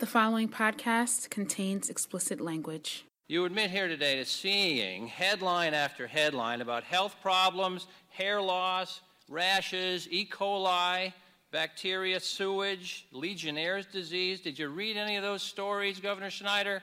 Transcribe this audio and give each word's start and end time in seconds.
The 0.00 0.06
following 0.06 0.48
podcast 0.48 1.28
contains 1.28 1.90
explicit 1.90 2.40
language. 2.40 3.04
You 3.28 3.44
admit 3.44 3.70
here 3.70 3.86
today 3.86 4.16
to 4.16 4.24
seeing 4.24 5.06
headline 5.06 5.74
after 5.74 6.06
headline 6.06 6.62
about 6.62 6.84
health 6.84 7.16
problems, 7.20 7.86
hair 8.08 8.40
loss, 8.40 9.02
rashes, 9.28 10.08
E. 10.10 10.24
coli, 10.24 11.12
bacteria, 11.52 12.18
sewage, 12.18 13.08
Legionnaire's 13.12 13.84
disease. 13.84 14.40
Did 14.40 14.58
you 14.58 14.70
read 14.70 14.96
any 14.96 15.16
of 15.16 15.22
those 15.22 15.42
stories, 15.42 16.00
Governor 16.00 16.30
Snyder? 16.30 16.82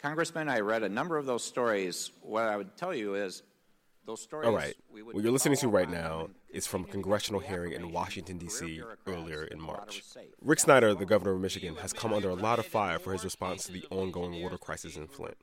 Congressman, 0.00 0.48
I 0.48 0.60
read 0.60 0.82
a 0.82 0.88
number 0.88 1.18
of 1.18 1.26
those 1.26 1.44
stories. 1.44 2.12
What 2.22 2.44
I 2.44 2.56
would 2.56 2.78
tell 2.78 2.94
you 2.94 3.14
is 3.14 3.42
those 4.06 4.22
stories. 4.22 4.48
All 4.48 4.54
right. 4.54 4.74
What 4.90 5.22
you're 5.22 5.32
listening 5.32 5.58
to 5.58 5.68
right 5.68 5.90
now 5.90 6.30
is 6.52 6.66
from 6.66 6.84
a 6.84 6.86
congressional 6.86 7.40
hearing 7.40 7.72
in 7.72 7.92
Washington, 7.92 8.38
D.C. 8.38 8.82
earlier 9.06 9.44
in 9.44 9.60
March. 9.60 10.02
Rick 10.42 10.60
Snyder, 10.60 10.94
the 10.94 11.06
governor 11.06 11.32
of 11.32 11.40
Michigan, 11.40 11.76
has 11.76 11.92
come 11.92 12.12
under 12.12 12.28
a 12.28 12.34
lot 12.34 12.58
of 12.58 12.66
fire 12.66 12.98
for 12.98 13.12
his 13.12 13.24
response 13.24 13.64
to 13.64 13.72
the 13.72 13.84
ongoing 13.90 14.42
water 14.42 14.58
crisis 14.58 14.96
in 14.96 15.06
Flint. 15.06 15.36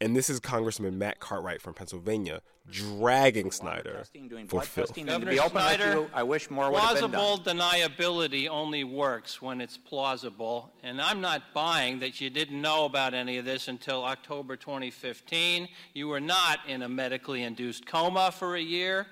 And 0.00 0.14
this 0.14 0.30
is 0.30 0.40
Congressman 0.40 0.98
Matt 0.98 1.20
Cartwright 1.20 1.60
from 1.60 1.74
Pennsylvania 1.74 2.40
dragging 2.70 3.50
Snyder 3.50 4.04
for 4.48 4.62
filth. 4.62 4.94
Governor 4.94 5.36
Snyder, 5.36 6.06
I 6.12 6.22
wish 6.22 6.50
more 6.50 6.70
plausible 6.70 7.38
deniability 7.38 8.48
only 8.48 8.84
works 8.84 9.40
when 9.40 9.60
it's 9.60 9.76
plausible, 9.76 10.72
and 10.82 11.00
I'm 11.00 11.20
not 11.20 11.54
buying 11.54 11.98
that 12.00 12.20
you 12.20 12.30
didn't 12.30 12.60
know 12.60 12.84
about 12.84 13.14
any 13.14 13.38
of 13.38 13.44
this 13.44 13.68
until 13.68 14.04
October 14.04 14.56
2015. 14.56 15.68
You 15.94 16.08
were 16.08 16.20
not 16.20 16.60
in 16.68 16.82
a 16.82 16.88
medically 16.88 17.42
induced 17.42 17.86
coma 17.86 18.30
for 18.32 18.56
a 18.56 18.60
year. 18.60 19.06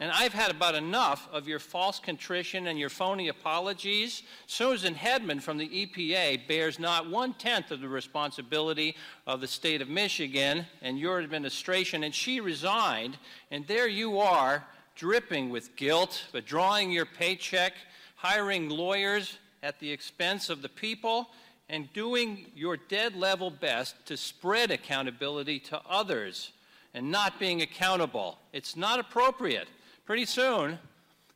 And 0.00 0.10
I've 0.10 0.32
had 0.32 0.50
about 0.50 0.74
enough 0.74 1.28
of 1.30 1.46
your 1.46 1.58
false 1.58 1.98
contrition 1.98 2.68
and 2.68 2.78
your 2.78 2.88
phony 2.88 3.28
apologies. 3.28 4.22
Susan 4.46 4.94
Hedman 4.94 5.42
from 5.42 5.58
the 5.58 5.68
EPA 5.68 6.48
bears 6.48 6.78
not 6.78 7.10
one 7.10 7.34
tenth 7.34 7.70
of 7.70 7.82
the 7.82 7.88
responsibility 7.88 8.96
of 9.26 9.42
the 9.42 9.46
state 9.46 9.82
of 9.82 9.90
Michigan 9.90 10.64
and 10.80 10.98
your 10.98 11.20
administration, 11.20 12.02
and 12.02 12.14
she 12.14 12.40
resigned. 12.40 13.18
And 13.50 13.66
there 13.66 13.88
you 13.88 14.18
are, 14.20 14.64
dripping 14.96 15.50
with 15.50 15.76
guilt, 15.76 16.24
withdrawing 16.32 16.90
your 16.90 17.04
paycheck, 17.06 17.74
hiring 18.16 18.70
lawyers 18.70 19.36
at 19.62 19.80
the 19.80 19.92
expense 19.92 20.48
of 20.48 20.62
the 20.62 20.68
people, 20.70 21.28
and 21.68 21.92
doing 21.92 22.46
your 22.54 22.78
dead 22.78 23.14
level 23.14 23.50
best 23.50 23.94
to 24.06 24.16
spread 24.16 24.70
accountability 24.70 25.58
to 25.58 25.80
others 25.86 26.52
and 26.94 27.10
not 27.10 27.38
being 27.38 27.60
accountable. 27.60 28.38
It's 28.54 28.76
not 28.76 28.98
appropriate. 28.98 29.68
Pretty 30.10 30.26
soon, 30.26 30.80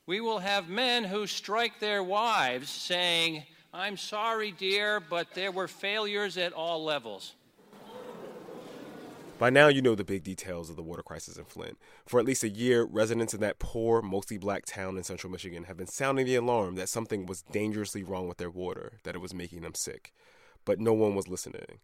we 0.05 0.21
will 0.21 0.41
have 0.41 0.69
men 0.69 1.05
who 1.05 1.29
strike 1.29 1.79
their 1.79 2.03
wives 2.03 2.69
saying, 2.69 3.45
I'm 3.73 3.97
sorry, 3.97 4.51
dear, 4.51 4.99
but 4.99 5.33
there 5.33 5.53
were 5.53 5.69
failures 5.69 6.37
at 6.37 6.53
all 6.53 6.83
levels. 6.83 7.35
By 9.39 9.51
now, 9.51 9.69
you 9.69 9.81
know 9.81 9.95
the 9.95 10.03
big 10.03 10.25
details 10.25 10.71
of 10.71 10.75
the 10.75 10.83
water 10.83 11.05
crisis 11.05 11.37
in 11.37 11.45
Flint. 11.45 11.79
For 12.05 12.19
at 12.19 12.27
least 12.27 12.43
a 12.43 12.49
year, 12.49 12.83
residents 12.83 13.33
in 13.33 13.39
that 13.43 13.61
poor, 13.61 14.03
mostly 14.03 14.39
black 14.39 14.67
town 14.67 14.97
in 14.97 15.05
central 15.05 15.31
Michigan 15.31 15.63
have 15.63 15.77
been 15.77 15.87
sounding 15.87 16.27
the 16.27 16.35
alarm 16.35 16.75
that 16.75 16.89
something 16.89 17.27
was 17.27 17.43
dangerously 17.43 18.03
wrong 18.03 18.27
with 18.27 18.39
their 18.39 18.51
water, 18.51 18.95
that 19.05 19.15
it 19.15 19.21
was 19.21 19.33
making 19.33 19.61
them 19.61 19.77
sick. 19.77 20.13
But 20.65 20.81
no 20.81 20.95
one 20.95 21.15
was 21.15 21.29
listening. 21.29 21.79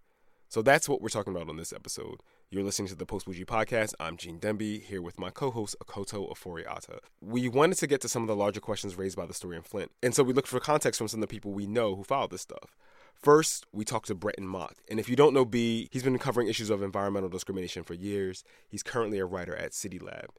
So 0.51 0.63
that's 0.63 0.89
what 0.89 1.01
we're 1.01 1.11
talking 1.11 1.33
about 1.33 1.49
on 1.49 1.59
this 1.59 1.73
episode. 1.73 2.25
You're 2.51 2.65
listening 2.65 2.89
to 2.89 2.97
the 2.97 3.07
PostBourgie 3.07 3.47
Podcast. 3.47 3.95
I'm 4.01 4.17
Gene 4.17 4.41
Demby, 4.41 4.83
here 4.83 5.01
with 5.01 5.17
my 5.17 5.31
co-host 5.31 5.77
Akoto 5.79 6.29
Ofori-Atta. 6.29 6.99
We 7.21 7.49
wanted 7.49 7.79
to 7.79 7.87
get 7.87 8.01
to 8.01 8.09
some 8.09 8.23
of 8.23 8.27
the 8.27 8.35
larger 8.35 8.59
questions 8.59 8.99
raised 8.99 9.17
by 9.17 9.27
the 9.27 9.33
story 9.33 9.57
in 9.57 9.63
Flint, 9.63 9.93
and 10.03 10.13
so 10.13 10.25
we 10.25 10.33
looked 10.33 10.49
for 10.49 10.59
context 10.59 10.99
from 10.99 11.07
some 11.07 11.23
of 11.23 11.29
the 11.29 11.33
people 11.33 11.53
we 11.53 11.69
know 11.69 11.95
who 11.95 12.03
followed 12.03 12.33
this 12.33 12.41
stuff. 12.41 12.75
First, 13.15 13.65
we 13.73 13.85
talked 13.85 14.09
to 14.09 14.17
Brentin 14.17 14.49
Mock, 14.49 14.75
and 14.89 14.99
if 14.99 15.09
you 15.09 15.15
don't 15.15 15.35
know 15.35 15.45
B, 15.45 15.89
he's 15.93 16.03
been 16.03 16.19
covering 16.19 16.49
issues 16.49 16.69
of 16.69 16.83
environmental 16.83 17.29
discrimination 17.29 17.85
for 17.85 17.95
years. 17.95 18.43
He's 18.69 18.83
currently 18.83 19.21
a 19.21 19.27
writer 19.27 19.55
at 19.55 19.71
CityLab. 19.71 20.31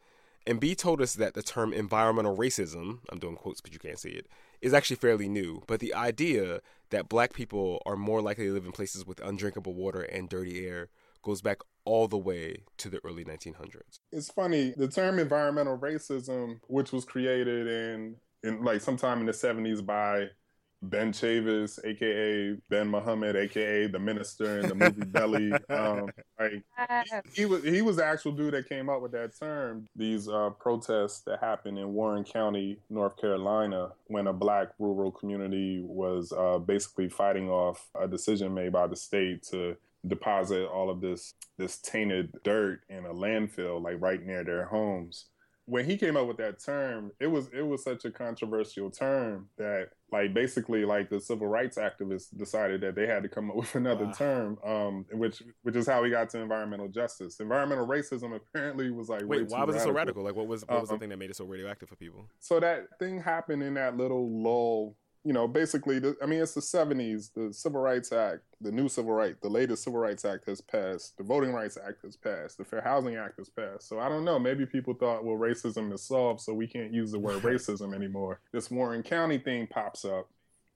And 0.45 0.59
B 0.59 0.75
told 0.75 0.99
us 1.01 1.13
that 1.13 1.35
the 1.35 1.43
term 1.43 1.72
environmental 1.72 2.35
racism, 2.35 2.99
I'm 3.09 3.19
doing 3.19 3.38
quotes 3.38 3.61
but 3.61 3.72
you 3.72 3.79
can't 3.79 3.99
see 3.99 4.09
it, 4.09 4.28
is 4.61 4.73
actually 4.73 4.97
fairly 4.97 5.27
new. 5.27 5.63
But 5.67 5.79
the 5.79 5.94
idea 5.94 6.61
that 6.89 7.09
black 7.09 7.33
people 7.33 7.81
are 7.85 7.95
more 7.95 8.22
likely 8.22 8.45
to 8.45 8.53
live 8.53 8.66
in 8.66 8.72
places 8.72 9.05
with 9.05 9.19
undrinkable 9.22 9.73
water 9.73 10.01
and 10.01 10.29
dirty 10.29 10.66
air 10.66 10.89
goes 11.23 11.41
back 11.41 11.59
all 11.85 12.07
the 12.07 12.17
way 12.17 12.63
to 12.77 12.89
the 12.89 12.99
early 13.03 13.25
1900s. 13.25 13.99
It's 14.11 14.31
funny, 14.31 14.73
the 14.75 14.88
term 14.88 15.19
environmental 15.19 15.77
racism, 15.77 16.59
which 16.67 16.91
was 16.91 17.05
created 17.05 17.67
in, 17.67 18.16
in 18.44 18.63
like 18.63 18.81
sometime 18.81 19.19
in 19.19 19.25
the 19.25 19.31
70s 19.31 19.85
by 19.85 20.27
Ben 20.83 21.11
Chavis, 21.11 21.79
aka 21.85 22.57
Ben 22.69 22.87
Muhammad, 22.87 23.35
aka 23.35 23.87
the 23.87 23.99
minister 23.99 24.59
in 24.59 24.69
the 24.69 24.75
movie 24.75 25.05
Belly. 25.05 25.51
Um, 25.69 26.09
like 26.39 26.63
he, 27.33 27.41
he, 27.41 27.45
was 27.45 27.63
he 27.63 27.81
was 27.81 27.95
the 27.95 28.05
actual 28.05 28.33
dude 28.33 28.53
that 28.53 28.67
came 28.67 28.89
up 28.89 29.01
with 29.01 29.11
that 29.13 29.37
term. 29.37 29.87
These 29.95 30.27
uh, 30.27 30.49
protests 30.59 31.21
that 31.21 31.39
happened 31.39 31.77
in 31.77 31.93
Warren 31.93 32.23
County, 32.23 32.77
North 32.89 33.17
Carolina, 33.17 33.91
when 34.07 34.27
a 34.27 34.33
black 34.33 34.69
rural 34.79 35.11
community 35.11 35.81
was 35.81 36.33
uh, 36.33 36.57
basically 36.59 37.09
fighting 37.09 37.49
off 37.49 37.87
a 37.99 38.07
decision 38.07 38.53
made 38.53 38.73
by 38.73 38.87
the 38.87 38.95
state 38.95 39.43
to 39.51 39.77
deposit 40.07 40.65
all 40.65 40.89
of 40.89 40.99
this 40.99 41.35
this 41.57 41.77
tainted 41.77 42.31
dirt 42.43 42.81
in 42.89 43.05
a 43.05 43.13
landfill 43.13 43.81
like 43.81 44.01
right 44.01 44.25
near 44.25 44.43
their 44.43 44.65
homes 44.65 45.25
when 45.71 45.85
he 45.85 45.95
came 45.95 46.17
up 46.17 46.27
with 46.27 46.35
that 46.35 46.61
term 46.61 47.11
it 47.21 47.27
was 47.27 47.47
it 47.53 47.61
was 47.61 47.81
such 47.81 48.03
a 48.03 48.11
controversial 48.11 48.91
term 48.91 49.47
that 49.57 49.87
like 50.11 50.33
basically 50.33 50.83
like 50.83 51.09
the 51.09 51.17
civil 51.17 51.47
rights 51.47 51.77
activists 51.77 52.37
decided 52.37 52.81
that 52.81 52.93
they 52.93 53.07
had 53.07 53.23
to 53.23 53.29
come 53.29 53.49
up 53.49 53.55
with 53.61 53.73
another 53.75 54.05
wow. 54.05 54.11
term 54.11 54.57
um 54.65 55.05
which 55.13 55.41
which 55.63 55.77
is 55.77 55.87
how 55.87 56.01
we 56.01 56.09
got 56.09 56.29
to 56.29 56.39
environmental 56.39 56.89
justice 56.89 57.39
environmental 57.39 57.87
racism 57.87 58.35
apparently 58.35 58.91
was 58.91 59.07
like 59.07 59.23
wait 59.25 59.47
why 59.49 59.63
was 59.63 59.75
radical. 59.75 59.75
it 59.75 59.83
so 59.83 59.91
radical 59.91 60.23
like 60.23 60.35
what 60.35 60.45
was 60.45 60.67
what 60.67 60.81
was 60.81 60.89
um, 60.89 60.97
the 60.97 60.99
thing 60.99 61.09
that 61.09 61.17
made 61.17 61.29
it 61.29 61.37
so 61.37 61.45
radioactive 61.45 61.87
for 61.87 61.95
people 61.95 62.27
so 62.41 62.59
that 62.59 62.87
thing 62.99 63.17
happened 63.17 63.63
in 63.63 63.73
that 63.73 63.95
little 63.95 64.29
lull 64.29 64.97
you 65.23 65.33
know, 65.33 65.47
basically, 65.47 65.99
the, 65.99 66.15
I 66.21 66.25
mean, 66.25 66.41
it's 66.41 66.55
the 66.55 66.61
70s. 66.61 67.31
The 67.33 67.53
Civil 67.53 67.81
Rights 67.81 68.11
Act, 68.11 68.41
the 68.59 68.71
new 68.71 68.89
Civil 68.89 69.13
Rights, 69.13 69.37
the 69.41 69.49
latest 69.49 69.83
Civil 69.83 69.99
Rights 69.99 70.25
Act 70.25 70.45
has 70.45 70.61
passed. 70.61 71.17
The 71.17 71.23
Voting 71.23 71.53
Rights 71.53 71.77
Act 71.77 72.01
has 72.03 72.15
passed. 72.15 72.57
The 72.57 72.65
Fair 72.65 72.81
Housing 72.81 73.15
Act 73.15 73.37
has 73.37 73.49
passed. 73.49 73.87
So 73.87 73.99
I 73.99 74.09
don't 74.09 74.25
know. 74.25 74.39
Maybe 74.39 74.65
people 74.65 74.95
thought, 74.95 75.23
well, 75.23 75.37
racism 75.37 75.93
is 75.93 76.01
solved, 76.01 76.41
so 76.41 76.53
we 76.53 76.67
can't 76.67 76.93
use 76.93 77.11
the 77.11 77.19
word 77.19 77.41
racism 77.43 77.93
anymore. 77.93 78.39
This 78.51 78.71
Warren 78.71 79.03
County 79.03 79.37
thing 79.37 79.67
pops 79.67 80.05
up. 80.05 80.27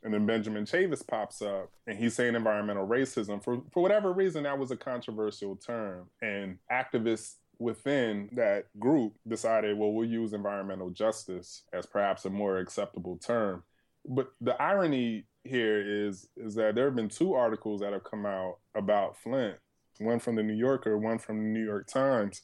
And 0.03 0.13
then 0.13 0.27
Benjamin 0.27 0.65
Chavis 0.65 1.05
pops 1.05 1.41
up 1.41 1.71
and 1.87 1.97
he's 1.97 2.13
saying 2.13 2.35
environmental 2.35 2.87
racism. 2.87 3.43
For, 3.43 3.63
for 3.73 3.81
whatever 3.81 4.13
reason, 4.13 4.43
that 4.43 4.59
was 4.59 4.69
a 4.69 4.77
controversial 4.77 5.55
term. 5.55 6.09
And 6.21 6.59
activists 6.71 7.37
within 7.57 8.29
that 8.33 8.65
group 8.77 9.13
decided, 9.27 9.75
well, 9.75 9.93
we'll 9.93 10.07
use 10.07 10.33
environmental 10.33 10.91
justice 10.91 11.63
as 11.73 11.87
perhaps 11.87 12.25
a 12.25 12.29
more 12.29 12.59
acceptable 12.59 13.17
term 13.17 13.63
but 14.07 14.31
the 14.41 14.59
irony 14.61 15.25
here 15.43 16.07
is 16.07 16.27
is 16.37 16.55
that 16.55 16.75
there 16.75 16.85
have 16.85 16.95
been 16.95 17.09
two 17.09 17.33
articles 17.33 17.81
that 17.81 17.93
have 17.93 18.03
come 18.03 18.25
out 18.25 18.57
about 18.75 19.17
Flint, 19.17 19.55
one 19.99 20.19
from 20.19 20.35
the 20.35 20.43
New 20.43 20.55
Yorker, 20.55 20.97
one 20.97 21.19
from 21.19 21.37
the 21.37 21.49
New 21.49 21.63
York 21.63 21.87
Times, 21.87 22.41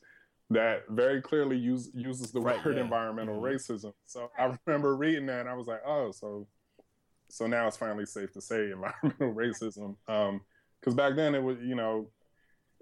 that 0.52 0.84
very 0.90 1.22
clearly 1.22 1.58
use, 1.58 1.90
uses 1.94 2.32
the 2.32 2.42
right, 2.42 2.64
word 2.64 2.76
yeah. 2.76 2.84
environmental 2.84 3.42
mm-hmm. 3.42 3.56
racism. 3.56 3.94
So 4.06 4.32
I 4.38 4.56
remember 4.66 4.96
reading 4.96 5.26
that 5.28 5.42
and 5.42 5.50
I 5.50 5.54
was 5.54 5.68
like, 5.68 5.82
oh, 5.86 6.12
so 6.12 6.48
so 7.30 7.48
now 7.48 7.68
it's 7.68 7.78
finally 7.78 8.06
safe 8.06 8.32
to 8.34 8.42
say 8.42 8.72
environmental 8.72 9.34
racism. 9.34 9.96
Because 10.06 10.94
um, 10.94 10.96
back 10.96 11.16
then 11.16 11.34
it 11.34 11.42
was, 11.42 11.58
you 11.64 11.76
know, 11.76 12.10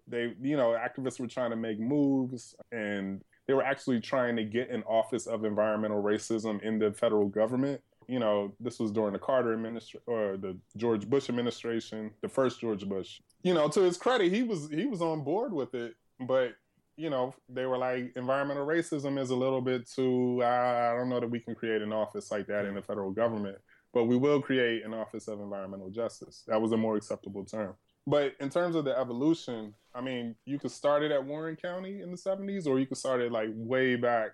they, 0.08 0.34
you 0.42 0.58
know, 0.58 0.76
activists 0.76 1.20
were 1.20 1.28
trying 1.28 1.52
to 1.52 1.56
make 1.56 1.80
moves 1.80 2.56
and 2.72 3.22
they 3.48 3.54
were 3.54 3.64
actually 3.64 4.00
trying 4.00 4.36
to 4.36 4.44
get 4.44 4.70
an 4.70 4.84
office 4.84 5.28
of 5.28 5.46
environmental 5.46 6.02
racism 6.02 6.62
in 6.64 6.80
the 6.80 6.92
federal 6.92 7.28
government 7.28 7.82
you 8.10 8.20
know, 8.20 8.52
this 8.60 8.80
was 8.80 8.92
during 8.92 9.14
the 9.14 9.20
Carter 9.20 9.54
administration 9.54 10.02
or 10.08 10.36
the 10.36 10.58
George 10.76 11.08
Bush 11.08 11.30
administration, 11.30 12.10
the 12.22 12.28
first 12.28 12.60
George 12.60 12.84
Bush. 12.90 13.22
You 13.44 13.54
know, 13.54 13.70
to 13.70 13.82
his 13.82 13.98
credit, 13.98 14.34
he 14.34 14.42
was 14.42 14.68
he 14.72 14.88
was 14.88 15.02
on 15.02 15.24
board 15.24 15.54
with 15.54 15.76
it, 15.76 15.94
but 16.20 16.54
you 16.98 17.10
know, 17.10 17.34
they 17.48 17.66
were 17.66 17.78
like, 17.78 18.12
environmental 18.16 18.66
racism 18.66 19.18
is 19.18 19.30
a 19.30 19.36
little 19.36 19.62
bit 19.62 19.88
too. 19.88 20.44
I 20.44 20.94
don't 20.98 21.08
know 21.08 21.20
that 21.20 21.30
we 21.30 21.40
can 21.40 21.54
create 21.54 21.82
an 21.82 21.94
office 21.94 22.32
like 22.32 22.48
that 22.48 22.66
in 22.66 22.74
the 22.74 22.82
federal 22.82 23.12
government, 23.12 23.58
but 23.94 24.06
we 24.06 24.18
will 24.18 24.42
create 24.42 24.84
an 24.84 24.94
office 24.94 25.28
of 25.28 25.40
environmental 25.40 25.92
justice. 25.92 26.44
That 26.48 26.62
was 26.62 26.72
a 26.72 26.78
more 26.78 26.98
acceptable 26.98 27.46
term. 27.46 27.76
But 28.08 28.34
in 28.40 28.50
terms 28.50 28.76
of 28.76 28.86
the 28.86 28.98
evolution, 28.98 29.76
I 29.94 30.02
mean, 30.02 30.36
you 30.46 30.58
could 30.58 30.72
start 30.72 31.04
it 31.04 31.12
at 31.12 31.24
Warren 31.24 31.56
County 31.56 32.02
in 32.02 32.10
the 32.10 32.18
'70s, 32.18 32.66
or 32.66 32.80
you 32.80 32.88
could 32.88 32.98
start 32.98 33.22
it 33.22 33.32
like 33.32 33.50
way 33.54 33.96
back 33.96 34.32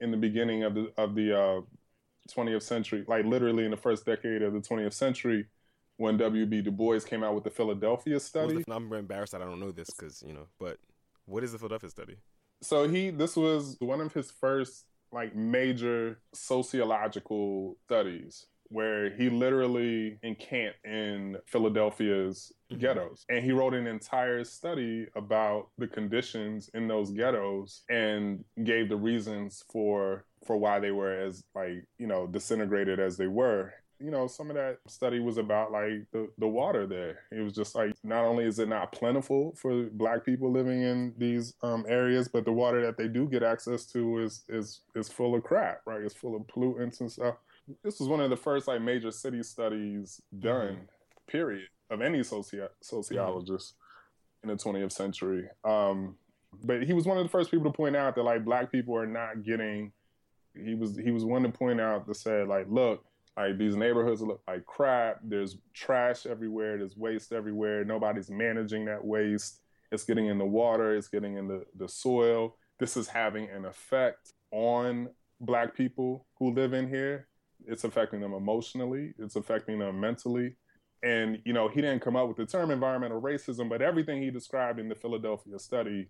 in 0.00 0.10
the 0.10 0.16
beginning 0.16 0.64
of 0.64 0.74
the 0.74 0.92
of 0.98 1.14
the 1.14 1.40
uh, 1.40 1.60
20th 2.30 2.62
century, 2.62 3.04
like 3.06 3.24
literally 3.24 3.64
in 3.64 3.70
the 3.70 3.76
first 3.76 4.06
decade 4.06 4.42
of 4.42 4.52
the 4.52 4.60
20th 4.60 4.92
century, 4.92 5.46
when 5.96 6.16
W.B. 6.16 6.62
Du 6.62 6.70
Bois 6.70 7.00
came 7.00 7.22
out 7.22 7.34
with 7.34 7.44
the 7.44 7.50
Philadelphia 7.50 8.18
study. 8.18 8.64
The, 8.66 8.74
I'm 8.74 8.92
embarrassed 8.92 9.32
that 9.32 9.42
I 9.42 9.44
don't 9.44 9.60
know 9.60 9.70
this 9.70 9.90
because 9.90 10.22
you 10.26 10.32
know, 10.32 10.46
but 10.58 10.78
what 11.26 11.44
is 11.44 11.52
the 11.52 11.58
Philadelphia 11.58 11.90
study? 11.90 12.16
So 12.62 12.88
he, 12.88 13.10
this 13.10 13.36
was 13.36 13.76
one 13.80 14.00
of 14.00 14.12
his 14.12 14.30
first 14.30 14.86
like 15.12 15.36
major 15.36 16.18
sociological 16.32 17.76
studies 17.86 18.46
where 18.74 19.14
he 19.14 19.30
literally 19.30 20.18
encamped 20.24 20.84
in 20.84 21.36
Philadelphia's 21.46 22.52
mm-hmm. 22.72 22.80
ghettos. 22.80 23.24
And 23.28 23.44
he 23.44 23.52
wrote 23.52 23.72
an 23.72 23.86
entire 23.86 24.42
study 24.42 25.06
about 25.14 25.68
the 25.78 25.86
conditions 25.86 26.70
in 26.74 26.88
those 26.88 27.12
ghettos 27.12 27.82
and 27.88 28.44
gave 28.64 28.88
the 28.88 28.96
reasons 28.96 29.62
for 29.72 30.24
for 30.44 30.56
why 30.56 30.80
they 30.80 30.90
were 30.90 31.12
as 31.12 31.44
like, 31.54 31.86
you 31.98 32.08
know, 32.08 32.26
disintegrated 32.26 32.98
as 32.98 33.16
they 33.16 33.28
were 33.28 33.72
you 34.00 34.10
know, 34.10 34.26
some 34.26 34.50
of 34.50 34.56
that 34.56 34.78
study 34.88 35.20
was 35.20 35.38
about 35.38 35.72
like 35.72 36.04
the, 36.12 36.28
the 36.38 36.48
water 36.48 36.86
there. 36.86 37.20
It 37.30 37.40
was 37.42 37.54
just 37.54 37.74
like 37.74 37.94
not 38.02 38.24
only 38.24 38.44
is 38.44 38.58
it 38.58 38.68
not 38.68 38.92
plentiful 38.92 39.54
for 39.56 39.84
black 39.92 40.26
people 40.26 40.52
living 40.52 40.82
in 40.82 41.14
these 41.16 41.54
um, 41.62 41.86
areas, 41.88 42.28
but 42.28 42.44
the 42.44 42.52
water 42.52 42.84
that 42.84 42.98
they 42.98 43.08
do 43.08 43.26
get 43.28 43.42
access 43.42 43.86
to 43.92 44.18
is 44.18 44.42
is 44.48 44.80
is 44.94 45.08
full 45.08 45.34
of 45.34 45.44
crap, 45.44 45.80
right? 45.86 46.02
It's 46.02 46.14
full 46.14 46.36
of 46.36 46.42
pollutants 46.42 47.00
and 47.00 47.10
stuff. 47.10 47.36
This 47.82 47.98
was 48.00 48.08
one 48.08 48.20
of 48.20 48.30
the 48.30 48.36
first 48.36 48.68
like 48.68 48.82
major 48.82 49.10
city 49.10 49.42
studies 49.42 50.20
done, 50.38 50.74
mm-hmm. 50.74 51.30
period, 51.30 51.68
of 51.90 52.00
any 52.02 52.20
soci- 52.20 52.68
sociologist 52.82 53.74
mm-hmm. 54.44 54.50
in 54.50 54.56
the 54.56 54.62
20th 54.62 54.92
century. 54.92 55.48
Um, 55.64 56.16
but 56.62 56.82
he 56.82 56.92
was 56.92 57.06
one 57.06 57.18
of 57.18 57.24
the 57.24 57.30
first 57.30 57.50
people 57.50 57.70
to 57.70 57.76
point 57.76 57.96
out 57.96 58.14
that 58.14 58.22
like 58.22 58.44
black 58.44 58.70
people 58.70 58.96
are 58.96 59.06
not 59.06 59.42
getting. 59.42 59.92
He 60.54 60.74
was 60.74 60.96
he 60.96 61.10
was 61.10 61.24
one 61.24 61.42
to 61.42 61.48
point 61.48 61.80
out 61.80 62.06
that 62.06 62.14
said 62.14 62.46
like, 62.46 62.66
look 62.68 63.04
like 63.36 63.58
these 63.58 63.76
neighborhoods 63.76 64.22
look 64.22 64.42
like 64.46 64.64
crap. 64.64 65.20
There's 65.22 65.56
trash 65.72 66.26
everywhere. 66.26 66.78
There's 66.78 66.96
waste 66.96 67.32
everywhere. 67.32 67.84
Nobody's 67.84 68.30
managing 68.30 68.84
that 68.84 69.04
waste. 69.04 69.60
It's 69.90 70.04
getting 70.04 70.26
in 70.26 70.38
the 70.38 70.44
water. 70.44 70.94
It's 70.94 71.08
getting 71.08 71.36
in 71.36 71.48
the, 71.48 71.64
the 71.76 71.88
soil. 71.88 72.56
This 72.78 72.96
is 72.96 73.08
having 73.08 73.48
an 73.50 73.64
effect 73.64 74.32
on 74.50 75.08
black 75.40 75.76
people 75.76 76.26
who 76.38 76.52
live 76.52 76.72
in 76.72 76.88
here. 76.88 77.26
It's 77.66 77.84
affecting 77.84 78.20
them 78.20 78.34
emotionally. 78.34 79.14
It's 79.18 79.36
affecting 79.36 79.78
them 79.78 80.00
mentally. 80.00 80.56
And, 81.02 81.40
you 81.44 81.52
know, 81.52 81.68
he 81.68 81.80
didn't 81.80 82.00
come 82.00 82.16
up 82.16 82.28
with 82.28 82.36
the 82.36 82.46
term 82.46 82.70
environmental 82.70 83.20
racism, 83.20 83.68
but 83.68 83.82
everything 83.82 84.22
he 84.22 84.30
described 84.30 84.78
in 84.78 84.88
the 84.88 84.94
Philadelphia 84.94 85.58
study 85.58 86.08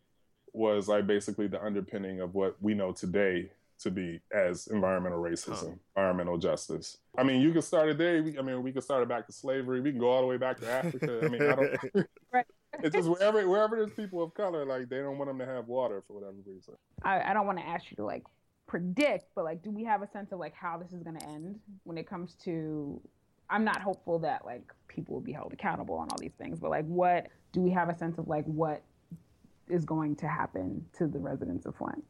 was 0.52 0.88
like 0.88 1.06
basically 1.06 1.48
the 1.48 1.62
underpinning 1.62 2.20
of 2.20 2.34
what 2.34 2.56
we 2.62 2.74
know 2.74 2.92
today 2.92 3.50
to 3.80 3.90
be 3.90 4.20
as 4.32 4.68
environmental 4.68 5.20
racism, 5.20 5.70
huh. 5.70 5.76
environmental 5.96 6.38
justice. 6.38 6.98
I 7.18 7.24
mean, 7.24 7.40
you 7.40 7.52
can 7.52 7.62
start 7.62 7.88
it 7.88 7.98
there. 7.98 8.18
I 8.18 8.42
mean, 8.42 8.62
we 8.62 8.72
can 8.72 8.82
start 8.82 9.02
it 9.02 9.08
back 9.08 9.26
to 9.26 9.32
slavery. 9.32 9.80
We 9.80 9.90
can 9.90 9.98
go 10.00 10.10
all 10.10 10.20
the 10.20 10.28
way 10.28 10.36
back 10.36 10.60
to 10.60 10.70
Africa. 10.70 11.20
I 11.24 11.28
mean, 11.28 11.42
I 11.42 11.54
don't. 11.54 12.06
right. 12.32 12.46
It's 12.82 12.94
just 12.94 13.08
wherever 13.08 13.46
wherever 13.48 13.76
there's 13.76 13.92
people 13.92 14.22
of 14.22 14.34
color, 14.34 14.64
like 14.64 14.88
they 14.88 14.98
don't 14.98 15.18
want 15.18 15.28
them 15.28 15.38
to 15.38 15.46
have 15.46 15.68
water 15.68 16.02
for 16.06 16.14
whatever 16.14 16.36
reason. 16.46 16.74
I, 17.02 17.30
I 17.30 17.32
don't 17.32 17.46
want 17.46 17.58
to 17.58 17.66
ask 17.66 17.90
you 17.90 17.96
to 17.96 18.04
like 18.04 18.24
predict, 18.66 19.26
but 19.34 19.44
like, 19.44 19.62
do 19.62 19.70
we 19.70 19.84
have 19.84 20.02
a 20.02 20.08
sense 20.08 20.32
of 20.32 20.38
like 20.38 20.54
how 20.54 20.78
this 20.78 20.92
is 20.92 21.02
going 21.02 21.18
to 21.18 21.26
end 21.26 21.58
when 21.84 21.98
it 21.98 22.08
comes 22.08 22.34
to? 22.44 23.00
I'm 23.50 23.64
not 23.64 23.82
hopeful 23.82 24.18
that 24.20 24.44
like 24.44 24.72
people 24.88 25.14
will 25.14 25.22
be 25.22 25.32
held 25.32 25.52
accountable 25.52 25.96
on 25.96 26.08
all 26.10 26.18
these 26.18 26.34
things, 26.38 26.58
but 26.58 26.70
like, 26.70 26.86
what 26.86 27.28
do 27.52 27.60
we 27.60 27.70
have 27.70 27.88
a 27.88 27.96
sense 27.96 28.18
of 28.18 28.26
like 28.28 28.44
what 28.46 28.82
is 29.68 29.84
going 29.84 30.16
to 30.16 30.28
happen 30.28 30.84
to 30.98 31.06
the 31.06 31.18
residents 31.18 31.66
of 31.66 31.76
Flint? 31.76 32.04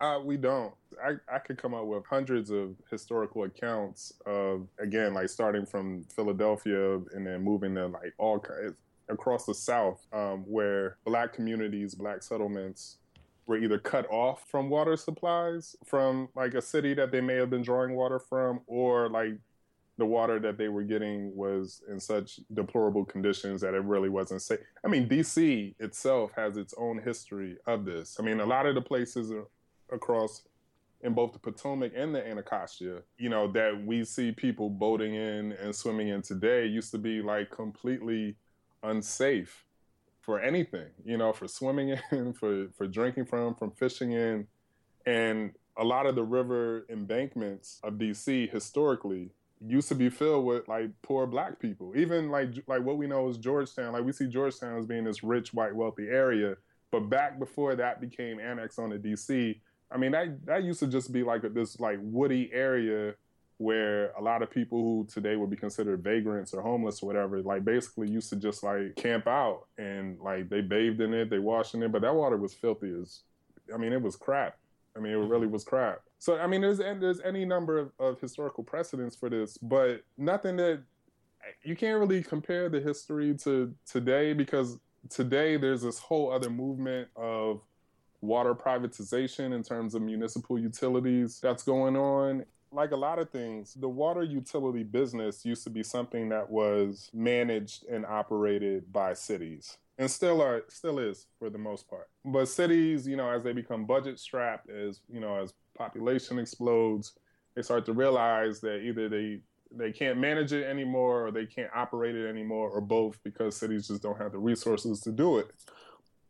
Uh, 0.00 0.18
we 0.24 0.36
don't. 0.36 0.72
I, 1.04 1.12
I 1.32 1.38
could 1.38 1.58
come 1.58 1.74
up 1.74 1.84
with 1.84 2.04
hundreds 2.06 2.50
of 2.50 2.74
historical 2.90 3.44
accounts 3.44 4.14
of, 4.24 4.66
again, 4.78 5.12
like 5.12 5.28
starting 5.28 5.66
from 5.66 6.04
Philadelphia 6.04 6.94
and 7.14 7.26
then 7.26 7.42
moving 7.42 7.74
to 7.74 7.88
like 7.88 8.14
all 8.16 8.42
across 9.10 9.44
the 9.44 9.54
South, 9.54 10.06
um, 10.12 10.44
where 10.46 10.96
black 11.04 11.34
communities, 11.34 11.94
black 11.94 12.22
settlements 12.22 12.96
were 13.50 13.58
either 13.58 13.78
cut 13.80 14.06
off 14.10 14.44
from 14.48 14.70
water 14.70 14.96
supplies 14.96 15.74
from 15.84 16.28
like 16.36 16.54
a 16.54 16.62
city 16.62 16.94
that 16.94 17.10
they 17.10 17.20
may 17.20 17.34
have 17.34 17.50
been 17.50 17.62
drawing 17.62 17.96
water 17.96 18.20
from, 18.20 18.60
or 18.68 19.08
like 19.10 19.34
the 19.98 20.06
water 20.06 20.38
that 20.38 20.56
they 20.56 20.68
were 20.68 20.84
getting 20.84 21.34
was 21.34 21.82
in 21.90 21.98
such 21.98 22.38
deplorable 22.54 23.04
conditions 23.04 23.60
that 23.60 23.74
it 23.74 23.82
really 23.82 24.08
wasn't 24.08 24.40
safe. 24.40 24.60
I 24.84 24.88
mean, 24.88 25.08
DC 25.08 25.74
itself 25.80 26.30
has 26.36 26.56
its 26.56 26.74
own 26.78 27.02
history 27.04 27.56
of 27.66 27.84
this. 27.84 28.18
I 28.20 28.22
mean, 28.22 28.38
a 28.38 28.46
lot 28.46 28.66
of 28.66 28.76
the 28.76 28.80
places 28.80 29.32
across 29.92 30.42
in 31.02 31.12
both 31.12 31.32
the 31.32 31.40
Potomac 31.40 31.92
and 31.96 32.14
the 32.14 32.24
Anacostia, 32.24 33.02
you 33.18 33.30
know, 33.30 33.50
that 33.50 33.84
we 33.84 34.04
see 34.04 34.30
people 34.30 34.70
boating 34.70 35.16
in 35.16 35.52
and 35.52 35.74
swimming 35.74 36.08
in 36.08 36.22
today 36.22 36.66
used 36.66 36.92
to 36.92 36.98
be 36.98 37.20
like 37.20 37.50
completely 37.50 38.36
unsafe 38.84 39.64
for 40.22 40.40
anything, 40.40 40.88
you 41.04 41.16
know, 41.16 41.32
for 41.32 41.48
swimming 41.48 41.96
in, 42.12 42.32
for, 42.32 42.68
for 42.76 42.86
drinking 42.86 43.26
from, 43.26 43.54
from 43.54 43.70
fishing 43.72 44.12
in. 44.12 44.46
And 45.06 45.52
a 45.76 45.84
lot 45.84 46.06
of 46.06 46.14
the 46.14 46.22
river 46.22 46.86
embankments 46.90 47.80
of 47.82 47.94
DC 47.94 48.50
historically 48.50 49.30
used 49.66 49.88
to 49.88 49.94
be 49.94 50.08
filled 50.08 50.44
with 50.44 50.68
like 50.68 50.90
poor 51.02 51.26
black 51.26 51.58
people. 51.58 51.92
Even 51.96 52.30
like 52.30 52.50
like 52.66 52.82
what 52.82 52.96
we 52.96 53.06
know 53.06 53.28
is 53.28 53.38
Georgetown. 53.38 53.92
Like 53.92 54.04
we 54.04 54.12
see 54.12 54.26
Georgetown 54.26 54.78
as 54.78 54.86
being 54.86 55.04
this 55.04 55.22
rich, 55.22 55.52
white, 55.52 55.74
wealthy 55.74 56.08
area. 56.08 56.56
But 56.90 57.08
back 57.08 57.38
before 57.38 57.74
that 57.76 58.00
became 58.00 58.40
annexed 58.40 58.78
onto 58.78 58.98
DC, 58.98 59.60
I 59.90 59.96
mean, 59.96 60.12
that 60.12 60.46
that 60.46 60.64
used 60.64 60.80
to 60.80 60.86
just 60.86 61.12
be 61.12 61.22
like 61.22 61.42
this 61.54 61.78
like 61.78 61.98
woody 62.00 62.50
area 62.52 63.14
where 63.60 64.12
a 64.12 64.22
lot 64.22 64.40
of 64.40 64.50
people 64.50 64.80
who 64.80 65.06
today 65.12 65.36
would 65.36 65.50
be 65.50 65.56
considered 65.56 66.02
vagrants 66.02 66.54
or 66.54 66.62
homeless 66.62 67.02
or 67.02 67.06
whatever, 67.06 67.42
like 67.42 67.62
basically 67.62 68.08
used 68.08 68.30
to 68.30 68.36
just 68.36 68.62
like 68.62 68.96
camp 68.96 69.26
out 69.26 69.66
and 69.76 70.18
like 70.18 70.48
they 70.48 70.62
bathed 70.62 70.98
in 71.02 71.12
it, 71.12 71.28
they 71.28 71.38
washed 71.38 71.74
in 71.74 71.82
it, 71.82 71.92
but 71.92 72.00
that 72.00 72.14
water 72.14 72.38
was 72.38 72.54
filthy 72.54 72.90
as, 73.02 73.20
I 73.72 73.76
mean, 73.76 73.92
it 73.92 74.00
was 74.00 74.16
crap. 74.16 74.56
I 74.96 75.00
mean, 75.00 75.12
it 75.12 75.16
mm-hmm. 75.16 75.30
really 75.30 75.46
was 75.46 75.62
crap. 75.62 76.00
So 76.18 76.38
I 76.38 76.46
mean, 76.46 76.62
there's 76.62 76.78
there's 76.78 77.20
any 77.20 77.44
number 77.44 77.78
of, 77.78 77.92
of 77.98 78.18
historical 78.18 78.64
precedents 78.64 79.14
for 79.14 79.28
this, 79.28 79.58
but 79.58 80.04
nothing 80.16 80.56
that 80.56 80.82
you 81.62 81.76
can't 81.76 82.00
really 82.00 82.22
compare 82.22 82.70
the 82.70 82.80
history 82.80 83.34
to 83.44 83.74
today 83.86 84.32
because 84.32 84.78
today 85.10 85.58
there's 85.58 85.82
this 85.82 85.98
whole 85.98 86.32
other 86.32 86.48
movement 86.48 87.08
of 87.14 87.60
water 88.22 88.54
privatization 88.54 89.54
in 89.54 89.62
terms 89.62 89.94
of 89.94 90.00
municipal 90.00 90.58
utilities 90.58 91.40
that's 91.40 91.62
going 91.62 91.96
on. 91.96 92.46
Like 92.72 92.92
a 92.92 92.96
lot 92.96 93.18
of 93.18 93.30
things, 93.30 93.74
the 93.74 93.88
water 93.88 94.22
utility 94.22 94.84
business 94.84 95.44
used 95.44 95.64
to 95.64 95.70
be 95.70 95.82
something 95.82 96.28
that 96.28 96.48
was 96.48 97.10
managed 97.12 97.84
and 97.88 98.06
operated 98.06 98.92
by 98.92 99.14
cities 99.14 99.76
and 100.00 100.10
still 100.10 100.40
are 100.40 100.64
still 100.68 100.98
is 100.98 101.26
for 101.38 101.50
the 101.50 101.58
most 101.58 101.88
part. 101.88 102.08
But 102.24 102.48
cities, 102.48 103.06
you 103.06 103.16
know, 103.16 103.28
as 103.30 103.44
they 103.44 103.52
become 103.52 103.84
budget 103.84 104.18
strapped, 104.18 104.70
as 104.70 105.00
you 105.12 105.20
know, 105.20 105.36
as 105.36 105.52
population 105.76 106.38
explodes, 106.38 107.12
they 107.54 107.60
start 107.60 107.84
to 107.84 107.92
realize 107.92 108.60
that 108.60 108.80
either 108.80 109.10
they 109.10 109.40
they 109.70 109.92
can't 109.92 110.18
manage 110.18 110.54
it 110.54 110.64
anymore 110.64 111.26
or 111.26 111.30
they 111.30 111.44
can't 111.44 111.70
operate 111.74 112.16
it 112.16 112.26
anymore 112.26 112.70
or 112.70 112.80
both 112.80 113.22
because 113.22 113.56
cities 113.56 113.88
just 113.88 114.02
don't 114.02 114.18
have 114.18 114.32
the 114.32 114.38
resources 114.38 115.00
to 115.00 115.12
do 115.12 115.36
it. 115.36 115.50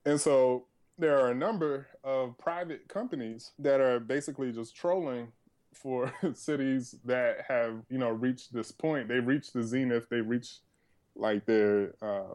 And 0.04 0.20
so 0.20 0.66
there 0.98 1.18
are 1.18 1.30
a 1.30 1.34
number 1.34 1.86
of 2.02 2.36
private 2.38 2.88
companies 2.88 3.52
that 3.60 3.80
are 3.80 4.00
basically 4.00 4.50
just 4.50 4.76
trolling 4.76 5.28
for 5.74 6.12
cities 6.34 6.96
that 7.04 7.38
have 7.48 7.82
you 7.88 7.98
know 7.98 8.08
reached 8.08 8.52
this 8.52 8.72
point 8.72 9.08
they've 9.08 9.26
reached 9.26 9.52
the 9.52 9.62
zenith 9.62 10.08
they've 10.10 10.28
reached 10.28 10.60
like 11.16 11.44
their 11.46 11.94
uh, 12.02 12.34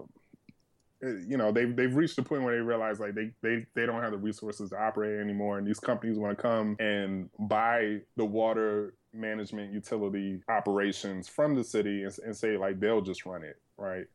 you 1.02 1.38
know 1.38 1.52
they've, 1.52 1.76
they've 1.76 1.96
reached 1.96 2.16
the 2.16 2.24
point 2.24 2.44
where 2.44 2.56
they 2.56 2.62
realize 2.62 3.00
like 3.00 3.14
they, 3.14 3.32
they 3.42 3.66
they 3.76 3.86
don't 3.86 4.02
have 4.02 4.12
the 4.12 4.18
resources 4.18 4.70
to 4.70 4.78
operate 4.78 5.20
anymore 5.20 5.58
and 5.58 5.68
these 5.68 5.80
companies 5.80 6.18
want 6.18 6.36
to 6.36 6.42
come 6.42 6.76
and 6.80 7.30
buy 7.40 8.00
the 8.16 8.26
water 8.26 8.94
management 9.14 9.72
utility 9.72 10.42
operations 10.50 11.28
from 11.28 11.56
the 11.56 11.64
city 11.64 12.04
and, 12.04 12.18
and 12.26 12.36
say 12.36 12.58
like 12.58 12.80
they'll 12.80 13.02
just 13.02 13.26
run 13.26 13.44
it 13.44 13.58
right 13.78 14.06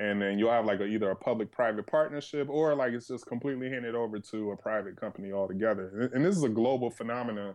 and 0.00 0.20
then 0.20 0.38
you'll 0.38 0.50
have 0.50 0.64
like 0.64 0.80
a, 0.80 0.86
either 0.86 1.10
a 1.10 1.14
public-private 1.16 1.86
partnership 1.86 2.48
or 2.48 2.74
like 2.74 2.94
it's 2.94 3.06
just 3.06 3.26
completely 3.26 3.68
handed 3.68 3.94
over 3.94 4.18
to 4.18 4.50
a 4.52 4.56
private 4.56 4.96
company 4.96 5.30
altogether. 5.30 6.10
And 6.14 6.24
this 6.24 6.36
is 6.36 6.42
a 6.42 6.48
global 6.48 6.90
phenomenon. 6.90 7.54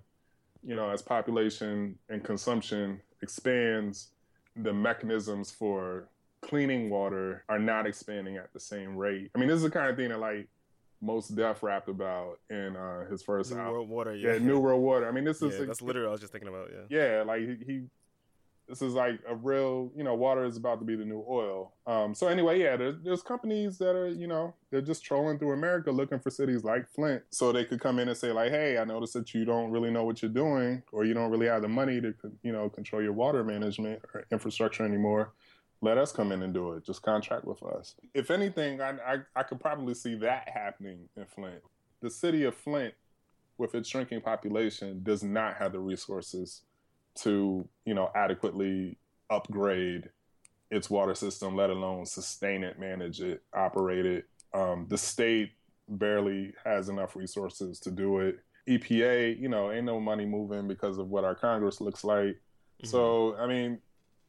You 0.65 0.75
know, 0.75 0.89
as 0.89 1.01
population 1.01 1.95
and 2.10 2.24
consumption 2.24 3.01
expands, 3.22 4.10
the 4.55 4.74
mechanisms 4.74 5.51
for 5.51 6.10
cleaning 6.41 6.89
water 6.89 7.43
are 7.50 7.60
not 7.60 7.86
expanding 7.86 8.38
at 8.38 8.51
the 8.53 8.60
same 8.60 8.95
rate. 8.95 9.31
I 9.36 9.39
mean, 9.39 9.48
this 9.48 9.57
is 9.57 9.63
the 9.63 9.69
kind 9.69 9.89
of 9.89 9.95
thing 9.95 10.10
that 10.10 10.19
like 10.19 10.48
Mos 11.01 11.27
Def 11.27 11.62
rapped 11.62 11.89
about 11.89 12.39
in 12.50 12.75
uh, 12.75 13.05
his 13.10 13.22
first 13.22 13.51
New 13.51 13.60
album. 13.60 13.74
World 13.74 13.89
Water, 13.89 14.15
yeah. 14.15 14.34
yeah. 14.34 14.38
New 14.39 14.60
World 14.60 14.81
Water. 14.81 15.07
I 15.07 15.12
mean, 15.12 15.24
this 15.24 15.41
is 15.41 15.53
yeah, 15.60 15.65
that's 15.65 15.81
literally 15.81 16.07
I 16.07 16.12
was 16.12 16.22
just 16.22 16.31
thinking 16.31 16.50
about. 16.50 16.69
Yeah, 16.89 17.17
yeah, 17.17 17.24
like 17.24 17.41
he, 17.41 17.57
he 17.65 17.81
this 18.67 18.81
is 18.81 18.93
like 18.93 19.19
a 19.27 19.36
real, 19.36 19.91
you 19.95 20.03
know, 20.03 20.15
water 20.15 20.43
is 20.43 20.57
about 20.57 20.79
to 20.79 20.86
be 20.86 20.95
the 20.95 21.05
new 21.05 21.24
oil. 21.29 21.74
Um, 21.86 22.15
so 22.15 22.27
anyway, 22.27 22.60
yeah, 22.60 22.75
there's, 22.75 22.95
there's 23.03 23.22
companies 23.22 23.77
that 23.77 23.95
are, 23.95 24.07
you 24.07 24.27
know, 24.27 24.55
they're 24.72 24.81
just 24.81 25.03
trolling 25.03 25.38
through 25.38 25.53
America 25.53 25.91
looking 25.91 26.19
for 26.19 26.31
cities 26.31 26.63
like 26.63 26.89
Flint, 26.89 27.22
so 27.29 27.51
they 27.51 27.63
could 27.63 27.79
come 27.79 28.00
in 28.00 28.07
and 28.07 28.17
say 28.17 28.31
like, 28.31 28.51
hey, 28.51 28.77
I 28.77 28.84
noticed 28.84 29.13
that 29.13 29.34
you 29.34 29.45
don't 29.45 29.69
really 29.69 29.91
know 29.91 30.03
what 30.03 30.22
you're 30.22 30.31
doing, 30.31 30.81
or 30.91 31.05
you 31.05 31.13
don't 31.13 31.29
really 31.29 31.48
have 31.48 31.62
the 31.62 31.67
money 31.67 32.01
to, 32.01 32.13
you 32.41 32.51
know, 32.51 32.69
control 32.69 33.03
your 33.03 33.13
water 33.13 33.43
management 33.43 34.01
or 34.13 34.25
infrastructure 34.31 34.84
anymore. 34.84 35.34
Let 35.81 35.98
us 35.98 36.12
come 36.12 36.31
in 36.31 36.41
and 36.41 36.53
do 36.53 36.72
it. 36.74 36.86
Just 36.86 37.03
contract 37.03 37.45
with 37.45 37.62
us. 37.62 37.95
If 38.13 38.31
anything, 38.31 38.81
I, 38.81 38.91
I, 39.05 39.17
I 39.36 39.43
could 39.43 39.60
probably 39.60 39.93
see 39.93 40.15
that 40.15 40.50
happening 40.51 41.10
in 41.15 41.25
Flint. 41.25 41.62
The 42.01 42.10
city 42.10 42.45
of 42.45 42.55
Flint, 42.55 42.95
with 43.57 43.75
its 43.75 43.88
shrinking 43.88 44.22
population, 44.22 45.01
does 45.03 45.24
not 45.24 45.55
have 45.57 45.74
the 45.74 45.79
resources 45.79 46.62
to 47.15 47.67
you 47.86 47.93
know 47.93 48.12
adequately 48.15 48.98
upgrade 49.29 50.10
its 50.72 50.89
water 50.89 51.15
system, 51.15 51.55
let 51.55 51.69
alone 51.69 52.05
sustain 52.05 52.63
it, 52.63 52.79
manage 52.79 53.22
it, 53.22 53.43
operate 53.53 54.05
it. 54.05 54.25
Um, 54.53 54.88
the 54.89 54.98
state 54.98 55.51
barely 55.88 56.53
has 56.63 56.89
enough 56.89 57.15
resources 57.15 57.79
to 57.81 57.91
do 57.91 58.19
it. 58.19 58.39
EPA, 58.67 59.39
you 59.39 59.48
know, 59.48 59.72
ain't 59.72 59.86
no 59.86 60.00
money 60.00 60.25
moving 60.25 60.67
because 60.67 60.98
of 60.98 61.10
what 61.10 61.24
our 61.24 61.36
Congress 61.36 61.81
looks 61.81 62.03
like. 62.03 62.25
Mm-hmm. 62.25 62.88
So, 62.88 63.36
I 63.38 63.45
mean, 63.45 63.79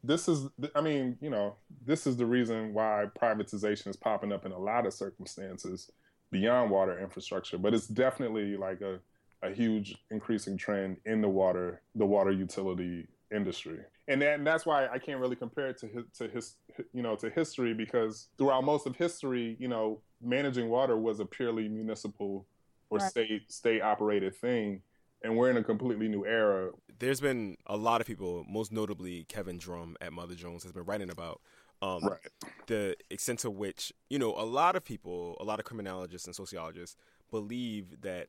this 0.04 0.28
is, 0.28 0.46
I 0.74 0.80
mean, 0.82 1.16
you 1.20 1.30
know, 1.30 1.56
this 1.84 2.06
is 2.06 2.16
the 2.16 2.26
reason 2.26 2.74
why 2.74 3.06
privatization 3.20 3.88
is 3.88 3.96
popping 3.96 4.32
up 4.32 4.44
in 4.44 4.52
a 4.52 4.58
lot 4.58 4.86
of 4.86 4.92
circumstances 4.92 5.90
beyond 6.30 6.70
water 6.70 7.00
infrastructure. 7.00 7.56
But 7.56 7.72
it's 7.72 7.86
definitely 7.86 8.56
like 8.56 8.82
a, 8.82 8.98
a 9.42 9.50
huge 9.50 9.96
increasing 10.10 10.56
trend 10.56 10.96
in 11.04 11.20
the 11.20 11.28
water, 11.28 11.82
the 11.94 12.06
water 12.06 12.32
utility 12.32 13.06
industry. 13.34 13.78
And, 14.08 14.22
that, 14.22 14.34
and 14.34 14.46
that's 14.46 14.64
why 14.64 14.86
I 14.86 14.98
can't 14.98 15.20
really 15.20 15.36
compare 15.36 15.68
it 15.68 15.78
to 15.78 15.88
his, 15.88 16.04
to 16.18 16.28
his, 16.28 16.54
you 16.92 17.02
know, 17.02 17.16
to 17.16 17.30
history 17.30 17.74
because 17.74 18.28
throughout 18.38 18.64
most 18.64 18.86
of 18.86 18.96
history, 18.96 19.56
you 19.58 19.68
know, 19.68 20.00
managing 20.22 20.68
water 20.68 20.96
was 20.96 21.20
a 21.20 21.24
purely 21.24 21.68
municipal 21.68 22.46
or 22.88 22.98
right. 22.98 23.10
state 23.10 23.52
state 23.52 23.82
operated 23.82 24.34
thing 24.36 24.80
and 25.22 25.36
we're 25.36 25.50
in 25.50 25.56
a 25.56 25.64
completely 25.64 26.08
new 26.08 26.24
era. 26.24 26.70
There's 26.98 27.20
been 27.20 27.56
a 27.66 27.76
lot 27.76 28.00
of 28.00 28.06
people, 28.06 28.44
most 28.48 28.72
notably 28.72 29.24
Kevin 29.24 29.58
Drum 29.58 29.96
at 30.00 30.12
Mother 30.12 30.34
Jones, 30.34 30.62
has 30.62 30.72
been 30.72 30.84
writing 30.84 31.10
about 31.10 31.40
um, 31.82 32.04
right. 32.04 32.18
the 32.66 32.96
extent 33.10 33.40
to 33.40 33.50
which 33.50 33.92
you 34.08 34.18
know 34.18 34.34
a 34.36 34.44
lot 34.44 34.76
of 34.76 34.84
people, 34.84 35.36
a 35.40 35.44
lot 35.44 35.58
of 35.58 35.64
criminologists 35.64 36.26
and 36.26 36.34
sociologists 36.34 36.96
believe 37.30 38.00
that 38.02 38.28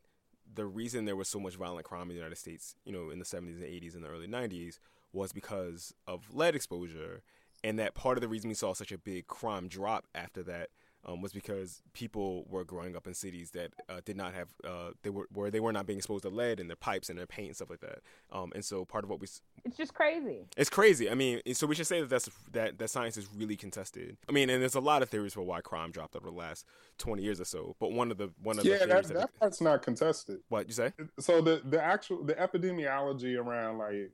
the 0.53 0.65
reason 0.65 1.05
there 1.05 1.15
was 1.15 1.27
so 1.27 1.39
much 1.39 1.55
violent 1.55 1.85
crime 1.85 2.03
in 2.03 2.09
the 2.09 2.15
United 2.15 2.37
States, 2.37 2.75
you 2.85 2.91
know, 2.91 3.09
in 3.09 3.19
the 3.19 3.25
70s 3.25 3.55
and 3.55 3.63
80s 3.63 3.95
and 3.95 4.03
the 4.03 4.09
early 4.09 4.27
90s, 4.27 4.79
was 5.13 5.33
because 5.33 5.93
of 6.07 6.33
lead 6.33 6.55
exposure, 6.55 7.21
and 7.63 7.79
that 7.79 7.95
part 7.95 8.17
of 8.17 8.21
the 8.21 8.27
reason 8.27 8.49
we 8.49 8.53
saw 8.53 8.73
such 8.73 8.91
a 8.91 8.97
big 8.97 9.27
crime 9.27 9.67
drop 9.67 10.05
after 10.13 10.43
that 10.43 10.69
um, 11.07 11.21
was 11.21 11.31
because 11.31 11.81
people 11.93 12.45
were 12.49 12.63
growing 12.63 12.95
up 12.95 13.07
in 13.07 13.13
cities 13.13 13.51
that 13.51 13.71
uh, 13.89 14.01
did 14.03 14.17
not 14.17 14.33
have 14.33 14.49
uh, 14.63 14.91
they 15.03 15.09
were 15.09 15.27
where 15.31 15.49
they 15.49 15.59
were 15.59 15.71
not 15.71 15.85
being 15.85 15.99
exposed 15.99 16.23
to 16.23 16.29
lead 16.29 16.59
in 16.59 16.67
their 16.67 16.75
pipes 16.75 17.09
and 17.09 17.17
their 17.17 17.25
paint 17.25 17.47
and 17.47 17.55
stuff 17.55 17.69
like 17.69 17.79
that. 17.79 17.99
Um, 18.31 18.51
and 18.53 18.63
so 18.63 18.83
part 18.85 19.03
of 19.03 19.09
what 19.09 19.19
we 19.19 19.27
it's 19.63 19.77
just 19.77 19.93
crazy. 19.93 20.45
It's 20.57 20.69
crazy. 20.69 21.09
I 21.09 21.15
mean, 21.15 21.41
so 21.53 21.65
we 21.65 21.75
should 21.75 21.87
say 21.87 22.01
that 22.01 22.09
that's 22.09 22.29
that 22.51 22.77
that 22.77 22.89
science 22.89 23.17
is 23.17 23.27
really 23.35 23.55
contested. 23.55 24.17
I 24.27 24.31
mean, 24.31 24.49
and 24.49 24.61
there's 24.61 24.75
a 24.75 24.81
lot 24.81 25.01
of 25.01 25.09
theories 25.09 25.33
for 25.33 25.41
why 25.41 25.61
crime 25.61 25.91
dropped 25.91 26.15
over 26.15 26.29
the 26.29 26.35
last 26.35 26.65
20 26.97 27.23
years 27.23 27.39
or 27.39 27.45
so. 27.45 27.75
But 27.79 27.91
one 27.91 28.11
of 28.11 28.17
the 28.17 28.31
one 28.41 28.59
of 28.59 28.65
yeah, 28.65 28.79
the 28.79 28.87
that, 28.87 29.07
that, 29.07 29.13
that 29.13 29.39
part's 29.39 29.61
not 29.61 29.81
contested. 29.81 30.39
What 30.49 30.67
you 30.67 30.73
say? 30.73 30.91
So 31.19 31.41
the 31.41 31.61
the 31.63 31.81
actual 31.81 32.23
the 32.23 32.33
epidemiology 32.33 33.37
around 33.37 33.77
like 33.77 34.11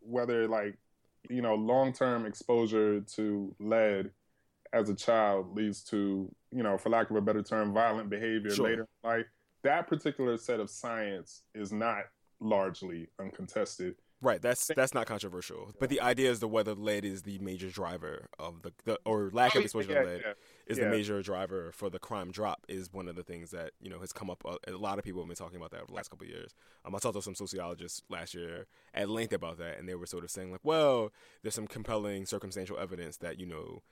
whether 0.00 0.48
like 0.48 0.76
you 1.28 1.42
know 1.42 1.54
long 1.54 1.92
term 1.92 2.26
exposure 2.26 3.00
to 3.00 3.54
lead 3.60 4.10
as 4.72 4.88
a 4.88 4.94
child 4.94 5.54
leads 5.54 5.82
to, 5.84 6.30
you 6.50 6.62
know, 6.62 6.78
for 6.78 6.90
lack 6.90 7.10
of 7.10 7.16
a 7.16 7.20
better 7.20 7.42
term, 7.42 7.72
violent 7.72 8.08
behavior 8.10 8.50
sure. 8.50 8.66
later 8.66 8.82
in 8.82 9.10
life. 9.10 9.26
That 9.62 9.88
particular 9.88 10.36
set 10.38 10.60
of 10.60 10.70
science 10.70 11.42
is 11.54 11.72
not 11.72 12.04
largely 12.40 13.08
uncontested. 13.18 13.96
Right, 14.22 14.42
that's 14.42 14.70
that's 14.76 14.92
not 14.92 15.06
controversial. 15.06 15.72
But 15.78 15.88
the 15.88 16.02
idea 16.02 16.30
is 16.30 16.40
the 16.40 16.48
whether 16.48 16.74
lead 16.74 17.06
is 17.06 17.22
the 17.22 17.38
major 17.38 17.70
driver 17.70 18.28
of 18.38 18.60
the, 18.60 18.72
the 18.84 18.98
or 19.06 19.30
lack 19.32 19.54
of 19.54 19.60
oh, 19.60 19.64
exposure 19.64 19.92
yeah, 19.92 20.02
to 20.02 20.06
lead 20.06 20.22
yeah. 20.26 20.32
is 20.66 20.76
yeah. 20.76 20.84
the 20.84 20.90
major 20.90 21.22
driver 21.22 21.72
for 21.72 21.88
the 21.88 21.98
crime 21.98 22.30
drop 22.30 22.66
is 22.68 22.92
one 22.92 23.08
of 23.08 23.16
the 23.16 23.22
things 23.22 23.50
that 23.52 23.70
you 23.80 23.88
know 23.88 23.98
has 23.98 24.12
come 24.12 24.28
up. 24.28 24.44
A, 24.44 24.72
a 24.72 24.76
lot 24.76 24.98
of 24.98 25.04
people 25.04 25.22
have 25.22 25.28
been 25.28 25.36
talking 25.36 25.56
about 25.56 25.70
that 25.70 25.78
over 25.78 25.86
the 25.86 25.94
last 25.94 26.10
couple 26.10 26.26
of 26.26 26.30
years. 26.30 26.54
Um, 26.84 26.94
I 26.94 26.98
talked 26.98 27.14
to 27.14 27.22
some 27.22 27.34
sociologists 27.34 28.02
last 28.10 28.34
year 28.34 28.66
at 28.92 29.08
length 29.08 29.32
about 29.32 29.56
that, 29.56 29.78
and 29.78 29.88
they 29.88 29.94
were 29.94 30.04
sort 30.04 30.24
of 30.24 30.30
saying 30.30 30.52
like, 30.52 30.60
well, 30.64 31.12
there's 31.40 31.54
some 31.54 31.66
compelling 31.66 32.26
circumstantial 32.26 32.78
evidence 32.78 33.16
that 33.18 33.40
you 33.40 33.46
know 33.46 33.82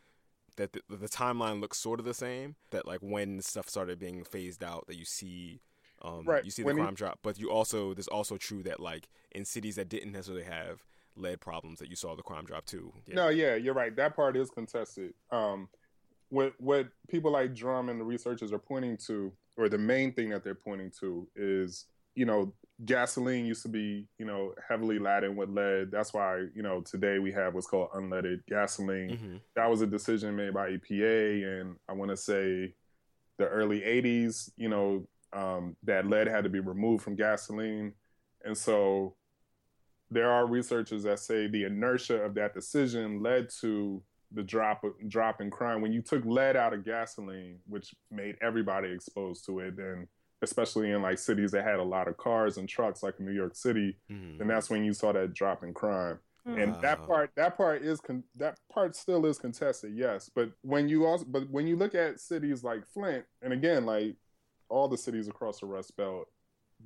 that 0.58 0.72
the, 0.72 0.82
the, 0.88 1.08
timeline 1.08 1.60
looks 1.60 1.78
sort 1.78 1.98
of 1.98 2.04
the 2.04 2.12
same. 2.12 2.56
That 2.70 2.86
like 2.86 3.00
when 3.00 3.40
stuff 3.40 3.68
started 3.68 3.98
being 3.98 4.24
phased 4.24 4.62
out, 4.62 4.86
that 4.88 4.96
you 4.96 5.06
see, 5.06 5.60
um, 6.02 6.24
right. 6.26 6.44
you 6.44 6.50
see 6.50 6.62
the 6.62 6.66
when 6.66 6.76
crime 6.76 6.90
he... 6.90 6.96
drop. 6.96 7.20
But 7.22 7.38
you 7.38 7.50
also 7.50 7.94
there's 7.94 8.08
also 8.08 8.36
true 8.36 8.62
that 8.64 8.80
like 8.80 9.08
in 9.32 9.44
cities 9.44 9.76
that 9.76 9.88
didn't 9.88 10.12
necessarily 10.12 10.44
have 10.44 10.84
lead 11.16 11.40
problems, 11.40 11.78
that 11.78 11.88
you 11.88 11.96
saw 11.96 12.14
the 12.14 12.22
crime 12.22 12.44
drop 12.44 12.66
too. 12.66 12.92
Yeah. 13.06 13.14
No, 13.14 13.28
yeah, 13.28 13.54
you're 13.54 13.74
right. 13.74 13.94
That 13.96 14.14
part 14.14 14.36
is 14.36 14.50
contested. 14.50 15.14
Um, 15.30 15.68
what 16.28 16.52
what 16.58 16.88
people 17.08 17.32
like 17.32 17.54
Drum 17.54 17.88
and 17.88 17.98
the 17.98 18.04
researchers 18.04 18.52
are 18.52 18.58
pointing 18.58 18.98
to, 19.06 19.32
or 19.56 19.68
the 19.68 19.78
main 19.78 20.12
thing 20.12 20.28
that 20.30 20.44
they're 20.44 20.54
pointing 20.54 20.92
to, 21.00 21.26
is 21.34 21.86
you 22.14 22.26
know 22.26 22.52
gasoline 22.84 23.44
used 23.44 23.62
to 23.62 23.68
be, 23.68 24.06
you 24.18 24.24
know, 24.24 24.54
heavily 24.68 24.98
laden 24.98 25.36
with 25.36 25.48
lead. 25.48 25.90
That's 25.90 26.14
why, 26.14 26.44
you 26.54 26.62
know, 26.62 26.80
today 26.80 27.18
we 27.18 27.32
have 27.32 27.54
what's 27.54 27.66
called 27.66 27.90
unleaded 27.90 28.40
gasoline. 28.48 29.10
Mm-hmm. 29.10 29.36
That 29.56 29.70
was 29.70 29.82
a 29.82 29.86
decision 29.86 30.36
made 30.36 30.54
by 30.54 30.70
EPA, 30.70 31.60
and 31.60 31.76
I 31.88 31.92
want 31.92 32.10
to 32.10 32.16
say 32.16 32.74
the 33.38 33.46
early 33.46 33.80
'80s. 33.80 34.50
You 34.56 34.68
know, 34.68 35.08
um, 35.32 35.76
that 35.84 36.06
lead 36.06 36.28
had 36.28 36.44
to 36.44 36.50
be 36.50 36.60
removed 36.60 37.02
from 37.02 37.16
gasoline, 37.16 37.94
and 38.44 38.56
so 38.56 39.14
there 40.10 40.30
are 40.30 40.46
researchers 40.46 41.02
that 41.02 41.18
say 41.18 41.46
the 41.48 41.64
inertia 41.64 42.22
of 42.22 42.34
that 42.34 42.54
decision 42.54 43.22
led 43.22 43.50
to 43.60 44.02
the 44.32 44.42
drop 44.42 44.84
drop 45.08 45.40
in 45.40 45.50
crime. 45.50 45.80
When 45.80 45.92
you 45.92 46.02
took 46.02 46.24
lead 46.24 46.56
out 46.56 46.74
of 46.74 46.84
gasoline, 46.84 47.58
which 47.66 47.94
made 48.10 48.36
everybody 48.40 48.90
exposed 48.90 49.44
to 49.46 49.58
it, 49.60 49.76
then 49.76 50.06
especially 50.42 50.90
in 50.90 51.02
like 51.02 51.18
cities 51.18 51.50
that 51.52 51.64
had 51.64 51.78
a 51.78 51.84
lot 51.84 52.08
of 52.08 52.16
cars 52.16 52.58
and 52.58 52.68
trucks, 52.68 53.02
like 53.02 53.14
in 53.18 53.26
New 53.26 53.32
York 53.32 53.54
City, 53.56 53.96
mm. 54.10 54.40
and 54.40 54.48
that's 54.48 54.70
when 54.70 54.84
you 54.84 54.92
saw 54.92 55.12
that 55.12 55.34
drop 55.34 55.64
in 55.64 55.74
crime. 55.74 56.18
Mm. 56.46 56.62
And 56.62 56.82
that 56.82 57.06
part, 57.06 57.30
that 57.36 57.56
part 57.56 57.82
is 57.82 58.00
con- 58.00 58.24
that 58.36 58.58
part 58.72 58.96
still 58.96 59.26
is 59.26 59.38
contested, 59.38 59.92
yes. 59.94 60.30
But 60.34 60.50
when 60.62 60.88
you 60.88 61.06
also, 61.06 61.24
but 61.28 61.50
when 61.50 61.66
you 61.66 61.76
look 61.76 61.94
at 61.94 62.20
cities 62.20 62.64
like 62.64 62.86
Flint, 62.86 63.24
and 63.42 63.52
again, 63.52 63.84
like 63.84 64.16
all 64.68 64.88
the 64.88 64.98
cities 64.98 65.28
across 65.28 65.60
the 65.60 65.66
Rust 65.66 65.96
Belt, 65.96 66.28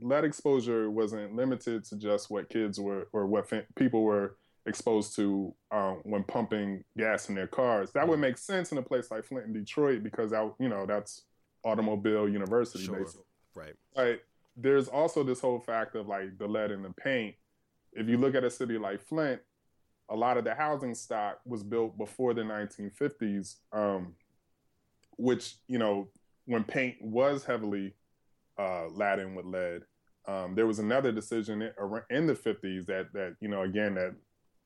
lead 0.01 0.25
exposure 0.25 0.91
wasn't 0.91 1.37
limited 1.37 1.85
to 1.85 1.97
just 1.97 2.31
what 2.31 2.49
kids 2.49 2.81
were 2.81 3.09
or 3.13 3.27
what 3.27 3.51
people 3.77 4.03
were 4.03 4.37
exposed 4.67 5.15
to 5.17 5.55
um, 5.71 6.01
when 6.05 6.23
pumping 6.25 6.85
gas 6.97 7.29
in 7.29 7.35
their 7.35 7.47
cars. 7.47 7.91
That 7.93 8.09
would 8.09 8.19
mm. 8.19 8.23
make 8.23 8.39
sense 8.39 8.73
in 8.73 8.79
a 8.79 8.83
place 8.83 9.11
like 9.11 9.25
Flint 9.25 9.47
and 9.47 9.55
Detroit 9.55 10.03
because 10.03 10.31
that 10.31 10.53
you 10.59 10.69
know 10.69 10.87
that's 10.87 11.23
automobile 11.65 12.29
university 12.29 12.85
sure. 12.85 12.99
basically. 12.99 13.25
Right. 13.55 13.75
But 13.95 14.23
there's 14.57 14.89
also 14.89 15.23
this 15.23 15.41
whole 15.41 15.61
fact 15.61 15.95
of 15.95 16.09
like 16.09 16.39
the 16.39 16.47
lead 16.47 16.71
in 16.71 16.83
the 16.83 16.91
paint. 16.91 17.35
If 17.93 18.09
you 18.09 18.17
look 18.17 18.35
at 18.35 18.45
a 18.45 18.51
city 18.51 18.79
like 18.79 19.01
Flint, 19.01 19.41
a 20.09 20.17
lot 20.17 20.37
of 20.37 20.45
the 20.45 20.55
housing 20.55 20.95
stock 20.95 21.41
was 21.45 21.63
built 21.63 21.97
before 21.97 22.35
the 22.35 22.43
1950s, 22.43 23.57
um, 23.73 24.15
which, 25.17 25.57
you 25.69 25.79
know, 25.79 26.09
when 26.47 26.65
paint 26.65 26.97
was 27.01 27.45
heavily 27.45 27.95
uh, 28.59 28.89
laden 28.89 29.35
with 29.35 29.47
lead, 29.47 29.83
um, 30.27 30.55
there 30.55 30.67
was 30.67 30.79
another 30.79 31.13
decision 31.13 31.63
in 32.11 32.27
the 32.27 32.35
50s 32.35 32.87
that, 32.87 33.13
that, 33.13 33.37
you 33.41 33.49
know, 33.49 33.63
again, 33.63 33.95
that 33.95 34.15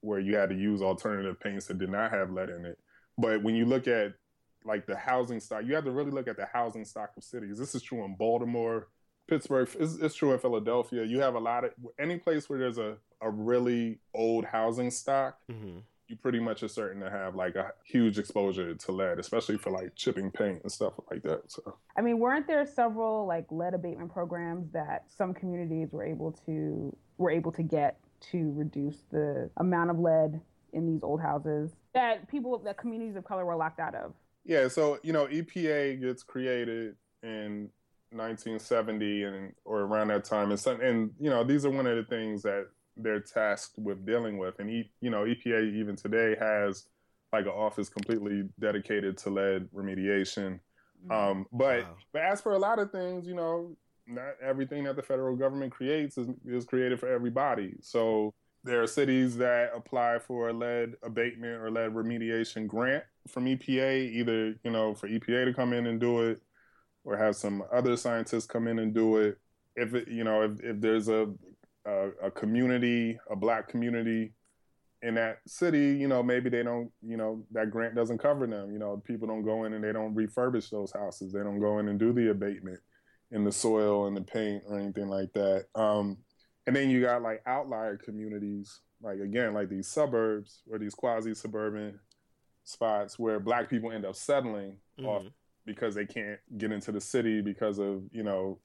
where 0.00 0.20
you 0.20 0.36
had 0.36 0.50
to 0.50 0.54
use 0.54 0.82
alternative 0.82 1.38
paints 1.40 1.66
that 1.66 1.78
did 1.78 1.90
not 1.90 2.10
have 2.10 2.30
lead 2.30 2.50
in 2.50 2.64
it. 2.64 2.78
But 3.18 3.42
when 3.42 3.54
you 3.54 3.64
look 3.64 3.88
at 3.88 4.12
like 4.66 4.86
the 4.86 4.96
housing 4.96 5.40
stock. 5.40 5.62
You 5.64 5.74
have 5.74 5.84
to 5.84 5.90
really 5.90 6.10
look 6.10 6.28
at 6.28 6.36
the 6.36 6.46
housing 6.52 6.84
stock 6.84 7.12
of 7.16 7.24
cities. 7.24 7.58
This 7.58 7.74
is 7.74 7.82
true 7.82 8.04
in 8.04 8.16
Baltimore, 8.16 8.88
Pittsburgh. 9.28 9.68
It's, 9.78 9.96
it's 9.96 10.14
true 10.14 10.32
in 10.32 10.38
Philadelphia. 10.38 11.04
You 11.04 11.20
have 11.20 11.34
a 11.34 11.40
lot 11.40 11.64
of 11.64 11.72
any 11.98 12.18
place 12.18 12.48
where 12.48 12.58
there's 12.58 12.78
a, 12.78 12.96
a 13.20 13.30
really 13.30 13.98
old 14.14 14.44
housing 14.44 14.90
stock. 14.90 15.38
Mm-hmm. 15.50 15.78
You 16.08 16.16
pretty 16.16 16.38
much 16.38 16.62
are 16.62 16.68
certain 16.68 17.02
to 17.02 17.10
have 17.10 17.34
like 17.34 17.56
a 17.56 17.72
huge 17.84 18.16
exposure 18.18 18.74
to 18.74 18.92
lead, 18.92 19.18
especially 19.18 19.58
for 19.58 19.70
like 19.70 19.96
chipping 19.96 20.30
paint 20.30 20.62
and 20.62 20.70
stuff 20.70 20.92
like 21.10 21.22
that. 21.24 21.50
So, 21.50 21.78
I 21.98 22.00
mean, 22.00 22.20
weren't 22.20 22.46
there 22.46 22.64
several 22.64 23.26
like 23.26 23.46
lead 23.50 23.74
abatement 23.74 24.12
programs 24.12 24.70
that 24.72 25.06
some 25.08 25.34
communities 25.34 25.88
were 25.90 26.04
able 26.04 26.30
to 26.46 26.96
were 27.18 27.30
able 27.30 27.50
to 27.52 27.62
get 27.64 27.98
to 28.30 28.52
reduce 28.54 29.02
the 29.10 29.50
amount 29.56 29.90
of 29.90 29.98
lead 29.98 30.40
in 30.72 30.86
these 30.86 31.02
old 31.02 31.20
houses 31.20 31.74
that 31.94 32.28
people 32.28 32.58
that 32.58 32.76
communities 32.76 33.16
of 33.16 33.24
color 33.24 33.44
were 33.44 33.56
locked 33.56 33.80
out 33.80 33.94
of? 33.94 34.12
Yeah, 34.46 34.68
so 34.68 34.98
you 35.02 35.12
know, 35.12 35.26
EPA 35.26 36.00
gets 36.00 36.22
created 36.22 36.94
in 37.22 37.68
1970 38.12 39.24
and 39.24 39.52
or 39.64 39.80
around 39.80 40.08
that 40.08 40.24
time, 40.24 40.50
and 40.50 40.60
some, 40.60 40.80
and 40.80 41.10
you 41.18 41.28
know, 41.28 41.42
these 41.42 41.66
are 41.66 41.70
one 41.70 41.86
of 41.86 41.96
the 41.96 42.04
things 42.04 42.42
that 42.42 42.68
they're 42.96 43.20
tasked 43.20 43.78
with 43.78 44.06
dealing 44.06 44.38
with, 44.38 44.60
and 44.60 44.70
e, 44.70 44.90
you 45.00 45.10
know, 45.10 45.24
EPA 45.24 45.74
even 45.74 45.96
today 45.96 46.36
has 46.38 46.86
like 47.32 47.44
an 47.44 47.50
office 47.50 47.88
completely 47.88 48.44
dedicated 48.60 49.18
to 49.18 49.30
lead 49.30 49.68
remediation. 49.72 50.60
Mm-hmm. 51.04 51.12
Um, 51.12 51.46
but 51.52 51.82
wow. 51.82 51.96
but 52.12 52.22
as 52.22 52.40
for 52.40 52.52
a 52.52 52.58
lot 52.58 52.78
of 52.78 52.92
things, 52.92 53.26
you 53.26 53.34
know, 53.34 53.76
not 54.06 54.34
everything 54.40 54.84
that 54.84 54.94
the 54.94 55.02
federal 55.02 55.34
government 55.34 55.72
creates 55.72 56.16
is, 56.16 56.28
is 56.46 56.64
created 56.64 57.00
for 57.00 57.08
everybody. 57.08 57.74
So 57.80 58.32
there 58.66 58.82
are 58.82 58.86
cities 58.86 59.36
that 59.36 59.70
apply 59.74 60.18
for 60.18 60.48
a 60.48 60.52
lead 60.52 60.94
abatement 61.02 61.62
or 61.62 61.70
lead 61.70 61.92
remediation 61.92 62.66
grant 62.66 63.04
from 63.28 63.46
EPA, 63.46 64.12
either 64.12 64.54
you 64.64 64.70
know 64.70 64.94
for 64.94 65.08
EPA 65.08 65.46
to 65.46 65.54
come 65.54 65.72
in 65.72 65.86
and 65.86 66.00
do 66.00 66.20
it, 66.20 66.40
or 67.04 67.16
have 67.16 67.36
some 67.36 67.62
other 67.72 67.96
scientists 67.96 68.46
come 68.46 68.68
in 68.68 68.78
and 68.78 68.92
do 68.92 69.16
it. 69.18 69.38
If 69.76 69.94
it, 69.94 70.08
you 70.08 70.24
know 70.24 70.42
if, 70.42 70.60
if 70.62 70.80
there's 70.80 71.08
a, 71.08 71.28
a, 71.86 72.08
a 72.24 72.30
community, 72.30 73.18
a 73.30 73.36
black 73.36 73.68
community 73.68 74.32
in 75.02 75.14
that 75.14 75.38
city, 75.46 75.92
you 75.92 76.08
know, 76.08 76.22
maybe 76.22 76.48
they 76.50 76.62
don't, 76.62 76.90
you 77.02 77.16
know, 77.16 77.44
that 77.52 77.70
grant 77.70 77.94
doesn't 77.94 78.18
cover 78.18 78.46
them. 78.46 78.72
You 78.72 78.78
know, 78.78 79.00
people 79.04 79.28
don't 79.28 79.44
go 79.44 79.64
in 79.64 79.74
and 79.74 79.84
they 79.84 79.92
don't 79.92 80.16
refurbish 80.16 80.70
those 80.70 80.90
houses. 80.90 81.32
They 81.32 81.40
don't 81.40 81.60
go 81.60 81.78
in 81.78 81.88
and 81.88 81.98
do 81.98 82.12
the 82.12 82.30
abatement 82.30 82.80
in 83.30 83.44
the 83.44 83.52
soil 83.52 84.06
and 84.06 84.16
the 84.16 84.22
paint 84.22 84.62
or 84.66 84.78
anything 84.78 85.08
like 85.08 85.32
that. 85.34 85.66
Um, 85.74 86.16
and 86.66 86.74
then 86.74 86.90
you 86.90 87.00
got 87.00 87.22
like 87.22 87.42
outlier 87.46 87.96
communities, 87.96 88.80
like 89.02 89.20
again, 89.20 89.54
like 89.54 89.68
these 89.68 89.86
suburbs 89.86 90.62
or 90.70 90.78
these 90.78 90.94
quasi 90.94 91.34
suburban 91.34 91.98
spots 92.64 93.18
where 93.18 93.38
black 93.38 93.70
people 93.70 93.92
end 93.92 94.04
up 94.04 94.16
settling 94.16 94.76
mm-hmm. 94.98 95.06
off 95.06 95.22
because 95.64 95.94
they 95.94 96.06
can't 96.06 96.38
get 96.58 96.72
into 96.72 96.92
the 96.92 97.00
city 97.00 97.40
because 97.40 97.78
of, 97.78 98.02
you 98.12 98.22
know, 98.22 98.58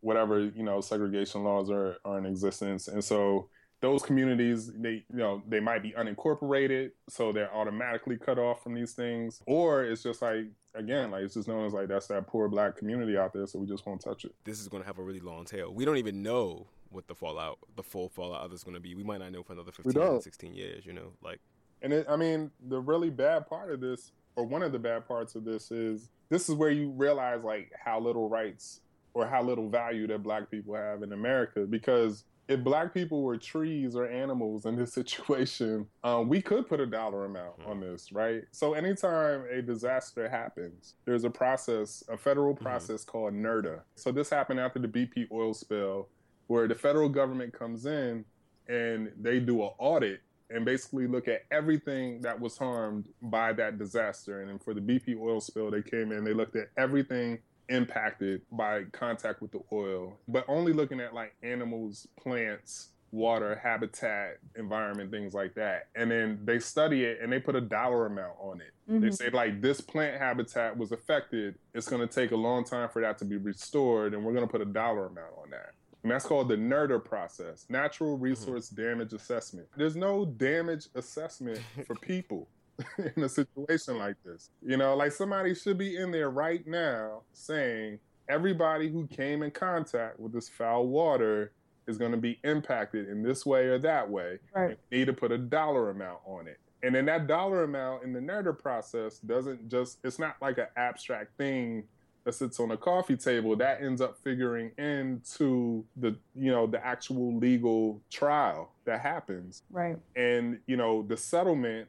whatever, 0.00 0.40
you 0.40 0.62
know, 0.62 0.80
segregation 0.80 1.42
laws 1.42 1.70
are, 1.70 1.96
are 2.04 2.18
in 2.18 2.26
existence. 2.26 2.88
And 2.88 3.02
so 3.02 3.48
those 3.80 4.02
communities 4.02 4.72
they 4.72 5.04
you 5.10 5.18
know 5.18 5.42
they 5.46 5.60
might 5.60 5.82
be 5.82 5.92
unincorporated 5.92 6.90
so 7.08 7.32
they're 7.32 7.54
automatically 7.54 8.16
cut 8.16 8.38
off 8.38 8.62
from 8.62 8.74
these 8.74 8.92
things 8.92 9.42
or 9.46 9.84
it's 9.84 10.02
just 10.02 10.22
like 10.22 10.46
again 10.74 11.10
like 11.10 11.22
it's 11.22 11.34
just 11.34 11.46
known 11.46 11.66
as 11.66 11.72
like 11.72 11.88
that's 11.88 12.06
that 12.06 12.26
poor 12.26 12.48
black 12.48 12.76
community 12.76 13.16
out 13.16 13.32
there 13.32 13.46
so 13.46 13.58
we 13.58 13.66
just 13.66 13.86
won't 13.86 14.00
touch 14.00 14.24
it 14.24 14.34
this 14.44 14.60
is 14.60 14.68
going 14.68 14.82
to 14.82 14.86
have 14.86 14.98
a 14.98 15.02
really 15.02 15.20
long 15.20 15.44
tail 15.44 15.72
we 15.72 15.84
don't 15.84 15.98
even 15.98 16.22
know 16.22 16.66
what 16.90 17.06
the 17.08 17.14
fallout 17.14 17.58
the 17.76 17.82
full 17.82 18.08
fallout 18.08 18.44
of 18.44 18.50
this 18.50 18.60
is 18.60 18.64
going 18.64 18.74
to 18.74 18.80
be 18.80 18.94
we 18.94 19.02
might 19.02 19.18
not 19.18 19.32
know 19.32 19.42
for 19.42 19.52
another 19.52 19.72
15 19.72 20.20
16 20.20 20.54
years 20.54 20.86
you 20.86 20.92
know 20.92 21.12
like 21.22 21.40
and 21.82 21.92
it, 21.92 22.06
i 22.08 22.16
mean 22.16 22.50
the 22.68 22.78
really 22.78 23.10
bad 23.10 23.46
part 23.46 23.70
of 23.70 23.80
this 23.80 24.12
or 24.36 24.44
one 24.44 24.62
of 24.62 24.72
the 24.72 24.78
bad 24.78 25.06
parts 25.06 25.34
of 25.34 25.44
this 25.44 25.70
is 25.70 26.10
this 26.28 26.48
is 26.48 26.54
where 26.54 26.70
you 26.70 26.90
realize 26.90 27.42
like 27.44 27.70
how 27.82 27.98
little 28.00 28.28
rights 28.28 28.80
or 29.14 29.26
how 29.26 29.42
little 29.42 29.68
value 29.68 30.06
that 30.06 30.22
black 30.22 30.50
people 30.50 30.74
have 30.74 31.02
in 31.02 31.12
america 31.12 31.60
because 31.60 32.24
if 32.48 32.62
black 32.62 32.94
people 32.94 33.22
were 33.22 33.36
trees 33.36 33.96
or 33.96 34.06
animals 34.06 34.66
in 34.66 34.76
this 34.76 34.92
situation, 34.94 35.86
um, 36.04 36.28
we 36.28 36.40
could 36.40 36.68
put 36.68 36.80
a 36.80 36.86
dollar 36.86 37.24
amount 37.24 37.58
mm-hmm. 37.60 37.70
on 37.70 37.80
this, 37.80 38.12
right? 38.12 38.42
So 38.52 38.74
anytime 38.74 39.44
a 39.50 39.62
disaster 39.62 40.28
happens, 40.28 40.94
there's 41.04 41.24
a 41.24 41.30
process, 41.30 42.04
a 42.08 42.16
federal 42.16 42.54
mm-hmm. 42.54 42.64
process 42.64 43.02
mm-hmm. 43.02 43.10
called 43.10 43.34
NRDA. 43.34 43.80
So 43.96 44.12
this 44.12 44.30
happened 44.30 44.60
after 44.60 44.78
the 44.78 44.88
BP 44.88 45.30
oil 45.32 45.54
spill, 45.54 46.08
where 46.46 46.68
the 46.68 46.74
federal 46.74 47.08
government 47.08 47.52
comes 47.52 47.86
in 47.86 48.24
and 48.68 49.12
they 49.20 49.38
do 49.40 49.62
an 49.62 49.70
audit 49.78 50.20
and 50.50 50.64
basically 50.64 51.06
look 51.06 51.28
at 51.28 51.44
everything 51.50 52.20
that 52.20 52.40
was 52.40 52.56
harmed 52.56 53.06
by 53.20 53.52
that 53.52 53.78
disaster. 53.78 54.42
And 54.42 54.62
for 54.62 54.74
the 54.74 54.80
BP 54.80 55.18
oil 55.20 55.40
spill, 55.40 55.70
they 55.70 55.82
came 55.82 56.12
in, 56.12 56.24
they 56.24 56.34
looked 56.34 56.56
at 56.56 56.68
everything 56.76 57.38
impacted 57.68 58.42
by 58.52 58.84
contact 58.92 59.42
with 59.42 59.50
the 59.50 59.60
oil, 59.72 60.18
but 60.28 60.44
only 60.46 60.72
looking 60.72 61.00
at 61.00 61.14
like 61.14 61.34
animals, 61.42 62.06
plants, 62.20 62.90
water, 63.10 63.58
habitat, 63.62 64.38
environment, 64.56 65.10
things 65.10 65.34
like 65.34 65.54
that. 65.54 65.88
And 65.94 66.10
then 66.10 66.40
they 66.44 66.58
study 66.58 67.04
it 67.04 67.20
and 67.22 67.32
they 67.32 67.40
put 67.40 67.56
a 67.56 67.60
dollar 67.60 68.06
amount 68.06 68.34
on 68.40 68.60
it. 68.60 68.72
Mm-hmm. 68.90 69.00
They 69.00 69.10
say 69.10 69.30
like 69.30 69.60
this 69.60 69.80
plant 69.80 70.20
habitat 70.20 70.76
was 70.76 70.92
affected. 70.92 71.56
It's 71.74 71.88
going 71.88 72.06
to 72.06 72.12
take 72.12 72.30
a 72.30 72.36
long 72.36 72.64
time 72.64 72.88
for 72.88 73.02
that 73.02 73.18
to 73.18 73.24
be 73.24 73.36
restored, 73.36 74.14
and 74.14 74.24
we're 74.24 74.32
going 74.32 74.46
to 74.46 74.50
put 74.50 74.60
a 74.60 74.66
dollar 74.66 75.06
amount 75.06 75.32
on 75.42 75.50
that. 75.50 75.72
And 76.06 76.12
that's 76.12 76.24
called 76.24 76.48
the 76.48 76.54
NRDA 76.54 77.04
process, 77.04 77.66
Natural 77.68 78.14
mm-hmm. 78.14 78.22
Resource 78.22 78.70
mm-hmm. 78.70 78.80
Damage 78.80 79.12
Assessment. 79.12 79.66
There's 79.76 79.96
no 79.96 80.24
damage 80.24 80.86
assessment 80.94 81.58
for 81.84 81.94
people. 82.00 82.46
in 83.16 83.24
a 83.24 83.28
situation 83.28 83.98
like 83.98 84.16
this. 84.24 84.50
You 84.62 84.76
know, 84.76 84.94
like 84.94 85.10
somebody 85.10 85.54
should 85.54 85.78
be 85.78 85.96
in 85.96 86.12
there 86.12 86.30
right 86.30 86.64
now 86.64 87.22
saying 87.32 87.98
everybody 88.28 88.88
who 88.88 89.08
came 89.08 89.42
in 89.42 89.50
contact 89.50 90.20
with 90.20 90.32
this 90.32 90.48
foul 90.48 90.86
water 90.86 91.52
is 91.88 91.98
going 91.98 92.12
to 92.12 92.18
be 92.18 92.38
impacted 92.44 93.08
in 93.08 93.22
this 93.22 93.46
way 93.46 93.64
or 93.64 93.78
that 93.78 94.08
way. 94.08 94.38
Right. 94.54 94.78
You 94.90 94.98
need 94.98 95.04
to 95.06 95.14
put 95.14 95.32
a 95.32 95.38
dollar 95.38 95.88
amount 95.88 96.18
on 96.26 96.46
it. 96.46 96.58
And 96.82 96.94
then 96.94 97.06
that 97.06 97.26
dollar 97.26 97.64
amount 97.64 98.04
in 98.04 98.12
the 98.12 98.20
NRDA 98.20 98.58
process 98.58 99.18
doesn't 99.18 99.68
just, 99.68 99.98
it's 100.04 100.18
not 100.18 100.36
like 100.40 100.58
an 100.58 100.68
abstract 100.76 101.36
thing 101.38 101.84
that 102.26 102.34
sits 102.34 102.60
on 102.60 102.72
a 102.72 102.76
coffee 102.76 103.16
table 103.16 103.56
that 103.56 103.80
ends 103.80 104.02
up 104.02 104.18
figuring 104.18 104.70
into 104.76 105.84
the 105.96 106.14
you 106.34 106.50
know 106.50 106.66
the 106.66 106.84
actual 106.84 107.34
legal 107.36 108.02
trial 108.10 108.70
that 108.84 109.00
happens 109.00 109.62
right 109.70 109.96
and 110.16 110.58
you 110.66 110.76
know 110.76 111.02
the 111.08 111.16
settlement 111.16 111.88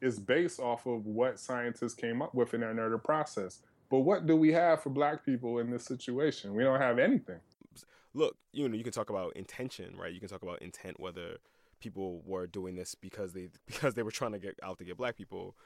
is 0.00 0.18
based 0.18 0.60
off 0.60 0.86
of 0.86 1.06
what 1.06 1.38
scientists 1.38 1.94
came 1.94 2.22
up 2.22 2.34
with 2.34 2.54
in 2.54 2.60
their 2.60 2.74
NRDA 2.74 3.02
process. 3.02 3.60
But 3.90 4.00
what 4.00 4.26
do 4.26 4.36
we 4.36 4.52
have 4.52 4.82
for 4.82 4.90
black 4.90 5.24
people 5.24 5.58
in 5.58 5.70
this 5.70 5.84
situation? 5.84 6.54
We 6.54 6.62
don't 6.62 6.80
have 6.80 6.98
anything. 6.98 7.40
Look, 8.14 8.36
you 8.52 8.68
know, 8.68 8.76
you 8.76 8.84
can 8.84 8.92
talk 8.92 9.10
about 9.10 9.34
intention, 9.36 9.96
right? 9.96 10.12
You 10.12 10.20
can 10.20 10.28
talk 10.28 10.42
about 10.42 10.62
intent, 10.62 11.00
whether 11.00 11.36
people 11.80 12.22
were 12.26 12.46
doing 12.46 12.74
this 12.74 12.94
because 12.94 13.32
they 13.32 13.48
because 13.66 13.94
they 13.94 14.02
were 14.02 14.10
trying 14.10 14.32
to 14.32 14.38
get 14.38 14.58
out 14.62 14.78
to 14.78 14.84
get 14.84 14.96
black 14.96 15.16
people, 15.16 15.56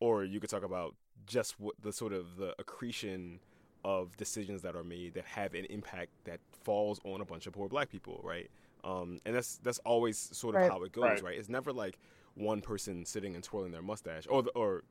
or 0.00 0.24
you 0.24 0.40
could 0.40 0.50
talk 0.50 0.64
about 0.64 0.94
just 1.26 1.58
what 1.58 1.74
the 1.80 1.92
sort 1.92 2.12
of 2.12 2.36
the 2.36 2.54
accretion 2.58 3.40
of 3.84 4.16
decisions 4.16 4.62
that 4.62 4.74
are 4.74 4.84
made 4.84 5.14
that 5.14 5.24
have 5.26 5.54
an 5.54 5.66
impact 5.66 6.10
that 6.24 6.40
falls 6.62 7.00
on 7.04 7.20
a 7.20 7.24
bunch 7.24 7.46
of 7.46 7.52
poor 7.52 7.68
black 7.68 7.90
people, 7.90 8.20
right? 8.24 8.50
Um, 8.82 9.20
and 9.24 9.34
that's 9.34 9.58
that's 9.58 9.78
always 9.80 10.18
sort 10.18 10.54
of 10.54 10.62
right. 10.62 10.70
how 10.70 10.82
it 10.82 10.92
goes, 10.92 11.04
right. 11.04 11.22
right? 11.22 11.38
It's 11.38 11.48
never 11.48 11.72
like 11.72 11.98
one 12.34 12.60
person 12.60 13.04
sitting 13.04 13.34
and 13.34 13.44
twirling 13.44 13.72
their 13.72 13.82
mustache, 13.82 14.26
or 14.28 14.42
the, 14.42 14.50
or 14.50 14.82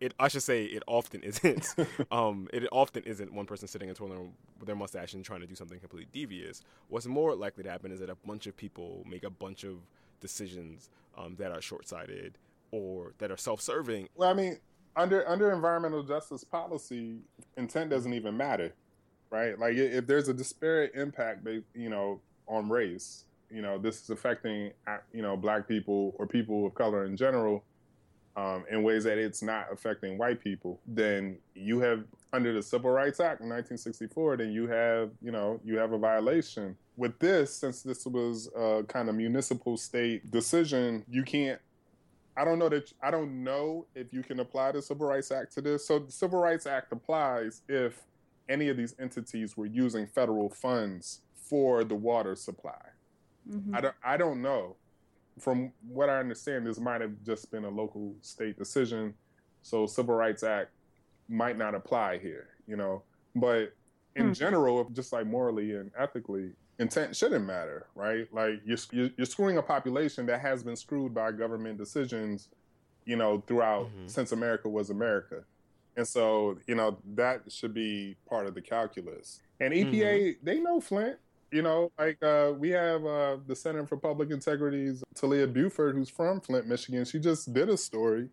it 0.00 0.14
I 0.18 0.28
should 0.28 0.42
say 0.42 0.64
it 0.64 0.82
often 0.86 1.22
isn't. 1.24 1.74
um, 2.10 2.48
it 2.52 2.66
often 2.72 3.04
isn't 3.04 3.32
one 3.32 3.46
person 3.46 3.68
sitting 3.68 3.88
and 3.88 3.96
twirling 3.96 4.34
their 4.64 4.76
mustache 4.76 5.14
and 5.14 5.24
trying 5.24 5.40
to 5.40 5.46
do 5.46 5.54
something 5.54 5.78
completely 5.78 6.08
devious. 6.12 6.62
What's 6.88 7.06
more 7.06 7.34
likely 7.34 7.64
to 7.64 7.70
happen 7.70 7.92
is 7.92 8.00
that 8.00 8.10
a 8.10 8.16
bunch 8.26 8.46
of 8.46 8.56
people 8.56 9.04
make 9.08 9.24
a 9.24 9.30
bunch 9.30 9.64
of 9.64 9.78
decisions 10.20 10.90
um, 11.16 11.36
that 11.38 11.52
are 11.52 11.60
short-sighted 11.60 12.38
or 12.70 13.14
that 13.18 13.30
are 13.30 13.36
self-serving. 13.36 14.08
Well, 14.16 14.28
I 14.28 14.34
mean, 14.34 14.58
under 14.96 15.28
under 15.28 15.52
environmental 15.52 16.02
justice 16.02 16.44
policy, 16.44 17.18
intent 17.56 17.90
doesn't 17.90 18.12
even 18.12 18.36
matter, 18.36 18.74
right? 19.30 19.58
Like 19.58 19.74
if 19.74 20.06
there's 20.06 20.28
a 20.28 20.34
disparate 20.34 20.92
impact, 20.94 21.46
you 21.74 21.88
know, 21.88 22.20
on 22.46 22.68
race, 22.68 23.24
you 23.50 23.62
know 23.62 23.78
this 23.78 24.02
is 24.02 24.10
affecting 24.10 24.72
you 25.12 25.22
know 25.22 25.36
black 25.36 25.66
people 25.68 26.14
or 26.18 26.26
people 26.26 26.66
of 26.66 26.74
color 26.74 27.04
in 27.04 27.16
general 27.16 27.64
um, 28.38 28.64
in 28.70 28.84
ways 28.84 29.02
that 29.02 29.18
it's 29.18 29.42
not 29.42 29.66
affecting 29.72 30.16
white 30.16 30.40
people, 30.40 30.80
then 30.86 31.38
you 31.56 31.80
have 31.80 32.04
under 32.32 32.52
the 32.52 32.62
Civil 32.62 32.90
Rights 32.90 33.18
Act 33.18 33.40
in 33.40 33.48
1964, 33.48 34.36
then 34.36 34.52
you 34.52 34.68
have 34.68 35.10
you 35.20 35.32
know 35.32 35.60
you 35.64 35.76
have 35.76 35.92
a 35.92 35.98
violation. 35.98 36.76
With 36.96 37.18
this, 37.18 37.54
since 37.54 37.82
this 37.82 38.06
was 38.06 38.48
a 38.56 38.84
kind 38.86 39.08
of 39.08 39.16
municipal 39.16 39.76
state 39.76 40.30
decision, 40.30 41.04
you 41.08 41.24
can't. 41.24 41.60
I 42.38 42.44
don't 42.44 42.60
know 42.60 42.68
that 42.68 42.92
I 43.02 43.10
don't 43.10 43.42
know 43.42 43.86
if 43.96 44.12
you 44.12 44.22
can 44.22 44.38
apply 44.38 44.70
the 44.70 44.80
Civil 44.80 45.08
Rights 45.08 45.32
Act 45.32 45.52
to 45.54 45.60
this. 45.60 45.86
So 45.86 45.98
the 45.98 46.12
Civil 46.12 46.38
Rights 46.38 46.66
Act 46.66 46.92
applies 46.92 47.62
if 47.68 48.00
any 48.48 48.68
of 48.68 48.76
these 48.76 48.94
entities 49.00 49.56
were 49.56 49.66
using 49.66 50.06
federal 50.06 50.48
funds 50.48 51.22
for 51.34 51.82
the 51.82 51.96
water 51.96 52.36
supply. 52.36 52.80
Mm-hmm. 53.50 53.74
I 53.74 53.80
don't 53.80 53.94
I 54.04 54.16
don't 54.16 54.40
know. 54.40 54.76
From 55.40 55.72
what 55.88 56.08
I 56.08 56.18
understand, 56.18 56.66
this 56.66 56.78
might 56.78 57.00
have 57.00 57.12
just 57.24 57.50
been 57.50 57.64
a 57.64 57.68
local 57.68 58.14
state 58.22 58.56
decision, 58.56 59.14
so 59.62 59.86
Civil 59.86 60.14
Rights 60.14 60.44
Act 60.44 60.70
might 61.28 61.58
not 61.58 61.74
apply 61.74 62.18
here. 62.18 62.50
You 62.68 62.76
know, 62.76 63.02
but 63.34 63.72
in 64.14 64.30
mm. 64.30 64.38
general, 64.38 64.88
just 64.90 65.12
like 65.12 65.26
morally 65.26 65.74
and 65.74 65.90
ethically, 65.98 66.52
intent 66.78 67.16
shouldn't 67.16 67.44
matter, 67.44 67.86
right? 67.94 68.32
Like 68.32 68.60
you're 68.64 68.78
you're 69.16 69.26
screwing 69.26 69.58
a 69.58 69.62
population 69.62 70.26
that 70.26 70.40
has 70.40 70.62
been 70.62 70.76
screwed 70.76 71.14
by 71.14 71.32
government 71.32 71.78
decisions, 71.78 72.48
you 73.04 73.16
know, 73.16 73.42
throughout 73.46 73.86
mm-hmm. 73.86 74.06
since 74.06 74.32
America 74.32 74.68
was 74.68 74.90
America. 74.90 75.44
And 75.96 76.06
so, 76.06 76.58
you 76.66 76.76
know, 76.76 76.98
that 77.16 77.42
should 77.48 77.74
be 77.74 78.16
part 78.28 78.46
of 78.46 78.54
the 78.54 78.60
calculus. 78.60 79.40
And 79.60 79.74
EPA, 79.74 79.92
mm-hmm. 79.92 80.44
they 80.44 80.60
know 80.60 80.80
Flint. 80.80 81.16
You 81.50 81.62
know, 81.62 81.90
like 81.98 82.22
uh, 82.22 82.52
we 82.56 82.68
have 82.70 83.04
uh, 83.06 83.38
the 83.46 83.56
Center 83.56 83.86
for 83.86 83.96
Public 83.96 84.30
Integrity's 84.30 85.02
Talia 85.14 85.46
Buford, 85.46 85.96
who's 85.96 86.10
from 86.10 86.42
Flint, 86.42 86.66
Michigan. 86.66 87.06
She 87.06 87.18
just 87.18 87.52
did 87.54 87.70
a 87.70 87.76
story. 87.76 88.28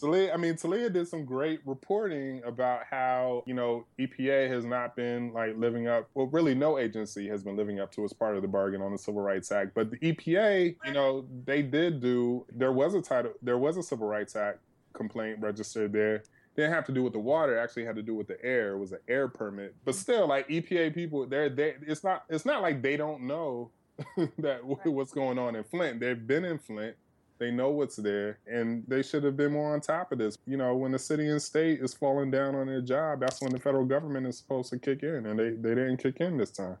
Talia, 0.00 0.32
I 0.32 0.36
mean, 0.36 0.56
Talia 0.56 0.90
did 0.90 1.06
some 1.08 1.24
great 1.24 1.60
reporting 1.64 2.42
about 2.44 2.82
how 2.90 3.44
you 3.46 3.54
know 3.54 3.86
EPA 3.98 4.48
has 4.50 4.64
not 4.64 4.96
been 4.96 5.32
like 5.32 5.56
living 5.56 5.86
up. 5.88 6.08
Well, 6.14 6.26
really, 6.26 6.54
no 6.54 6.78
agency 6.78 7.28
has 7.28 7.42
been 7.42 7.56
living 7.56 7.80
up 7.80 7.92
to 7.92 8.04
its 8.04 8.12
part 8.12 8.36
of 8.36 8.42
the 8.42 8.48
bargain 8.48 8.82
on 8.82 8.92
the 8.92 8.98
Civil 8.98 9.22
Rights 9.22 9.52
Act. 9.52 9.72
But 9.74 9.90
the 9.90 9.98
EPA, 9.98 10.76
you 10.84 10.92
know, 10.92 11.26
they 11.44 11.62
did 11.62 12.00
do. 12.00 12.46
There 12.52 12.72
was 12.72 12.94
a 12.94 13.02
title. 13.02 13.32
There 13.42 13.58
was 13.58 13.76
a 13.76 13.82
Civil 13.82 14.06
Rights 14.06 14.36
Act 14.36 14.58
complaint 14.92 15.38
registered 15.40 15.92
there 15.92 16.22
didn't 16.56 16.72
have 16.72 16.86
to 16.86 16.92
do 16.92 17.02
with 17.02 17.12
the 17.12 17.18
water. 17.18 17.58
Actually 17.58 17.84
had 17.84 17.96
to 17.96 18.02
do 18.02 18.14
with 18.14 18.26
the 18.26 18.42
air. 18.44 18.72
It 18.72 18.78
was 18.78 18.92
an 18.92 18.98
air 19.08 19.28
permit. 19.28 19.74
But 19.84 19.92
mm-hmm. 19.92 20.00
still, 20.00 20.26
like 20.26 20.48
EPA 20.48 20.94
people, 20.94 21.26
they're 21.26 21.48
they. 21.48 21.74
It's 21.86 22.02
not. 22.02 22.24
It's 22.28 22.46
not 22.46 22.62
like 22.62 22.82
they 22.82 22.96
don't 22.96 23.22
know 23.22 23.70
that 24.38 24.60
right. 24.64 24.86
what's 24.86 25.12
going 25.12 25.38
on 25.38 25.54
in 25.54 25.64
Flint. 25.64 26.00
They've 26.00 26.26
been 26.26 26.44
in 26.44 26.58
Flint. 26.58 26.96
They 27.38 27.50
know 27.50 27.70
what's 27.70 27.96
there, 27.96 28.38
and 28.46 28.82
they 28.88 29.02
should 29.02 29.22
have 29.24 29.36
been 29.36 29.52
more 29.52 29.74
on 29.74 29.80
top 29.80 30.12
of 30.12 30.18
this. 30.18 30.38
You 30.46 30.56
know, 30.56 30.74
when 30.74 30.92
the 30.92 30.98
city 30.98 31.28
and 31.28 31.40
state 31.40 31.80
is 31.80 31.92
falling 31.92 32.30
down 32.30 32.54
on 32.54 32.66
their 32.66 32.80
job, 32.80 33.20
that's 33.20 33.42
when 33.42 33.52
the 33.52 33.58
federal 33.58 33.84
government 33.84 34.26
is 34.26 34.38
supposed 34.38 34.70
to 34.70 34.78
kick 34.78 35.02
in, 35.02 35.26
and 35.26 35.38
they, 35.38 35.50
they 35.50 35.74
didn't 35.74 35.98
kick 35.98 36.20
in 36.20 36.38
this 36.38 36.50
time. 36.50 36.78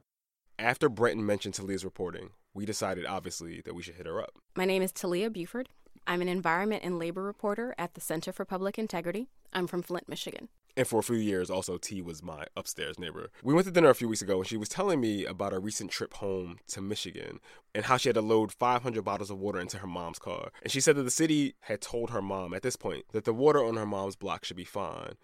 After 0.58 0.88
Brentin 0.88 1.26
mentioned 1.26 1.54
Talia's 1.54 1.84
reporting, 1.84 2.30
we 2.54 2.64
decided, 2.64 3.04
obviously, 3.04 3.60
that 3.62 3.74
we 3.74 3.82
should 3.82 3.96
hit 3.96 4.06
her 4.06 4.20
up. 4.20 4.32
My 4.56 4.64
name 4.64 4.82
is 4.82 4.92
Talia 4.92 5.28
Buford. 5.28 5.68
I'm 6.06 6.22
an 6.22 6.28
environment 6.28 6.82
and 6.84 6.98
labor 6.98 7.22
reporter 7.22 7.74
at 7.76 7.94
the 7.94 8.00
Center 8.00 8.32
for 8.32 8.46
Public 8.46 8.78
Integrity. 8.78 9.28
I'm 9.52 9.66
from 9.66 9.82
Flint, 9.82 10.08
Michigan. 10.08 10.48
And 10.76 10.86
for 10.86 11.00
a 11.00 11.02
few 11.02 11.16
years, 11.16 11.48
also, 11.48 11.78
T 11.78 12.02
was 12.02 12.22
my 12.22 12.44
upstairs 12.54 12.98
neighbor. 12.98 13.30
We 13.42 13.54
went 13.54 13.66
to 13.66 13.72
dinner 13.72 13.88
a 13.88 13.94
few 13.94 14.08
weeks 14.08 14.20
ago, 14.20 14.38
and 14.38 14.46
she 14.46 14.58
was 14.58 14.68
telling 14.68 15.00
me 15.00 15.24
about 15.24 15.54
a 15.54 15.58
recent 15.58 15.90
trip 15.90 16.12
home 16.14 16.58
to 16.68 16.82
Michigan 16.82 17.40
and 17.74 17.86
how 17.86 17.96
she 17.96 18.10
had 18.10 18.16
to 18.16 18.20
load 18.20 18.52
500 18.52 19.02
bottles 19.02 19.30
of 19.30 19.38
water 19.38 19.58
into 19.58 19.78
her 19.78 19.86
mom's 19.86 20.18
car. 20.18 20.50
And 20.62 20.70
she 20.70 20.80
said 20.80 20.96
that 20.96 21.04
the 21.04 21.10
city 21.10 21.54
had 21.60 21.80
told 21.80 22.10
her 22.10 22.20
mom 22.20 22.52
at 22.52 22.62
this 22.62 22.76
point 22.76 23.06
that 23.12 23.24
the 23.24 23.32
water 23.32 23.64
on 23.64 23.76
her 23.76 23.86
mom's 23.86 24.16
block 24.16 24.44
should 24.44 24.56
be 24.58 24.64
fine. 24.64 25.14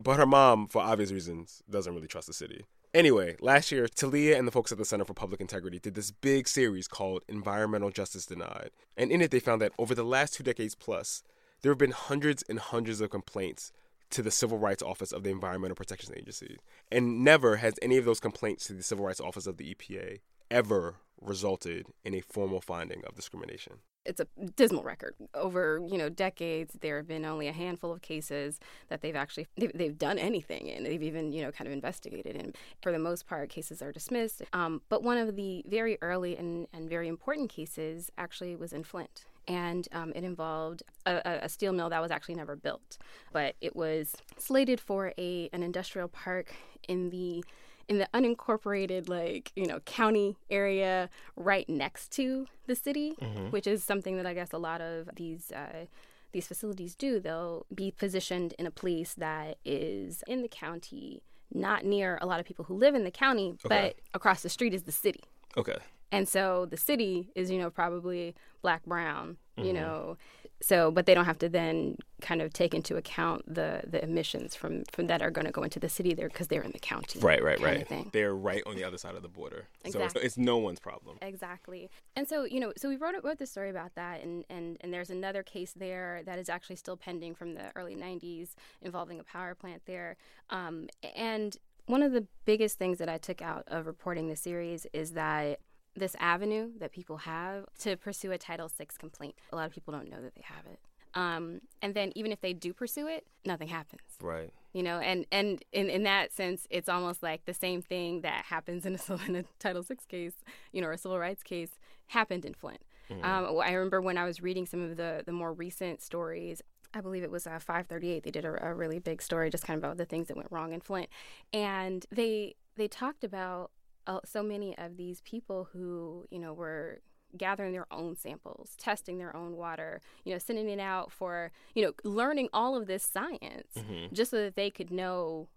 But 0.00 0.16
her 0.16 0.26
mom, 0.26 0.68
for 0.68 0.80
obvious 0.80 1.10
reasons, 1.10 1.62
doesn't 1.68 1.94
really 1.94 2.06
trust 2.06 2.28
the 2.28 2.32
city. 2.32 2.64
Anyway, 2.94 3.36
last 3.40 3.70
year, 3.70 3.88
Talia 3.88 4.38
and 4.38 4.46
the 4.46 4.52
folks 4.52 4.72
at 4.72 4.78
the 4.78 4.84
Center 4.84 5.04
for 5.04 5.14
Public 5.14 5.40
Integrity 5.40 5.78
did 5.78 5.94
this 5.94 6.10
big 6.10 6.48
series 6.48 6.88
called 6.88 7.22
Environmental 7.28 7.90
Justice 7.90 8.26
Denied. 8.26 8.70
And 8.96 9.10
in 9.10 9.20
it, 9.20 9.30
they 9.30 9.40
found 9.40 9.60
that 9.60 9.72
over 9.78 9.94
the 9.94 10.04
last 10.04 10.34
two 10.34 10.42
decades 10.42 10.74
plus, 10.74 11.22
there 11.62 11.70
have 11.70 11.78
been 11.78 11.90
hundreds 11.90 12.42
and 12.48 12.58
hundreds 12.58 13.00
of 13.00 13.10
complaints 13.10 13.70
to 14.10 14.22
the 14.22 14.30
Civil 14.30 14.58
Rights 14.58 14.82
Office 14.82 15.12
of 15.12 15.22
the 15.22 15.30
Environmental 15.30 15.76
Protection 15.76 16.14
Agency. 16.16 16.58
And 16.90 17.24
never 17.24 17.56
has 17.56 17.74
any 17.80 17.96
of 17.96 18.04
those 18.04 18.20
complaints 18.20 18.66
to 18.66 18.72
the 18.72 18.82
Civil 18.82 19.06
Rights 19.06 19.20
Office 19.20 19.46
of 19.46 19.56
the 19.56 19.74
EPA 19.74 20.20
ever 20.50 20.96
resulted 21.20 21.86
in 22.04 22.14
a 22.14 22.20
formal 22.20 22.60
finding 22.60 23.02
of 23.06 23.14
discrimination. 23.14 23.74
It's 24.06 24.20
a 24.20 24.26
dismal 24.56 24.82
record. 24.82 25.14
Over 25.34 25.78
you 25.86 25.98
know 25.98 26.08
decades 26.08 26.74
there 26.80 26.96
have 26.96 27.06
been 27.06 27.26
only 27.26 27.48
a 27.48 27.52
handful 27.52 27.92
of 27.92 28.00
cases 28.00 28.58
that 28.88 29.02
they've 29.02 29.14
actually 29.14 29.46
they've, 29.58 29.72
they've 29.74 29.98
done 29.98 30.18
anything 30.18 30.70
and 30.70 30.86
they've 30.86 31.02
even 31.02 31.32
you 31.32 31.42
know 31.42 31.52
kind 31.52 31.68
of 31.68 31.72
investigated. 31.72 32.34
And 32.34 32.56
for 32.82 32.92
the 32.92 32.98
most 32.98 33.26
part 33.26 33.50
cases 33.50 33.82
are 33.82 33.92
dismissed. 33.92 34.42
Um, 34.54 34.80
but 34.88 35.02
one 35.02 35.18
of 35.18 35.36
the 35.36 35.62
very 35.68 35.98
early 36.00 36.34
and, 36.34 36.66
and 36.72 36.88
very 36.88 37.08
important 37.08 37.50
cases 37.50 38.10
actually 38.16 38.56
was 38.56 38.72
in 38.72 38.84
flint 38.84 39.26
and 39.50 39.88
um, 39.92 40.12
it 40.14 40.22
involved 40.22 40.84
a, 41.06 41.40
a, 41.42 41.48
steel 41.48 41.72
mill 41.72 41.90
that 41.90 42.00
was 42.00 42.12
actually 42.12 42.36
never 42.36 42.54
built 42.54 42.96
but 43.32 43.56
it 43.60 43.74
was 43.74 44.14
slated 44.38 44.80
for 44.80 45.12
a 45.18 45.50
an 45.52 45.62
industrial 45.62 46.08
park 46.08 46.54
in 46.88 47.10
the 47.10 47.44
in 47.88 47.98
the 47.98 48.08
unincorporated 48.14 49.08
like 49.08 49.50
you 49.56 49.66
know 49.66 49.80
county 49.80 50.36
area 50.50 51.10
right 51.36 51.68
next 51.68 52.12
to 52.12 52.46
the 52.66 52.76
city 52.76 53.16
mm-hmm. 53.20 53.50
which 53.50 53.66
is 53.66 53.82
something 53.82 54.16
that 54.16 54.24
i 54.24 54.32
guess 54.32 54.52
a 54.52 54.58
lot 54.58 54.80
of 54.80 55.08
these 55.16 55.50
uh, 55.52 55.84
these 56.32 56.46
facilities 56.46 56.94
do 56.94 57.18
they'll 57.18 57.66
be 57.74 57.90
positioned 57.90 58.54
in 58.58 58.66
a 58.66 58.70
place 58.70 59.14
that 59.14 59.58
is 59.64 60.22
in 60.28 60.42
the 60.42 60.48
county 60.48 61.22
not 61.52 61.84
near 61.84 62.16
a 62.22 62.26
lot 62.26 62.38
of 62.38 62.46
people 62.46 62.64
who 62.66 62.74
live 62.74 62.94
in 62.94 63.02
the 63.02 63.10
county 63.10 63.56
okay. 63.66 63.94
but 63.96 63.96
across 64.14 64.42
the 64.42 64.48
street 64.48 64.72
is 64.72 64.84
the 64.84 64.92
city 64.92 65.24
okay 65.56 65.78
and 66.12 66.28
so 66.28 66.66
the 66.66 66.76
city 66.76 67.30
is 67.34 67.50
you 67.50 67.58
know 67.58 67.70
probably 67.70 68.34
black 68.62 68.84
brown 68.84 69.36
mm-hmm. 69.60 69.66
you 69.68 69.80
know. 69.80 70.16
So 70.62 70.90
but 70.90 71.06
they 71.06 71.14
don't 71.14 71.24
have 71.24 71.38
to 71.38 71.48
then 71.48 71.96
kind 72.20 72.42
of 72.42 72.52
take 72.52 72.74
into 72.74 72.96
account 72.96 73.42
the 73.46 73.82
the 73.86 74.02
emissions 74.02 74.54
from 74.54 74.84
from 74.92 75.06
that 75.06 75.22
are 75.22 75.30
going 75.30 75.46
to 75.46 75.52
go 75.52 75.62
into 75.62 75.80
the 75.80 75.88
city 75.88 76.12
there 76.12 76.28
because 76.28 76.48
they're 76.48 76.62
in 76.62 76.72
the 76.72 76.78
county 76.78 77.18
right 77.20 77.42
right 77.42 77.58
right. 77.60 78.12
they're 78.12 78.34
right 78.34 78.62
on 78.66 78.76
the 78.76 78.84
other 78.84 78.98
side 78.98 79.14
of 79.14 79.22
the 79.22 79.28
border. 79.28 79.68
Exactly. 79.84 80.08
so 80.10 80.18
it's, 80.18 80.36
it's, 80.36 80.38
no 80.38 80.58
one's 80.58 80.78
problem. 80.78 81.16
Exactly. 81.22 81.88
And 82.14 82.28
so 82.28 82.44
you 82.44 82.60
know 82.60 82.74
so 82.76 82.90
we 82.90 82.96
wrote 82.96 83.14
wrote 83.24 83.38
this 83.38 83.50
story 83.50 83.70
about 83.70 83.94
that 83.94 84.22
and 84.22 84.44
and 84.50 84.76
and 84.82 84.92
there's 84.92 85.10
another 85.10 85.42
case 85.42 85.72
there 85.72 86.22
that 86.26 86.38
is 86.38 86.50
actually 86.50 86.76
still 86.76 86.96
pending 86.96 87.34
from 87.34 87.54
the 87.54 87.72
early 87.74 87.96
90s 87.96 88.50
involving 88.82 89.18
a 89.18 89.24
power 89.24 89.54
plant 89.54 89.82
there. 89.86 90.16
Um, 90.50 90.88
and 91.16 91.56
one 91.86 92.02
of 92.02 92.12
the 92.12 92.26
biggest 92.44 92.78
things 92.78 92.98
that 92.98 93.08
I 93.08 93.16
took 93.16 93.40
out 93.40 93.64
of 93.66 93.86
reporting 93.86 94.28
the 94.28 94.36
series 94.36 94.86
is 94.92 95.12
that 95.12 95.60
this 95.96 96.16
avenue 96.20 96.70
that 96.78 96.92
people 96.92 97.18
have 97.18 97.64
to 97.80 97.96
pursue 97.96 98.32
a 98.32 98.38
Title 98.38 98.68
VI 98.68 98.86
complaint. 98.98 99.34
A 99.52 99.56
lot 99.56 99.66
of 99.66 99.72
people 99.72 99.92
don't 99.92 100.08
know 100.08 100.20
that 100.22 100.34
they 100.34 100.44
have 100.44 100.66
it. 100.66 100.78
Um, 101.14 101.60
and 101.82 101.94
then 101.94 102.12
even 102.14 102.32
if 102.32 102.40
they 102.40 102.52
do 102.52 102.72
pursue 102.72 103.08
it, 103.08 103.26
nothing 103.44 103.68
happens. 103.68 104.02
Right. 104.20 104.50
You 104.72 104.82
know, 104.82 105.00
and 105.00 105.26
and 105.32 105.62
in, 105.72 105.90
in 105.90 106.04
that 106.04 106.32
sense, 106.32 106.66
it's 106.70 106.88
almost 106.88 107.22
like 107.22 107.44
the 107.44 107.54
same 107.54 107.82
thing 107.82 108.20
that 108.20 108.44
happens 108.44 108.86
in 108.86 108.96
a, 109.08 109.18
in 109.28 109.36
a 109.36 109.44
Title 109.58 109.82
VI 109.82 109.96
case, 110.08 110.34
you 110.72 110.80
know, 110.80 110.88
or 110.88 110.92
a 110.92 110.98
civil 110.98 111.18
rights 111.18 111.42
case, 111.42 111.70
happened 112.08 112.44
in 112.44 112.54
Flint. 112.54 112.80
Mm-hmm. 113.10 113.24
Um, 113.24 113.60
I 113.60 113.72
remember 113.72 114.00
when 114.00 114.16
I 114.16 114.24
was 114.24 114.40
reading 114.40 114.66
some 114.66 114.82
of 114.82 114.96
the 114.96 115.22
the 115.26 115.32
more 115.32 115.52
recent 115.52 116.00
stories. 116.00 116.62
I 116.92 117.00
believe 117.00 117.22
it 117.22 117.30
was 117.30 117.46
uh, 117.46 117.60
538. 117.60 118.24
They 118.24 118.30
did 118.32 118.44
a, 118.44 118.66
a 118.66 118.74
really 118.74 118.98
big 118.98 119.22
story, 119.22 119.48
just 119.48 119.64
kind 119.64 119.78
of 119.78 119.84
about 119.84 119.96
the 119.96 120.04
things 120.04 120.26
that 120.26 120.36
went 120.36 120.50
wrong 120.50 120.72
in 120.72 120.80
Flint, 120.80 121.08
and 121.52 122.06
they 122.12 122.54
they 122.76 122.86
talked 122.86 123.24
about 123.24 123.72
uh, 124.10 124.20
so 124.24 124.42
many 124.42 124.76
of 124.76 124.96
these 124.96 125.20
people 125.20 125.68
who, 125.72 126.26
you 126.30 126.38
know, 126.38 126.52
were 126.52 127.00
gathering 127.36 127.72
their 127.72 127.86
own 127.92 128.16
samples, 128.16 128.74
testing 128.76 129.18
their 129.18 129.34
own 129.36 129.56
water, 129.56 130.00
you 130.24 130.32
know, 130.32 130.38
sending 130.38 130.68
it 130.68 130.80
out 130.80 131.12
for, 131.12 131.52
you 131.74 131.84
know, 131.84 131.92
learning 132.02 132.48
all 132.52 132.76
of 132.76 132.88
this 132.88 133.04
science 133.04 133.68
mm-hmm. 133.78 134.12
just 134.12 134.32
so 134.32 134.38
that 134.38 134.56
they 134.56 134.68
could 134.68 134.90
know 134.90 135.48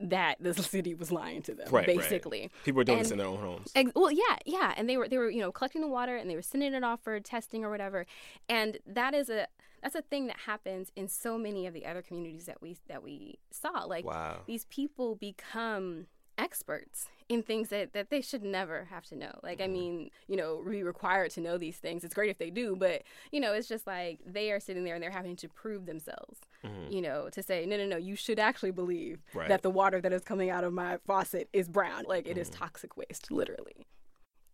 that 0.00 0.36
the 0.40 0.52
city 0.62 0.94
was 0.94 1.12
lying 1.12 1.42
to 1.42 1.54
them, 1.54 1.68
right, 1.70 1.86
basically. 1.86 2.40
Right. 2.40 2.50
People 2.64 2.78
were 2.78 2.84
doing 2.84 2.98
and, 2.98 3.04
this 3.04 3.12
in 3.12 3.18
their 3.18 3.28
own 3.28 3.38
homes. 3.38 3.70
Ex- 3.76 3.92
well, 3.94 4.10
yeah, 4.10 4.36
yeah, 4.44 4.74
and 4.76 4.88
they 4.88 4.96
were 4.96 5.06
they 5.06 5.16
were 5.18 5.30
you 5.30 5.40
know 5.40 5.52
collecting 5.52 5.80
the 5.80 5.86
water 5.86 6.16
and 6.16 6.28
they 6.28 6.34
were 6.34 6.42
sending 6.42 6.74
it 6.74 6.82
off 6.82 7.00
for 7.04 7.20
testing 7.20 7.64
or 7.64 7.70
whatever, 7.70 8.04
and 8.48 8.78
that 8.84 9.14
is 9.14 9.30
a 9.30 9.46
that's 9.80 9.94
a 9.94 10.02
thing 10.02 10.26
that 10.26 10.38
happens 10.46 10.90
in 10.96 11.06
so 11.06 11.38
many 11.38 11.68
of 11.68 11.74
the 11.74 11.86
other 11.86 12.02
communities 12.02 12.46
that 12.46 12.60
we 12.60 12.76
that 12.88 13.04
we 13.04 13.38
saw. 13.52 13.84
Like 13.84 14.04
wow. 14.04 14.40
these 14.44 14.64
people 14.64 15.14
become 15.14 16.06
experts 16.38 17.06
in 17.28 17.42
things 17.42 17.68
that, 17.68 17.92
that 17.92 18.10
they 18.10 18.20
should 18.20 18.42
never 18.42 18.86
have 18.90 19.04
to 19.06 19.16
know. 19.16 19.32
Like, 19.42 19.60
I 19.60 19.64
mm-hmm. 19.64 19.72
mean, 19.72 20.10
you 20.28 20.36
know, 20.36 20.62
be 20.68 20.82
required 20.82 21.30
to 21.32 21.40
know 21.40 21.58
these 21.58 21.76
things. 21.76 22.04
It's 22.04 22.14
great 22.14 22.30
if 22.30 22.38
they 22.38 22.50
do, 22.50 22.76
but, 22.76 23.02
you 23.30 23.40
know, 23.40 23.52
it's 23.52 23.68
just 23.68 23.86
like 23.86 24.20
they 24.26 24.50
are 24.50 24.60
sitting 24.60 24.84
there 24.84 24.94
and 24.94 25.02
they're 25.02 25.10
having 25.10 25.36
to 25.36 25.48
prove 25.48 25.86
themselves, 25.86 26.40
mm-hmm. 26.64 26.92
you 26.92 27.00
know, 27.00 27.28
to 27.30 27.42
say, 27.42 27.64
no, 27.66 27.76
no, 27.76 27.86
no, 27.86 27.96
you 27.96 28.16
should 28.16 28.38
actually 28.38 28.70
believe 28.70 29.20
right. 29.34 29.48
that 29.48 29.62
the 29.62 29.70
water 29.70 30.00
that 30.00 30.12
is 30.12 30.22
coming 30.22 30.50
out 30.50 30.64
of 30.64 30.72
my 30.72 30.98
faucet 31.06 31.48
is 31.52 31.68
brown. 31.68 32.04
Like, 32.06 32.26
it 32.26 32.32
mm-hmm. 32.32 32.40
is 32.40 32.50
toxic 32.50 32.96
waste, 32.96 33.30
literally. 33.30 33.86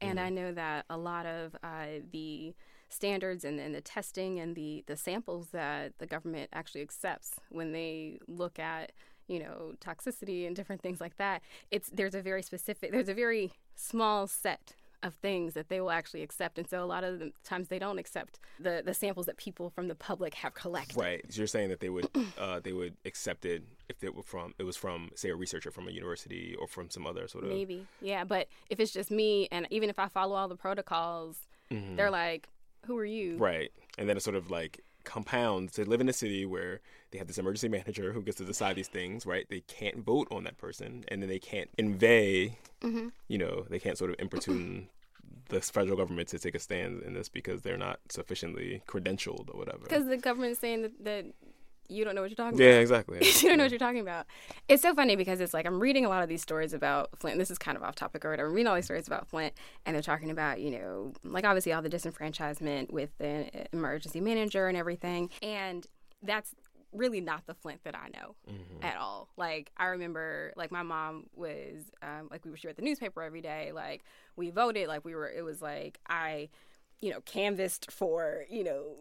And 0.01 0.19
mm-hmm. 0.19 0.27
I 0.27 0.31
know 0.31 0.53
that 0.53 0.85
a 0.89 0.97
lot 0.97 1.27
of 1.27 1.57
uh, 1.63 2.01
the 2.13 2.55
standards 2.89 3.45
and, 3.45 3.61
and 3.61 3.75
the 3.75 3.81
testing 3.81 4.39
and 4.39 4.55
the, 4.55 4.85
the 4.87 4.97
samples 4.97 5.49
that 5.51 5.93
the 5.99 6.07
government 6.07 6.49
actually 6.53 6.83
accepts 6.83 7.33
when 7.51 7.73
they 7.73 8.19
look 8.27 8.59
at 8.59 8.93
you 9.29 9.39
know 9.39 9.73
toxicity 9.81 10.47
and 10.47 10.57
different 10.57 10.83
things 10.83 11.01
like 11.01 11.17
that 11.17 11.43
it's 11.71 11.91
there's 11.91 12.15
a 12.15 12.23
very 12.23 12.43
specific 12.43 12.91
there's 12.91 13.09
a 13.09 13.15
very 13.15 13.53
small 13.77 14.27
set 14.27 14.75
of 15.03 15.15
things 15.15 15.55
that 15.55 15.69
they 15.69 15.81
will 15.81 15.91
actually 15.91 16.23
accept. 16.23 16.59
And 16.59 16.69
so 16.69 16.83
a 16.83 16.87
lot 16.87 17.05
of 17.05 17.19
the 17.21 17.33
times 17.45 17.69
they 17.69 17.79
don't 17.79 17.99
accept 17.99 18.41
the 18.59 18.83
the 18.85 18.95
samples 18.95 19.27
that 19.27 19.37
people 19.37 19.71
from 19.71 19.89
the 19.89 19.95
public 19.95 20.35
have 20.35 20.55
collected. 20.55 20.97
Right. 20.97 21.25
So 21.29 21.39
you're 21.39 21.47
saying 21.47 21.69
that 21.69 21.81
they 21.81 21.89
would 21.89 22.09
uh, 22.39 22.61
they 22.61 22.73
would 22.73 22.97
accept 23.05 23.45
it 23.45 23.63
if 23.89 24.03
it 24.03 24.15
were 24.15 24.23
from 24.23 24.55
it 24.59 24.65
was 24.65 24.77
from 24.77 25.11
say 25.15 25.31
a 25.31 25.37
researcher 25.37 25.71
from 25.71 25.87
a 25.89 25.91
university 25.91 26.57
or 26.59 26.67
from 26.67 26.91
some 26.91 27.07
other 27.07 27.29
sort 27.29 27.45
of 27.45 27.51
maybe. 27.51 27.87
Yeah 28.01 28.25
but 28.25 28.49
if 28.71 28.81
it's 28.81 28.93
just 28.93 29.11
me 29.11 29.49
and 29.53 29.67
even 29.71 29.89
if 29.89 29.99
i 29.99 30.09
follow 30.09 30.35
all 30.35 30.49
the 30.49 30.57
protocols 30.57 31.39
mm-hmm. 31.71 31.97
they're 31.97 32.11
like 32.11 32.49
who 32.87 32.97
are 32.97 33.05
you? 33.05 33.37
Right. 33.37 33.71
And 33.99 34.09
then 34.09 34.17
it's 34.17 34.25
sort 34.25 34.37
of 34.37 34.51
like 34.51 34.81
compounds 35.09 35.77
they 35.77 35.85
live 35.85 36.01
in 36.01 36.09
a 36.09 36.13
city 36.13 36.45
where 36.45 36.81
they 37.11 37.19
have 37.19 37.27
this 37.27 37.39
emergency 37.39 37.69
manager 37.79 38.13
who 38.13 38.23
gets 38.23 38.37
to 38.37 38.45
decide 38.45 38.77
these 38.77 38.89
things, 38.89 39.27
right? 39.27 39.47
They 39.49 39.61
can't 39.61 39.99
vote 39.99 40.29
on 40.31 40.45
that 40.45 40.59
person, 40.59 41.05
and 41.09 41.23
then 41.23 41.29
they 41.29 41.39
can't 41.39 41.71
inveigh, 41.79 42.59
mm-hmm. 42.83 43.09
you 43.27 43.39
know, 43.39 43.65
they 43.69 43.79
can't 43.79 43.99
sort 43.99 44.11
of 44.11 44.17
importune 44.19 44.89
the 45.49 45.61
federal 45.61 45.97
government 45.97 46.29
to 46.29 46.39
take 46.39 46.55
a 46.55 46.59
stand 46.59 47.03
in 47.03 47.15
this 47.15 47.29
because 47.29 47.63
they're 47.63 47.79
not 47.79 48.01
sufficiently 48.11 48.83
credentialed 48.87 49.53
or 49.53 49.59
whatever. 49.59 49.79
Because 49.85 50.07
the 50.07 50.19
government's 50.19 50.61
saying 50.61 50.83
that, 50.83 51.05
that 51.05 51.25
you 51.89 52.05
don't 52.05 52.15
know 52.15 52.21
what 52.21 52.31
you're 52.31 52.37
talking 52.37 52.59
yeah, 52.59 52.67
about. 52.67 52.75
Yeah, 52.75 52.81
exactly. 52.81 53.19
you 53.43 53.49
don't 53.49 53.59
know 53.59 53.65
what 53.65 53.71
you're 53.71 53.79
talking 53.79 54.01
about. 54.01 54.27
It's 54.69 54.83
so 54.83 54.95
funny 54.95 55.17
because 55.17 55.41
it's 55.41 55.55
like 55.55 55.67
I'm 55.67 55.81
reading 55.81 56.05
a 56.05 56.09
lot 56.09 56.23
of 56.23 56.29
these 56.29 56.43
stories 56.43 56.73
about 56.73 57.11
Flint. 57.19 57.39
This 57.39 57.51
is 57.51 57.59
kind 57.59 57.77
of 57.77 57.83
off 57.83 57.95
topic 57.95 58.25
or 58.25 58.31
whatever. 58.31 58.49
I'm 58.49 58.55
reading 58.55 58.69
all 58.69 58.75
these 58.75 58.85
stories 58.85 59.07
about 59.07 59.29
Flint, 59.29 59.55
and 59.87 59.95
they're 59.95 60.03
talking 60.03 60.31
about, 60.31 60.61
you 60.61 60.71
know, 60.71 61.13
like 61.25 61.45
obviously 61.45 61.73
all 61.73 61.83
the 61.83 61.89
disenfranchisement 61.89 62.93
with 62.93 63.11
the 63.19 63.49
emergency 63.73 64.21
manager 64.21 64.69
and 64.69 64.77
everything. 64.77 65.31
And 65.43 65.87
that's 66.23 66.55
really 66.93 67.21
not 67.21 67.47
the 67.47 67.55
Flint 67.55 67.85
that 67.85 67.95
I 67.95 68.09
know 68.09 68.35
mm-hmm. 68.49 68.85
at 68.85 68.97
all. 68.97 69.29
Like 69.37 69.71
I 69.77 69.87
remember, 69.87 70.53
like 70.57 70.71
my 70.71 70.83
mom 70.83 71.27
was, 71.35 71.91
um, 72.03 72.29
like 72.31 72.45
we 72.45 72.51
were 72.51 72.59
at 72.69 72.77
the 72.77 72.83
newspaper 72.83 73.23
every 73.23 73.41
day. 73.41 73.73
Like 73.73 74.03
we 74.37 74.51
voted. 74.51 74.89
Like 74.89 75.05
we 75.05 75.15
were. 75.15 75.29
It 75.29 75.43
was 75.43 75.63
like 75.63 75.99
I, 76.09 76.49
you 77.01 77.11
know, 77.11 77.21
canvassed 77.23 77.91
for 77.91 78.45
you 78.51 78.65
know 78.65 78.97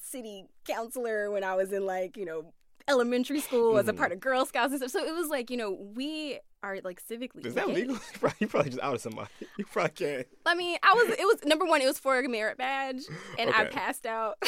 city 0.00 0.46
councilor 0.66 1.30
when 1.30 1.44
I 1.44 1.54
was 1.54 1.72
in 1.72 1.86
like 1.86 2.16
you 2.16 2.24
know 2.24 2.52
elementary 2.88 3.40
school 3.40 3.78
as 3.78 3.88
a 3.88 3.92
part 3.92 4.08
mm-hmm. 4.08 4.14
of 4.14 4.20
Girl 4.20 4.44
Scouts 4.44 4.72
and 4.72 4.80
stuff. 4.80 4.90
So 4.90 5.06
it 5.06 5.14
was 5.14 5.28
like, 5.28 5.50
you 5.50 5.56
know, 5.56 5.70
we 5.94 6.40
are 6.62 6.78
like 6.84 7.02
civically. 7.06 7.46
Is 7.46 7.54
that 7.54 7.68
legal? 7.68 7.96
you 8.38 8.46
probably 8.46 8.70
just 8.70 8.82
outed 8.82 9.00
somebody. 9.00 9.28
You 9.58 9.64
probably 9.66 9.90
can't. 9.90 10.26
I 10.46 10.54
mean, 10.54 10.78
I 10.82 10.94
was. 10.94 11.10
It 11.18 11.26
was 11.26 11.44
number 11.44 11.66
one. 11.66 11.82
It 11.82 11.86
was 11.86 11.98
for 11.98 12.18
a 12.18 12.28
merit 12.28 12.56
badge, 12.56 13.02
and 13.38 13.50
okay. 13.50 13.58
I 13.58 13.64
passed 13.66 14.06
out. 14.06 14.36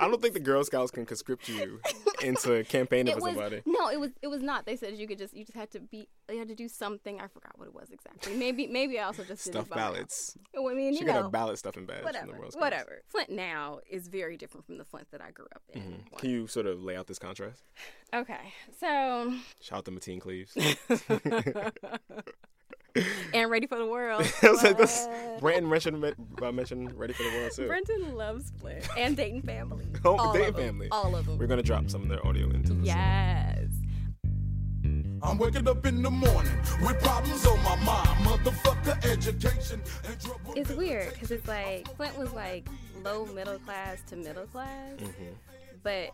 I 0.00 0.08
don't 0.08 0.20
think 0.20 0.34
the 0.34 0.40
Girl 0.40 0.64
Scouts 0.64 0.90
can 0.90 1.06
conscript 1.06 1.48
you 1.48 1.80
into 2.22 2.64
campaigning 2.64 3.14
for 3.14 3.20
was, 3.20 3.34
somebody. 3.34 3.62
No, 3.64 3.88
it 3.90 4.00
was 4.00 4.10
it 4.22 4.26
was 4.26 4.42
not. 4.42 4.66
They 4.66 4.76
said 4.76 4.96
you 4.96 5.06
could 5.06 5.18
just 5.18 5.34
you 5.34 5.44
just 5.44 5.56
had 5.56 5.70
to 5.72 5.80
be 5.80 6.08
you 6.30 6.38
had 6.38 6.48
to 6.48 6.54
do 6.54 6.68
something. 6.68 7.20
I 7.20 7.28
forgot 7.28 7.56
what 7.56 7.68
it 7.68 7.74
was 7.74 7.90
exactly. 7.90 8.34
Maybe 8.34 8.66
maybe 8.66 8.98
I 8.98 9.04
also 9.04 9.22
just 9.22 9.44
stuff 9.44 9.68
ballots. 9.68 10.36
I 10.56 10.74
mean, 10.74 10.94
she 10.94 11.00
you 11.00 11.06
got 11.06 11.20
know, 11.20 11.26
a 11.26 11.30
ballot 11.30 11.58
stuffing 11.58 11.86
badge. 11.86 12.02
Whatever, 12.02 12.32
whatever. 12.54 13.02
Flint 13.06 13.30
now 13.30 13.78
is 13.88 14.08
very 14.08 14.36
different 14.36 14.66
from 14.66 14.78
the 14.78 14.84
Flint 14.84 15.08
that 15.12 15.20
I 15.20 15.30
grew 15.30 15.46
up 15.54 15.62
in. 15.72 15.80
Mm-hmm. 15.80 16.16
Can 16.16 16.30
you 16.30 16.46
sort 16.48 16.66
of 16.66 16.82
lay 16.82 16.96
out 16.96 17.06
this 17.06 17.18
contrast? 17.18 17.62
Okay, 18.14 18.54
so 18.78 19.15
shout 19.60 19.78
out 19.78 19.84
to 19.86 19.90
Mateen 19.90 20.20
Cleaves. 20.20 20.56
and 23.34 23.50
Ready 23.50 23.66
for 23.66 23.78
the 23.78 23.86
World. 23.86 24.30
I 24.42 24.50
was 24.50 24.62
like, 24.62 24.78
this, 24.78 25.08
Brentin 25.40 25.68
mentioned, 25.68 26.14
uh, 26.42 26.52
mentioned 26.52 26.98
Ready 26.98 27.12
for 27.12 27.24
the 27.24 27.30
World 27.30 27.52
too. 27.52 27.66
Brentin 27.66 28.14
loves 28.14 28.52
Flint 28.60 28.86
and 28.96 29.16
Dayton 29.16 29.42
Family. 29.42 29.86
Oh, 30.04 30.16
all 30.16 30.32
Dayton 30.32 30.54
Family. 30.54 30.88
All 30.90 31.14
of 31.14 31.26
them. 31.26 31.38
We're 31.38 31.46
gonna 31.46 31.62
drop 31.62 31.90
some 31.90 32.02
of 32.02 32.08
their 32.08 32.24
audio 32.26 32.48
into 32.50 32.74
this. 32.74 32.86
Yes. 32.86 33.68
I'm 35.22 35.38
waking 35.38 35.66
up 35.66 35.84
in 35.86 36.02
the 36.02 36.10
morning 36.10 36.52
with 36.82 37.02
problems 37.02 37.44
on 37.46 37.60
my 37.64 37.74
mind. 37.76 38.24
Motherfucker, 38.24 39.04
education. 39.10 39.82
It's 40.54 40.70
weird 40.70 41.14
because 41.14 41.30
it's 41.30 41.48
like 41.48 41.88
Flint 41.96 42.16
was 42.16 42.32
like 42.32 42.68
low 43.02 43.26
middle 43.26 43.58
class 43.60 44.02
to 44.08 44.16
middle 44.16 44.46
class, 44.46 44.92
mm-hmm. 44.98 45.32
but 45.82 46.10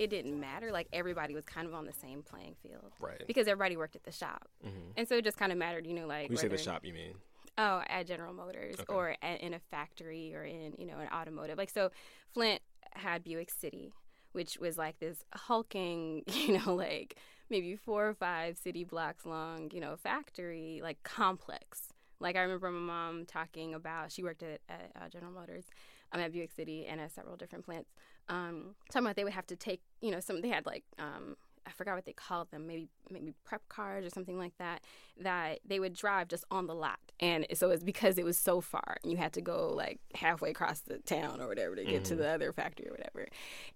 it 0.00 0.08
didn't 0.08 0.40
matter. 0.40 0.72
Like 0.72 0.88
everybody 0.94 1.34
was 1.34 1.44
kind 1.44 1.68
of 1.68 1.74
on 1.74 1.84
the 1.84 1.92
same 1.92 2.22
playing 2.22 2.56
field, 2.62 2.92
right? 3.00 3.22
Because 3.26 3.46
everybody 3.46 3.76
worked 3.76 3.94
at 3.94 4.02
the 4.02 4.10
shop, 4.10 4.48
mm-hmm. 4.66 4.92
and 4.96 5.06
so 5.06 5.16
it 5.16 5.24
just 5.24 5.36
kind 5.36 5.52
of 5.52 5.58
mattered, 5.58 5.86
you 5.86 5.92
know, 5.92 6.06
like. 6.06 6.30
When 6.30 6.32
you 6.32 6.38
say 6.38 6.48
the 6.48 6.56
shop, 6.56 6.84
you 6.84 6.94
mean? 6.94 7.12
Oh, 7.58 7.82
at 7.86 8.06
General 8.06 8.32
Motors 8.32 8.76
okay. 8.80 8.92
or 8.92 9.16
at, 9.20 9.42
in 9.42 9.52
a 9.52 9.58
factory 9.58 10.34
or 10.34 10.42
in 10.42 10.72
you 10.78 10.86
know 10.86 10.98
an 10.98 11.08
automotive. 11.12 11.58
Like 11.58 11.68
so, 11.68 11.90
Flint 12.32 12.62
had 12.94 13.22
Buick 13.22 13.50
City, 13.50 13.92
which 14.32 14.58
was 14.58 14.78
like 14.78 14.98
this 15.00 15.22
hulking, 15.34 16.22
you 16.32 16.58
know, 16.58 16.74
like 16.74 17.16
maybe 17.50 17.76
four 17.76 18.08
or 18.08 18.14
five 18.14 18.56
city 18.56 18.84
blocks 18.84 19.26
long, 19.26 19.70
you 19.70 19.80
know, 19.80 19.96
factory 19.96 20.80
like 20.82 21.02
complex. 21.02 21.92
Like 22.20 22.36
I 22.36 22.40
remember 22.40 22.70
my 22.70 22.80
mom 22.80 23.26
talking 23.26 23.74
about 23.74 24.12
she 24.12 24.22
worked 24.22 24.42
at, 24.42 24.60
at 24.70 24.92
uh, 24.96 25.08
General 25.10 25.32
Motors, 25.32 25.64
um, 26.12 26.20
at 26.20 26.32
Buick 26.32 26.52
City 26.52 26.86
and 26.86 27.00
at 27.00 27.12
several 27.12 27.36
different 27.36 27.64
plants. 27.64 27.90
Um, 28.28 28.74
talking 28.90 29.06
about 29.06 29.16
they 29.16 29.24
would 29.24 29.32
have 29.32 29.46
to 29.48 29.56
take, 29.56 29.80
you 30.00 30.10
know, 30.10 30.20
some 30.20 30.40
they 30.40 30.48
had 30.48 30.66
like 30.66 30.84
um, 30.98 31.36
I 31.66 31.70
forgot 31.70 31.94
what 31.94 32.04
they 32.04 32.12
called 32.12 32.50
them, 32.50 32.66
maybe 32.66 32.88
maybe 33.10 33.34
prep 33.44 33.68
cars 33.68 34.04
or 34.04 34.10
something 34.10 34.38
like 34.38 34.56
that, 34.58 34.82
that 35.20 35.60
they 35.64 35.78
would 35.78 35.94
drive 35.94 36.28
just 36.28 36.44
on 36.50 36.66
the 36.66 36.74
lot. 36.74 36.98
And 37.18 37.46
so 37.54 37.70
it's 37.70 37.84
because 37.84 38.18
it 38.18 38.24
was 38.24 38.38
so 38.38 38.60
far 38.60 38.96
and 39.02 39.12
you 39.12 39.18
had 39.18 39.32
to 39.34 39.40
go 39.40 39.72
like 39.74 40.00
halfway 40.14 40.50
across 40.50 40.80
the 40.80 40.98
town 40.98 41.40
or 41.40 41.48
whatever 41.48 41.76
to 41.76 41.84
get 41.84 42.02
mm-hmm. 42.02 42.02
to 42.04 42.16
the 42.16 42.28
other 42.28 42.52
factory 42.52 42.88
or 42.88 42.92
whatever. 42.92 43.28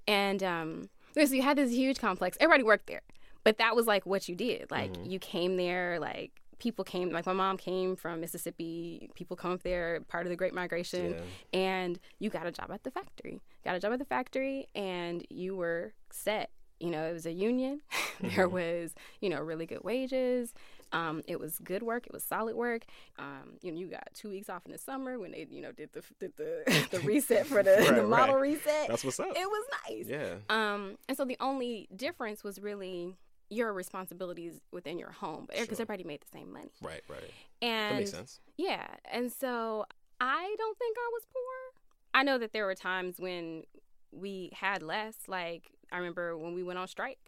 And 0.07 0.43
um 0.43 0.89
so 1.15 1.23
you 1.35 1.43
had 1.43 1.57
this 1.57 1.71
huge 1.71 2.01
complex. 2.01 2.37
Everybody 2.41 2.65
worked 2.65 2.87
there. 2.87 3.03
But 3.45 3.59
that 3.59 3.77
was 3.77 3.87
like 3.87 4.07
what 4.07 4.29
you 4.29 4.35
did. 4.35 4.71
Like 4.71 4.93
mm-hmm. 4.93 5.11
you 5.11 5.19
came 5.19 5.57
there 5.57 6.01
like 6.01 6.33
people 6.65 6.83
came 6.83 7.11
like 7.11 7.27
my 7.27 7.33
mom 7.35 7.59
came 7.59 7.95
from 7.95 8.23
mississippi 8.23 9.11
people 9.15 9.37
come 9.37 9.53
up 9.53 9.63
there 9.63 10.01
part 10.09 10.25
of 10.25 10.31
the 10.31 10.37
great 10.37 10.55
migration 10.55 11.11
yeah. 11.13 11.61
and 11.61 12.01
you 12.21 12.31
got 12.31 12.47
a 12.47 12.51
job 12.51 12.71
at 12.73 12.83
the 12.85 12.91
factory 12.91 13.39
got 13.67 13.77
a 13.77 13.79
job 13.79 13.93
at 13.93 13.99
the 13.99 14.05
factory 14.07 14.67
and 14.75 15.27
you 15.29 15.55
were 15.55 15.93
set 16.11 16.51
you 16.81 16.89
know 16.89 17.05
it 17.05 17.13
was 17.13 17.27
a 17.27 17.33
union 17.33 17.83
mm-hmm. 17.93 18.35
there 18.35 18.49
was 18.49 18.95
you 19.21 19.29
know 19.29 19.41
really 19.41 19.67
good 19.67 19.85
wages 19.85 20.55
um, 20.95 21.23
it 21.27 21.41
was 21.41 21.59
good 21.59 21.83
work. 21.83 22.07
It 22.07 22.13
was 22.13 22.23
solid 22.23 22.55
work. 22.55 22.85
Um, 23.19 23.59
you 23.63 23.73
know, 23.73 23.79
you 23.79 23.89
got 23.89 24.09
two 24.15 24.31
weeks 24.31 24.49
off 24.49 24.65
in 24.65 24.71
the 24.71 24.79
summer 24.79 25.19
when 25.19 25.33
they, 25.33 25.47
you 25.51 25.61
know, 25.61 25.73
did 25.73 25.93
the 25.93 26.03
did 26.21 26.37
the, 26.37 26.87
the 26.93 27.01
reset 27.01 27.47
for 27.47 27.65
the, 27.65 27.71
right, 27.79 27.97
the 27.97 28.05
model 28.05 28.37
right. 28.37 28.53
reset. 28.53 28.89
That's 28.89 29.05
what's 29.05 29.19
up. 29.19 29.27
It 29.27 29.49
was 29.49 29.67
nice. 29.89 30.07
Yeah. 30.07 30.35
Um, 30.49 30.97
and 31.09 31.17
so 31.17 31.25
the 31.25 31.37
only 31.41 31.89
difference 31.95 32.45
was 32.45 32.61
really 32.61 33.17
your 33.51 33.73
responsibilities 33.73 34.61
within 34.73 34.99
your 34.99 35.11
home 35.11 35.47
because 35.49 35.67
sure. 35.67 35.83
everybody 35.83 36.05
made 36.05 36.21
the 36.21 36.39
same 36.39 36.53
money. 36.53 36.73
Right, 36.83 37.03
right. 37.09 37.31
And 37.63 37.95
that 37.95 37.99
makes 37.99 38.11
sense. 38.11 38.41
Yeah, 38.57 38.87
and 39.11 39.33
so 39.33 39.87
I 40.21 40.55
don't 40.59 40.79
think 40.79 40.97
I 40.99 41.11
was 41.13 41.23
poor. 41.33 41.81
I 42.15 42.23
know 42.23 42.39
that 42.39 42.53
there 42.53 42.67
were 42.67 42.75
times 42.75 43.19
when 43.19 43.65
we 44.13 44.51
had 44.55 44.83
less. 44.83 45.17
Like 45.27 45.71
I 45.93 45.99
remember 45.99 46.37
when 46.37 46.55
we 46.55 46.63
went 46.63 46.79
on 46.79 46.89
strike, 46.89 47.19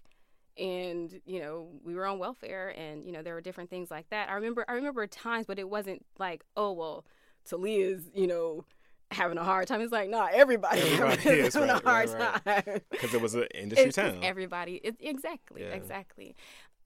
and 0.57 1.20
you 1.26 1.40
know 1.40 1.68
we 1.85 1.94
were 1.94 2.07
on 2.07 2.18
welfare, 2.18 2.74
and 2.76 3.05
you 3.05 3.12
know 3.12 3.22
there 3.22 3.35
were 3.35 3.40
different 3.40 3.70
things 3.70 3.90
like 3.90 4.09
that. 4.11 4.29
I 4.29 4.35
remember 4.35 4.64
I 4.68 4.72
remember 4.72 5.07
times, 5.07 5.46
but 5.46 5.59
it 5.59 5.68
wasn't 5.68 6.05
like 6.18 6.44
oh 6.57 6.72
well, 6.72 7.05
Talia's 7.48 8.11
you 8.14 8.26
know 8.26 8.64
having 9.10 9.38
a 9.38 9.44
hard 9.44 9.68
time. 9.68 9.80
It's 9.80 9.92
like, 9.92 10.10
nah, 10.10 10.28
everybody, 10.32 10.80
everybody 10.80 11.22
having 11.22 11.42
right, 11.68 11.70
a 11.70 11.88
hard 11.88 12.10
right, 12.10 12.40
right. 12.46 12.64
time 12.64 12.80
because 12.90 13.14
it 13.14 13.20
was 13.20 13.34
an 13.34 13.46
industry 13.54 13.88
it's 13.88 13.96
town. 13.96 14.20
Everybody, 14.22 14.80
it, 14.82 14.96
exactly, 15.00 15.62
yeah. 15.62 15.68
exactly. 15.68 16.36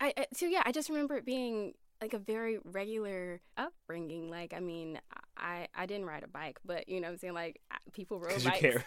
I, 0.01 0.13
I, 0.17 0.27
so 0.33 0.47
yeah, 0.47 0.63
I 0.65 0.73
just 0.73 0.89
remember 0.89 1.17
it 1.17 1.25
being 1.25 1.75
like 2.01 2.15
a 2.15 2.19
very 2.19 2.59
regular 2.65 3.41
upbringing. 3.57 4.31
Like, 4.31 4.55
I 4.55 4.61
mean, 4.61 4.99
I 5.37 5.69
I 5.75 5.87
didn't 5.87 6.07
ride 6.07 6.23
a 6.23 6.29
bike, 6.29 6.59
but 6.65 6.89
you 6.89 7.01
know, 7.01 7.09
what 7.09 7.13
I'm 7.13 7.19
saying 7.19 7.35
like 7.35 7.61
people 7.93 8.19
rode 8.19 8.43
bikes. 8.43 8.63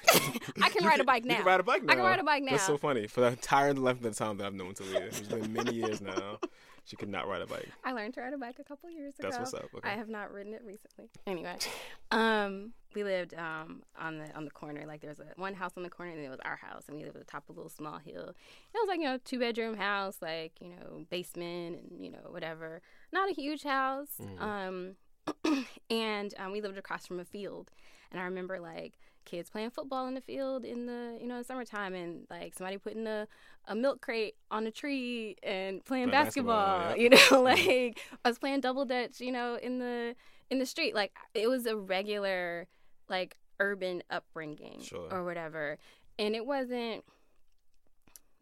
You 0.55 0.63
I 0.63 0.69
can 0.69 0.85
ride 0.85 0.99
a 0.99 1.03
bike 1.03 1.25
now. 1.25 1.33
You 1.33 1.37
can 1.37 1.45
ride 1.45 1.59
a 1.59 1.63
bike 1.63 1.83
now. 1.83 1.93
I 1.93 1.95
can 1.95 2.05
ride 2.05 2.19
a 2.19 2.23
bike 2.23 2.43
now. 2.43 2.51
That's 2.51 2.65
so 2.65 2.77
funny. 2.77 3.07
For 3.07 3.21
the 3.21 3.27
entire 3.27 3.73
length 3.73 4.05
of 4.05 4.13
the 4.13 4.17
time 4.17 4.37
that 4.37 4.47
I've 4.47 4.53
known 4.53 4.73
Talia, 4.73 5.01
it's 5.01 5.21
been 5.21 5.51
many 5.53 5.73
years 5.73 6.01
now. 6.01 6.39
She 6.85 6.97
could 6.97 7.09
not 7.09 7.27
ride 7.27 7.41
a 7.41 7.47
bike. 7.47 7.69
I 7.83 7.93
learned 7.93 8.13
to 8.15 8.21
ride 8.21 8.33
a 8.33 8.37
bike 8.37 8.59
a 8.59 8.63
couple 8.63 8.89
years 8.89 9.17
ago. 9.17 9.29
That's 9.29 9.39
what's 9.39 9.53
up. 9.53 9.69
Okay. 9.75 9.89
I 9.89 9.93
have 9.93 10.09
not 10.09 10.33
ridden 10.33 10.53
it 10.53 10.61
recently. 10.65 11.09
Anyway, 11.25 11.55
um, 12.11 12.73
we 12.93 13.05
lived 13.05 13.33
um, 13.35 13.83
on 13.97 14.17
the 14.17 14.35
on 14.35 14.43
the 14.43 14.51
corner. 14.51 14.83
Like 14.85 14.99
there 14.99 15.09
was 15.09 15.19
a 15.19 15.27
one 15.37 15.53
house 15.53 15.71
on 15.77 15.83
the 15.83 15.89
corner, 15.89 16.11
and 16.11 16.19
it 16.19 16.29
was 16.29 16.41
our 16.43 16.57
house, 16.57 16.83
and 16.87 16.97
we 16.97 17.03
lived 17.05 17.15
at 17.15 17.25
the 17.25 17.31
top 17.31 17.43
of 17.49 17.55
a 17.55 17.59
little 17.59 17.69
small 17.69 17.99
hill. 17.99 18.29
It 18.29 18.77
was 18.77 18.87
like 18.89 18.99
you 18.99 19.05
know 19.05 19.17
two 19.23 19.39
bedroom 19.39 19.77
house, 19.77 20.17
like 20.21 20.53
you 20.59 20.69
know 20.69 21.05
basement 21.09 21.79
and 21.79 22.03
you 22.03 22.11
know 22.11 22.29
whatever. 22.29 22.81
Not 23.13 23.29
a 23.29 23.33
huge 23.33 23.63
house. 23.63 24.19
Mm-hmm. 24.21 24.43
Um, 24.43 25.65
and 25.89 26.33
um, 26.37 26.51
we 26.51 26.59
lived 26.59 26.77
across 26.77 27.07
from 27.07 27.21
a 27.21 27.25
field, 27.25 27.71
and 28.11 28.19
I 28.19 28.25
remember 28.25 28.59
like 28.59 28.99
kids 29.25 29.49
playing 29.49 29.69
football 29.69 30.07
in 30.07 30.13
the 30.13 30.21
field 30.21 30.65
in 30.65 30.85
the 30.85 31.17
you 31.19 31.27
know 31.27 31.41
summertime 31.41 31.93
and 31.93 32.25
like 32.29 32.53
somebody 32.53 32.77
putting 32.77 33.07
a, 33.07 33.27
a 33.67 33.75
milk 33.75 34.01
crate 34.01 34.35
on 34.51 34.65
a 34.67 34.71
tree 34.71 35.35
and 35.43 35.83
playing 35.85 36.09
basketball, 36.09 36.79
basketball 36.79 36.97
yeah. 36.97 37.03
you 37.03 37.09
know 37.09 37.17
mm-hmm. 37.17 37.43
like 37.43 37.99
I 38.23 38.29
was 38.29 38.39
playing 38.39 38.61
double 38.61 38.85
dutch 38.85 39.19
you 39.19 39.31
know 39.31 39.55
in 39.61 39.79
the 39.79 40.15
in 40.49 40.59
the 40.59 40.65
street 40.65 40.95
like 40.95 41.13
it 41.33 41.49
was 41.49 41.65
a 41.65 41.75
regular 41.75 42.67
like 43.09 43.37
urban 43.59 44.03
upbringing 44.09 44.81
sure. 44.81 45.07
or 45.11 45.23
whatever 45.23 45.77
and 46.19 46.35
it 46.35 46.45
wasn't 46.45 47.03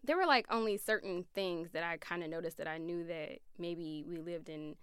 there 0.03 0.17
were 0.17 0.25
like 0.25 0.45
only 0.49 0.77
certain 0.77 1.25
things 1.35 1.71
that 1.71 1.83
I 1.83 1.97
kind 1.97 2.23
of 2.23 2.29
noticed 2.29 2.57
that 2.57 2.67
I 2.67 2.77
knew 2.77 3.05
that 3.05 3.39
maybe 3.59 4.03
we 4.07 4.17
lived 4.17 4.49
in 4.49 4.75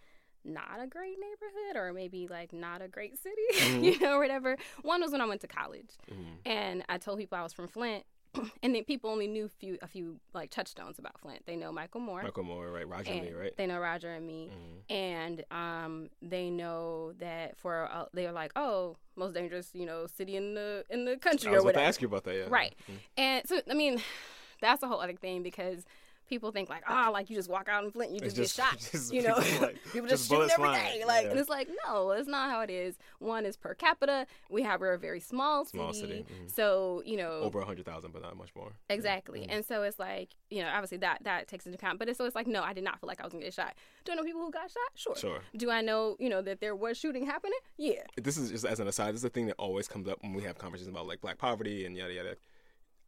not 0.48 0.80
a 0.80 0.86
great 0.86 1.16
neighborhood 1.18 1.76
or 1.76 1.92
maybe 1.92 2.26
like 2.28 2.52
not 2.52 2.82
a 2.82 2.88
great 2.88 3.18
city, 3.18 3.36
mm-hmm. 3.54 3.84
you 3.84 3.98
know, 4.00 4.18
whatever. 4.18 4.56
One 4.82 5.00
was 5.00 5.12
when 5.12 5.20
I 5.20 5.26
went 5.26 5.40
to 5.42 5.48
college 5.48 5.90
mm-hmm. 6.10 6.22
and 6.46 6.84
I 6.88 6.98
told 6.98 7.18
people 7.18 7.38
I 7.38 7.42
was 7.42 7.52
from 7.52 7.68
Flint. 7.68 8.04
and 8.62 8.74
then 8.74 8.84
people 8.84 9.10
only 9.10 9.26
knew 9.26 9.48
few 9.48 9.78
a 9.80 9.86
few 9.86 10.20
like 10.34 10.50
touchstones 10.50 10.98
about 10.98 11.18
Flint. 11.18 11.46
They 11.46 11.56
know 11.56 11.72
Michael 11.72 12.00
Moore. 12.00 12.22
Michael 12.22 12.44
Moore, 12.44 12.70
right? 12.70 12.86
Roger 12.86 13.12
and 13.12 13.22
me, 13.22 13.32
right? 13.32 13.56
They 13.56 13.66
know 13.66 13.78
Roger 13.78 14.12
and 14.12 14.26
me, 14.26 14.50
mm-hmm. 14.52 14.92
and 14.92 15.44
um, 15.50 16.10
they 16.20 16.50
know 16.50 17.14
that 17.20 17.56
for 17.56 17.88
uh, 17.90 18.04
they 18.12 18.26
are 18.26 18.32
like, 18.32 18.52
oh, 18.54 18.96
most 19.16 19.32
dangerous, 19.34 19.70
you 19.72 19.86
know, 19.86 20.06
city 20.06 20.36
in 20.36 20.54
the 20.54 20.84
in 20.90 21.06
the 21.06 21.16
country. 21.16 21.48
I 21.48 21.52
was 21.52 21.62
or 21.62 21.66
whatever. 21.66 21.84
to 21.84 21.88
ask 21.88 22.02
you 22.02 22.08
about 22.08 22.24
that, 22.24 22.34
yeah. 22.34 22.44
Right, 22.48 22.74
mm-hmm. 22.82 22.98
and 23.16 23.48
so 23.48 23.60
I 23.68 23.74
mean, 23.74 24.02
that's 24.60 24.82
a 24.82 24.88
whole 24.88 25.00
other 25.00 25.14
thing 25.14 25.42
because 25.42 25.84
people 26.28 26.50
think 26.52 26.68
like, 26.68 26.82
ah, 26.88 27.06
oh, 27.08 27.12
like 27.12 27.30
you 27.30 27.36
just 27.36 27.48
walk 27.48 27.68
out 27.68 27.84
in 27.84 27.90
Flint, 27.90 28.12
you 28.12 28.20
just, 28.20 28.36
just 28.36 28.56
get 28.56 28.64
shot. 28.64 28.78
Just, 28.92 29.12
you 29.12 29.22
know, 29.22 29.40
people, 29.40 29.66
like, 29.66 29.78
people 29.92 30.08
just, 30.08 30.28
just 30.28 30.40
shoot 30.40 30.50
every 30.58 30.72
day. 30.72 31.04
Like, 31.06 31.24
yeah. 31.24 31.30
and 31.30 31.38
it's 31.38 31.48
like, 31.48 31.68
no, 31.86 32.12
it's 32.12 32.28
not 32.28 32.50
how 32.50 32.60
it 32.60 32.70
is. 32.70 32.96
One 33.18 33.44
is 33.44 33.56
per 33.56 33.74
capita. 33.74 34.26
We 34.50 34.62
have 34.62 34.80
we're 34.80 34.94
a 34.94 34.98
very 34.98 35.20
small 35.20 35.64
city, 35.64 35.78
small 35.78 35.92
city. 35.92 36.24
Mm-hmm. 36.24 36.48
so 36.48 37.02
you 37.04 37.16
know, 37.16 37.40
over 37.42 37.60
a 37.60 37.64
hundred 37.64 37.84
thousand, 37.84 38.12
but 38.12 38.22
not 38.22 38.36
much 38.36 38.50
more. 38.54 38.72
Exactly, 38.88 39.40
mm-hmm. 39.40 39.50
and 39.50 39.64
so 39.64 39.82
it's 39.82 39.98
like, 39.98 40.30
you 40.50 40.62
know, 40.62 40.68
obviously 40.68 40.98
that 40.98 41.20
that 41.24 41.48
takes 41.48 41.66
into 41.66 41.76
account. 41.76 41.98
But 41.98 42.08
it's, 42.08 42.18
so 42.18 42.24
it's 42.24 42.34
like, 42.34 42.46
no, 42.46 42.62
I 42.62 42.72
did 42.72 42.84
not 42.84 43.00
feel 43.00 43.08
like 43.08 43.20
I 43.20 43.24
was 43.24 43.32
gonna 43.32 43.44
get 43.44 43.54
shot. 43.54 43.74
Do 44.04 44.12
I 44.12 44.14
know 44.14 44.24
people 44.24 44.40
who 44.40 44.50
got 44.50 44.70
shot? 44.70 44.90
Sure. 44.94 45.16
Sure. 45.16 45.40
Do 45.56 45.70
I 45.70 45.80
know, 45.80 46.16
you 46.18 46.28
know, 46.28 46.42
that 46.42 46.60
there 46.60 46.76
was 46.76 46.96
shooting 46.96 47.26
happening? 47.26 47.58
Yeah. 47.76 48.02
This 48.16 48.36
is 48.36 48.50
just 48.50 48.64
as 48.64 48.80
an 48.80 48.88
aside. 48.88 49.14
This 49.14 49.20
is 49.20 49.24
a 49.24 49.30
thing 49.30 49.46
that 49.46 49.56
always 49.58 49.88
comes 49.88 50.08
up 50.08 50.22
when 50.22 50.32
we 50.32 50.42
have 50.42 50.58
conversations 50.58 50.88
about 50.88 51.06
like 51.06 51.20
black 51.20 51.38
poverty 51.38 51.84
and 51.84 51.96
yada 51.96 52.12
yada 52.12 52.36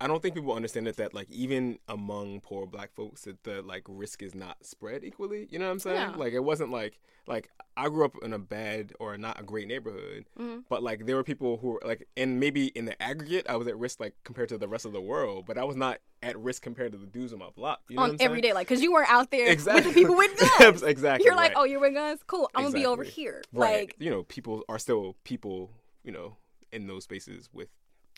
I 0.00 0.06
don't 0.06 0.22
think 0.22 0.34
people 0.34 0.54
understand 0.54 0.86
that 0.86 0.96
that 0.96 1.12
like 1.12 1.30
even 1.30 1.78
among 1.86 2.40
poor 2.40 2.66
black 2.66 2.92
folks 2.94 3.22
that 3.22 3.42
the 3.44 3.60
like 3.60 3.84
risk 3.86 4.22
is 4.22 4.34
not 4.34 4.56
spread 4.64 5.04
equally. 5.04 5.46
You 5.50 5.58
know 5.58 5.66
what 5.66 5.72
I'm 5.72 5.78
saying? 5.78 5.96
Yeah. 5.96 6.16
Like 6.16 6.32
it 6.32 6.42
wasn't 6.42 6.70
like 6.70 6.98
like 7.26 7.50
I 7.76 7.88
grew 7.90 8.06
up 8.06 8.16
in 8.22 8.32
a 8.32 8.38
bad 8.38 8.92
or 8.98 9.18
not 9.18 9.38
a 9.38 9.42
great 9.42 9.68
neighborhood, 9.68 10.24
mm-hmm. 10.38 10.60
but 10.70 10.82
like 10.82 11.04
there 11.04 11.16
were 11.16 11.22
people 11.22 11.58
who 11.58 11.72
were 11.72 11.82
like 11.84 12.08
and 12.16 12.40
maybe 12.40 12.68
in 12.68 12.86
the 12.86 13.00
aggregate 13.02 13.46
I 13.48 13.56
was 13.56 13.68
at 13.68 13.76
risk 13.78 14.00
like 14.00 14.14
compared 14.24 14.48
to 14.48 14.58
the 14.58 14.68
rest 14.68 14.86
of 14.86 14.92
the 14.92 15.02
world, 15.02 15.44
but 15.46 15.58
I 15.58 15.64
was 15.64 15.76
not 15.76 15.98
at 16.22 16.38
risk 16.38 16.62
compared 16.62 16.92
to 16.92 16.98
the 16.98 17.06
dudes 17.06 17.34
on 17.34 17.38
my 17.38 17.50
block. 17.54 17.80
You 17.88 17.96
know 17.96 18.02
on 18.02 18.16
every 18.20 18.40
day, 18.40 18.54
like 18.54 18.68
because 18.68 18.82
you 18.82 18.92
weren't 18.92 19.12
out 19.12 19.30
there 19.30 19.50
exactly. 19.50 19.84
with 19.84 19.94
the 19.94 20.00
people 20.00 20.16
with 20.16 20.38
guns. 20.58 20.82
exactly. 20.82 21.26
You're 21.26 21.36
like, 21.36 21.50
right. 21.50 21.58
oh, 21.58 21.64
you're 21.64 21.80
with 21.80 21.92
guns. 21.92 22.20
Cool. 22.26 22.50
I'm 22.54 22.64
exactly. 22.64 22.82
gonna 22.84 22.96
be 22.96 23.00
over 23.00 23.04
here. 23.04 23.42
Right. 23.52 23.80
Like 23.80 23.96
you 23.98 24.10
know, 24.10 24.22
people 24.22 24.64
are 24.68 24.78
still 24.78 25.16
people. 25.24 25.72
You 26.02 26.12
know, 26.12 26.38
in 26.72 26.86
those 26.86 27.04
spaces 27.04 27.48
with 27.52 27.68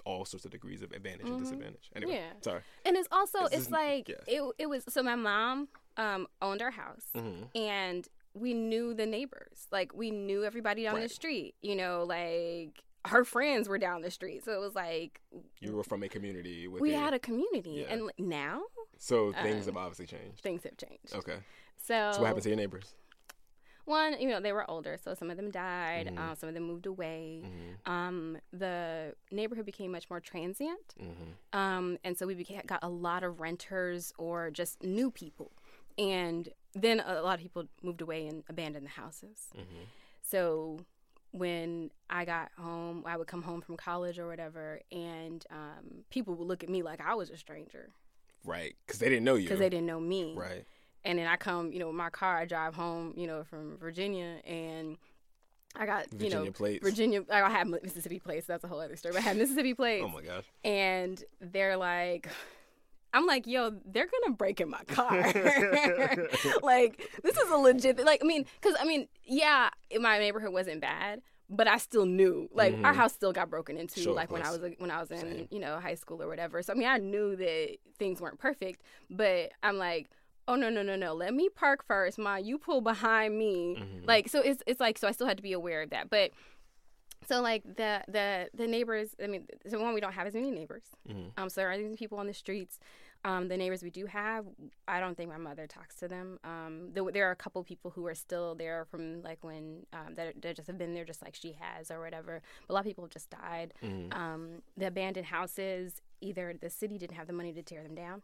all 0.04 0.24
sorts 0.24 0.44
of 0.44 0.50
degrees 0.50 0.82
of 0.82 0.92
advantage 0.92 1.26
mm-hmm. 1.26 1.34
and 1.34 1.42
disadvantage. 1.44 1.90
Anyway, 1.94 2.14
yeah. 2.14 2.32
sorry. 2.40 2.60
And 2.84 2.96
it's 2.96 3.08
also 3.12 3.44
it's, 3.44 3.54
it's 3.54 3.70
like 3.70 4.08
it 4.08 4.42
it 4.58 4.68
was 4.68 4.84
so 4.88 5.02
my 5.02 5.14
mom 5.14 5.68
um 5.96 6.26
owned 6.40 6.62
our 6.62 6.70
house 6.70 7.06
mm-hmm. 7.14 7.44
and 7.54 8.08
we 8.34 8.54
knew 8.54 8.94
the 8.94 9.06
neighbors. 9.06 9.66
Like 9.70 9.92
we 9.94 10.10
knew 10.10 10.44
everybody 10.44 10.84
down 10.84 10.94
right. 10.94 11.02
the 11.02 11.08
street. 11.08 11.54
You 11.62 11.76
know, 11.76 12.04
like 12.06 12.82
her 13.06 13.24
friends 13.24 13.68
were 13.68 13.78
down 13.78 14.02
the 14.02 14.10
street. 14.10 14.44
So 14.44 14.52
it 14.52 14.60
was 14.60 14.74
like 14.74 15.20
you 15.60 15.74
were 15.74 15.84
from 15.84 16.02
a 16.02 16.08
community. 16.08 16.68
we 16.68 16.92
had 16.92 17.14
a 17.14 17.18
community, 17.18 17.84
yeah. 17.86 17.92
and 17.92 18.10
now 18.18 18.62
so 18.98 19.32
things 19.32 19.66
uh, 19.66 19.72
have 19.72 19.76
obviously 19.76 20.06
changed. 20.06 20.40
Things 20.42 20.62
have 20.62 20.76
changed. 20.76 21.14
Okay. 21.14 21.38
So, 21.76 22.12
so 22.12 22.20
what 22.20 22.28
happened 22.28 22.44
to 22.44 22.50
your 22.50 22.56
neighbors? 22.56 22.94
One, 23.84 24.20
you 24.20 24.28
know, 24.28 24.40
they 24.40 24.52
were 24.52 24.68
older, 24.70 24.96
so 25.02 25.12
some 25.14 25.28
of 25.28 25.36
them 25.36 25.50
died. 25.50 26.06
Mm-hmm. 26.06 26.18
Uh, 26.18 26.34
some 26.36 26.48
of 26.48 26.54
them 26.54 26.64
moved 26.64 26.86
away. 26.86 27.42
Mm-hmm. 27.44 27.92
Um, 27.92 28.38
the 28.52 29.14
neighborhood 29.32 29.66
became 29.66 29.90
much 29.90 30.08
more 30.08 30.20
transient, 30.20 30.94
mm-hmm. 31.00 31.58
um, 31.58 31.98
and 32.04 32.16
so 32.16 32.26
we 32.26 32.34
became, 32.34 32.62
got 32.66 32.78
a 32.82 32.88
lot 32.88 33.24
of 33.24 33.40
renters 33.40 34.12
or 34.18 34.50
just 34.50 34.82
new 34.84 35.10
people, 35.10 35.50
and 35.98 36.48
then 36.74 37.00
a 37.04 37.22
lot 37.22 37.34
of 37.34 37.40
people 37.40 37.64
moved 37.82 38.00
away 38.00 38.28
and 38.28 38.44
abandoned 38.48 38.86
the 38.86 38.90
houses. 38.90 39.48
Mm-hmm. 39.54 39.84
So 40.22 40.78
when 41.32 41.90
I 42.08 42.24
got 42.24 42.52
home, 42.58 43.02
I 43.04 43.16
would 43.16 43.26
come 43.26 43.42
home 43.42 43.62
from 43.62 43.76
college 43.76 44.18
or 44.18 44.28
whatever, 44.28 44.80
and 44.92 45.44
um, 45.50 46.04
people 46.10 46.34
would 46.34 46.46
look 46.46 46.62
at 46.62 46.70
me 46.70 46.82
like 46.82 47.00
I 47.00 47.14
was 47.14 47.30
a 47.30 47.36
stranger. 47.36 47.88
Right, 48.44 48.76
because 48.86 49.00
they 49.00 49.08
didn't 49.08 49.24
know 49.24 49.34
you. 49.34 49.44
Because 49.44 49.58
they 49.58 49.68
didn't 49.68 49.86
know 49.86 50.00
me. 50.00 50.34
Right. 50.36 50.64
And 51.04 51.18
then 51.18 51.26
I 51.26 51.36
come, 51.36 51.72
you 51.72 51.80
know, 51.80 51.92
my 51.92 52.10
car, 52.10 52.38
I 52.38 52.44
drive 52.44 52.74
home, 52.74 53.14
you 53.16 53.26
know, 53.26 53.42
from 53.44 53.76
Virginia, 53.78 54.38
and 54.46 54.96
I 55.74 55.86
got, 55.86 56.10
Virginia 56.10 56.38
you 56.38 56.44
know, 56.44 56.50
plates. 56.52 56.84
Virginia. 56.84 57.24
I 57.30 57.50
have 57.50 57.66
Mississippi 57.66 58.18
plates. 58.18 58.46
That's 58.46 58.64
a 58.64 58.68
whole 58.68 58.80
other 58.80 58.96
story. 58.96 59.14
But 59.14 59.22
I 59.22 59.24
have 59.24 59.36
Mississippi 59.36 59.74
plates. 59.74 60.04
oh 60.06 60.08
my 60.08 60.22
gosh. 60.22 60.44
And 60.64 61.22
they're 61.40 61.76
like, 61.76 62.28
I'm 63.14 63.26
like, 63.26 63.46
yo, 63.46 63.72
they're 63.84 64.08
gonna 64.22 64.34
break 64.34 64.60
in 64.60 64.70
my 64.70 64.82
car. 64.84 65.20
like, 66.62 67.10
this 67.22 67.36
is 67.36 67.50
a 67.50 67.56
legit. 67.56 68.04
Like, 68.04 68.20
I 68.22 68.26
mean, 68.26 68.46
because 68.60 68.76
I 68.80 68.84
mean, 68.84 69.08
yeah, 69.24 69.70
my 70.00 70.18
neighborhood 70.18 70.52
wasn't 70.52 70.80
bad, 70.80 71.20
but 71.50 71.68
I 71.68 71.76
still 71.76 72.06
knew. 72.06 72.48
Like, 72.52 72.74
mm-hmm. 72.74 72.86
our 72.86 72.94
house 72.94 73.12
still 73.12 73.32
got 73.32 73.50
broken 73.50 73.76
into. 73.76 74.00
Sure, 74.00 74.14
like 74.14 74.30
when 74.30 74.42
I 74.42 74.50
was 74.50 74.60
when 74.78 74.90
I 74.90 75.00
was 75.00 75.10
in 75.10 75.20
Same. 75.20 75.48
you 75.50 75.58
know 75.58 75.78
high 75.78 75.94
school 75.94 76.22
or 76.22 76.28
whatever. 76.28 76.62
So 76.62 76.72
I 76.72 76.76
mean, 76.76 76.88
I 76.88 76.98
knew 76.98 77.36
that 77.36 77.76
things 77.98 78.20
weren't 78.20 78.38
perfect, 78.38 78.82
but 79.10 79.52
I'm 79.62 79.78
like. 79.78 80.10
Oh 80.48 80.56
no 80.56 80.68
no 80.68 80.82
no 80.82 80.96
no! 80.96 81.14
Let 81.14 81.34
me 81.34 81.48
park 81.48 81.84
first, 81.86 82.18
ma. 82.18 82.36
You 82.36 82.58
pull 82.58 82.80
behind 82.80 83.38
me, 83.38 83.76
mm-hmm. 83.78 84.06
like 84.06 84.28
so. 84.28 84.40
It's 84.40 84.62
it's 84.66 84.80
like 84.80 84.98
so. 84.98 85.08
I 85.08 85.12
still 85.12 85.26
had 85.26 85.36
to 85.36 85.42
be 85.42 85.52
aware 85.52 85.82
of 85.82 85.90
that, 85.90 86.10
but 86.10 86.32
so 87.28 87.40
like 87.40 87.62
the 87.76 88.02
the 88.08 88.48
the 88.54 88.66
neighbors 88.66 89.14
i 89.22 89.26
mean 89.26 89.46
so 89.68 89.80
one 89.80 89.94
we 89.94 90.00
don't 90.00 90.12
have 90.12 90.26
as 90.26 90.34
many 90.34 90.50
neighbors 90.50 90.84
mm-hmm. 91.08 91.28
um 91.36 91.48
so 91.48 91.60
there 91.60 91.70
are 91.70 91.78
these 91.78 91.96
people 91.96 92.18
on 92.18 92.26
the 92.26 92.34
streets 92.34 92.78
um 93.24 93.48
the 93.48 93.56
neighbors 93.56 93.82
we 93.82 93.90
do 93.90 94.06
have 94.06 94.44
i 94.88 94.98
don't 94.98 95.16
think 95.16 95.30
my 95.30 95.36
mother 95.36 95.66
talks 95.66 95.94
to 95.94 96.08
them 96.08 96.38
um 96.44 96.88
there, 96.92 97.04
there 97.12 97.28
are 97.28 97.32
a 97.32 97.36
couple 97.36 97.62
people 97.62 97.90
who 97.90 98.06
are 98.06 98.14
still 98.14 98.54
there 98.54 98.84
from 98.90 99.22
like 99.22 99.38
when 99.42 99.86
um 99.92 100.14
that, 100.14 100.40
that 100.42 100.56
just 100.56 100.66
have 100.66 100.78
been 100.78 100.94
there 100.94 101.04
just 101.04 101.22
like 101.22 101.34
she 101.34 101.56
has 101.60 101.90
or 101.90 102.00
whatever 102.00 102.42
but 102.66 102.72
a 102.72 102.74
lot 102.74 102.80
of 102.80 102.86
people 102.86 103.04
have 103.04 103.10
just 103.10 103.30
died 103.30 103.72
mm-hmm. 103.82 104.12
um 104.12 104.62
the 104.76 104.86
abandoned 104.86 105.26
houses 105.26 106.02
either 106.20 106.54
the 106.60 106.70
city 106.70 106.98
didn't 106.98 107.16
have 107.16 107.26
the 107.26 107.32
money 107.32 107.52
to 107.52 107.62
tear 107.62 107.82
them 107.82 107.94
down 107.94 108.22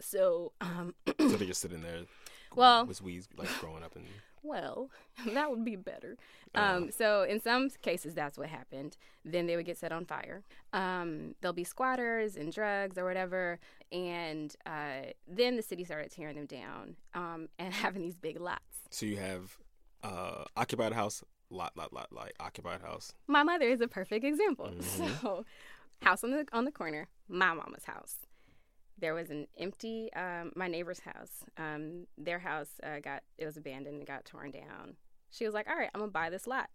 so 0.00 0.52
um 0.60 0.94
so 1.06 1.28
they're 1.28 1.38
just 1.48 1.60
sitting 1.60 1.82
there 1.82 2.02
well 2.54 2.86
was 2.86 3.02
weeds 3.02 3.28
like 3.36 3.48
growing 3.60 3.82
up 3.82 3.96
and 3.96 4.04
well, 4.44 4.90
that 5.32 5.50
would 5.50 5.64
be 5.64 5.74
better. 5.74 6.16
Um, 6.54 6.92
so 6.92 7.22
in 7.22 7.40
some 7.40 7.68
cases, 7.82 8.14
that's 8.14 8.38
what 8.38 8.48
happened. 8.48 8.96
Then 9.24 9.46
they 9.46 9.56
would 9.56 9.66
get 9.66 9.76
set 9.76 9.90
on 9.90 10.04
fire. 10.04 10.44
Um, 10.72 11.34
there'll 11.40 11.54
be 11.54 11.64
squatters 11.64 12.36
and 12.36 12.52
drugs 12.52 12.96
or 12.96 13.04
whatever, 13.04 13.58
and 13.90 14.54
uh, 14.64 15.10
then 15.26 15.56
the 15.56 15.62
city 15.62 15.82
started 15.84 16.12
tearing 16.12 16.36
them 16.36 16.46
down 16.46 16.94
um, 17.14 17.48
and 17.58 17.74
having 17.74 18.02
these 18.02 18.16
big 18.16 18.38
lots. 18.38 18.60
So 18.90 19.06
you 19.06 19.16
have 19.16 19.56
uh, 20.04 20.44
occupied 20.56 20.92
house, 20.92 21.24
lot, 21.50 21.72
lot, 21.76 21.92
lot, 21.92 22.12
lot, 22.12 22.30
occupied 22.38 22.82
house. 22.82 23.14
My 23.26 23.42
mother 23.42 23.66
is 23.66 23.80
a 23.80 23.88
perfect 23.88 24.24
example. 24.24 24.66
Mm-hmm. 24.66 25.06
So, 25.22 25.44
house 26.02 26.22
on 26.22 26.32
the 26.32 26.44
on 26.52 26.66
the 26.66 26.72
corner, 26.72 27.08
my 27.28 27.54
mama's 27.54 27.84
house 27.84 28.16
there 28.98 29.14
was 29.14 29.30
an 29.30 29.46
empty 29.58 30.12
um, 30.14 30.52
my 30.54 30.68
neighbor's 30.68 31.00
house. 31.00 31.44
Um, 31.56 32.06
their 32.16 32.38
house 32.38 32.68
uh, 32.82 33.00
got 33.00 33.22
it 33.38 33.46
was 33.46 33.56
abandoned 33.56 33.96
and 33.98 34.06
got 34.06 34.24
torn 34.24 34.50
down. 34.50 34.96
She 35.30 35.44
was 35.44 35.54
like 35.54 35.68
all 35.68 35.76
right 35.76 35.90
i'm 35.94 36.00
gonna 36.00 36.12
buy 36.12 36.30
this 36.30 36.46
lot. 36.46 36.70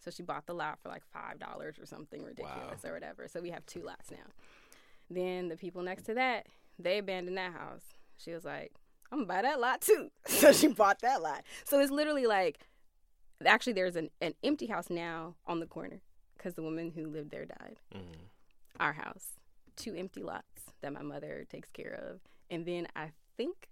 So 0.00 0.10
she 0.10 0.22
bought 0.22 0.46
the 0.46 0.54
lot 0.54 0.78
for 0.82 0.88
like 0.88 1.02
five 1.12 1.38
dollars 1.38 1.78
or 1.78 1.86
something 1.86 2.22
ridiculous 2.22 2.82
wow. 2.82 2.90
or 2.90 2.94
whatever. 2.94 3.28
So 3.28 3.40
we 3.40 3.50
have 3.50 3.64
two 3.66 3.82
lots 3.82 4.10
now. 4.10 4.18
Then 5.08 5.48
the 5.48 5.56
people 5.56 5.82
next 5.82 6.04
to 6.04 6.14
that 6.14 6.46
they 6.78 6.98
abandoned 6.98 7.36
that 7.36 7.52
house. 7.52 7.84
She 8.16 8.32
was 8.32 8.44
like 8.44 8.72
i'm 9.12 9.18
gonna 9.18 9.26
buy 9.26 9.42
that 9.42 9.60
lot 9.60 9.80
too. 9.80 10.10
So 10.28 10.52
she 10.52 10.68
bought 10.68 11.00
that 11.00 11.22
lot. 11.22 11.44
So 11.64 11.80
it's 11.80 11.90
literally 11.90 12.26
like 12.26 12.60
actually 13.44 13.72
there's 13.74 13.96
an, 13.96 14.10
an 14.20 14.34
empty 14.42 14.66
house 14.66 14.90
now 14.90 15.36
on 15.46 15.60
the 15.60 15.66
corner 15.66 16.00
because 16.36 16.54
the 16.54 16.62
woman 16.62 16.90
who 16.94 17.06
lived 17.06 17.30
there 17.30 17.44
died. 17.44 17.78
Mm-hmm. 17.94 18.22
our 18.78 18.92
house 18.94 19.39
two 19.80 19.94
empty 19.94 20.22
lots 20.22 20.44
that 20.82 20.92
my 20.92 21.02
mother 21.02 21.46
takes 21.50 21.70
care 21.70 21.98
of. 22.10 22.20
And 22.50 22.66
then 22.66 22.88
I 22.94 23.10
think 23.36 23.68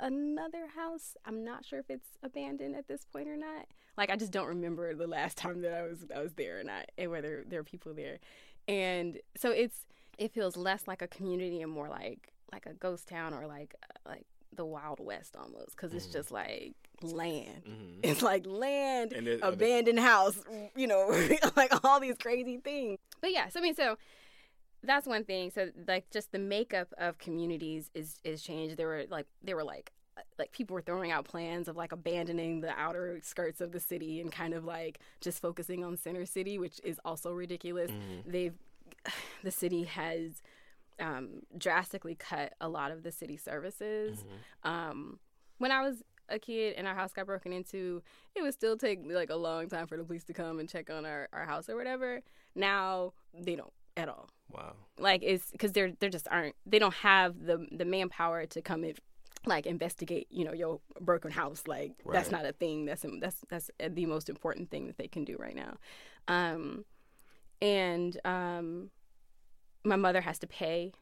another 0.00 0.66
house. 0.74 1.16
I'm 1.24 1.44
not 1.44 1.64
sure 1.64 1.78
if 1.78 1.90
it's 1.90 2.08
abandoned 2.22 2.76
at 2.76 2.88
this 2.88 3.04
point 3.04 3.28
or 3.28 3.36
not. 3.36 3.66
Like 3.96 4.10
I 4.10 4.16
just 4.16 4.32
don't 4.32 4.46
remember 4.46 4.94
the 4.94 5.06
last 5.06 5.36
time 5.38 5.62
that 5.62 5.74
I 5.74 5.82
was 5.82 6.06
I 6.14 6.20
was 6.20 6.32
there 6.34 6.60
or 6.60 6.64
not, 6.64 6.90
and 6.96 7.10
whether 7.10 7.44
there 7.46 7.60
are 7.60 7.64
people 7.64 7.94
there. 7.94 8.18
And 8.66 9.18
so 9.36 9.50
it's 9.50 9.86
it 10.18 10.32
feels 10.32 10.56
less 10.56 10.86
like 10.86 11.02
a 11.02 11.08
community 11.08 11.62
and 11.62 11.72
more 11.72 11.88
like 11.88 12.32
like 12.52 12.66
a 12.66 12.74
ghost 12.74 13.08
town 13.08 13.34
or 13.34 13.46
like 13.46 13.74
like 14.06 14.26
the 14.54 14.64
Wild 14.64 15.00
West 15.00 15.36
almost 15.36 15.70
because 15.70 15.92
it's 15.94 16.06
mm. 16.06 16.12
just 16.12 16.30
like 16.30 16.74
land. 17.02 17.62
Mm-hmm. 17.66 18.00
It's 18.02 18.22
like 18.22 18.46
land, 18.46 19.12
abandoned 19.42 20.00
house, 20.00 20.38
you 20.74 20.86
know, 20.86 21.08
like 21.56 21.84
all 21.84 22.00
these 22.00 22.16
crazy 22.20 22.58
things. 22.58 22.98
But 23.20 23.32
yeah, 23.32 23.48
so 23.48 23.60
I 23.60 23.62
mean, 23.62 23.74
so 23.74 23.96
that's 24.82 25.06
one 25.06 25.24
thing. 25.24 25.50
So 25.50 25.70
like 25.86 26.10
just 26.10 26.32
the 26.32 26.38
makeup 26.38 26.92
of 26.98 27.18
communities 27.18 27.90
is 27.94 28.18
is 28.24 28.42
changed. 28.42 28.76
There 28.76 28.86
were 28.86 29.04
like 29.10 29.26
they 29.42 29.54
were 29.54 29.64
like 29.64 29.92
like 30.38 30.52
people 30.52 30.74
were 30.74 30.82
throwing 30.82 31.10
out 31.10 31.24
plans 31.24 31.68
of 31.68 31.76
like 31.76 31.92
abandoning 31.92 32.60
the 32.60 32.70
outer 32.78 33.18
skirts 33.22 33.60
of 33.60 33.72
the 33.72 33.80
city 33.80 34.20
and 34.20 34.32
kind 34.32 34.54
of 34.54 34.64
like 34.64 35.00
just 35.20 35.40
focusing 35.40 35.84
on 35.84 35.96
center 35.96 36.26
city, 36.26 36.58
which 36.58 36.80
is 36.84 37.00
also 37.04 37.32
ridiculous. 37.32 37.90
Mm-hmm. 37.90 38.30
They've 38.30 38.54
the 39.42 39.50
city 39.50 39.84
has 39.84 40.42
um, 41.00 41.42
drastically 41.56 42.14
cut 42.14 42.54
a 42.60 42.68
lot 42.68 42.90
of 42.90 43.02
the 43.02 43.12
city 43.12 43.36
services. 43.36 44.18
Mm-hmm. 44.18 44.68
Um, 44.68 45.18
when 45.58 45.72
I 45.72 45.82
was 45.82 46.02
a 46.28 46.38
kid 46.38 46.74
and 46.76 46.86
our 46.86 46.94
house 46.94 47.12
got 47.12 47.26
broken 47.26 47.52
into, 47.52 48.02
it 48.34 48.42
would 48.42 48.54
still 48.54 48.76
take 48.76 49.00
like 49.04 49.30
a 49.30 49.36
long 49.36 49.68
time 49.68 49.86
for 49.86 49.96
the 49.96 50.04
police 50.04 50.24
to 50.24 50.32
come 50.32 50.58
and 50.60 50.68
check 50.68 50.90
on 50.90 51.06
our, 51.06 51.28
our 51.32 51.44
house 51.44 51.68
or 51.68 51.76
whatever. 51.76 52.20
Now 52.54 53.12
they 53.34 53.56
don't 53.56 53.72
at 53.96 54.08
all. 54.08 54.28
Wow. 54.50 54.74
Like 54.98 55.22
it's 55.22 55.50
because 55.50 55.72
they're 55.72 55.92
they're 56.00 56.10
just 56.10 56.28
aren't 56.30 56.54
they 56.66 56.78
don't 56.78 56.94
have 56.94 57.44
the 57.44 57.66
the 57.70 57.84
manpower 57.84 58.46
to 58.46 58.62
come 58.62 58.84
in 58.84 58.94
like 59.46 59.66
investigate 59.66 60.26
you 60.30 60.44
know 60.44 60.52
your 60.52 60.80
broken 61.00 61.30
house. 61.30 61.64
Like 61.66 61.92
right. 62.04 62.14
that's 62.14 62.30
not 62.30 62.44
a 62.44 62.52
thing. 62.52 62.86
That's 62.86 63.04
that's 63.20 63.44
that's 63.48 63.70
the 63.78 64.06
most 64.06 64.28
important 64.28 64.70
thing 64.70 64.86
that 64.86 64.98
they 64.98 65.08
can 65.08 65.24
do 65.24 65.36
right 65.38 65.54
now. 65.54 65.76
Um 66.28 66.84
and 67.60 68.18
um 68.24 68.90
my 69.84 69.96
mother 69.96 70.20
has 70.20 70.38
to 70.40 70.46
pay 70.46 70.92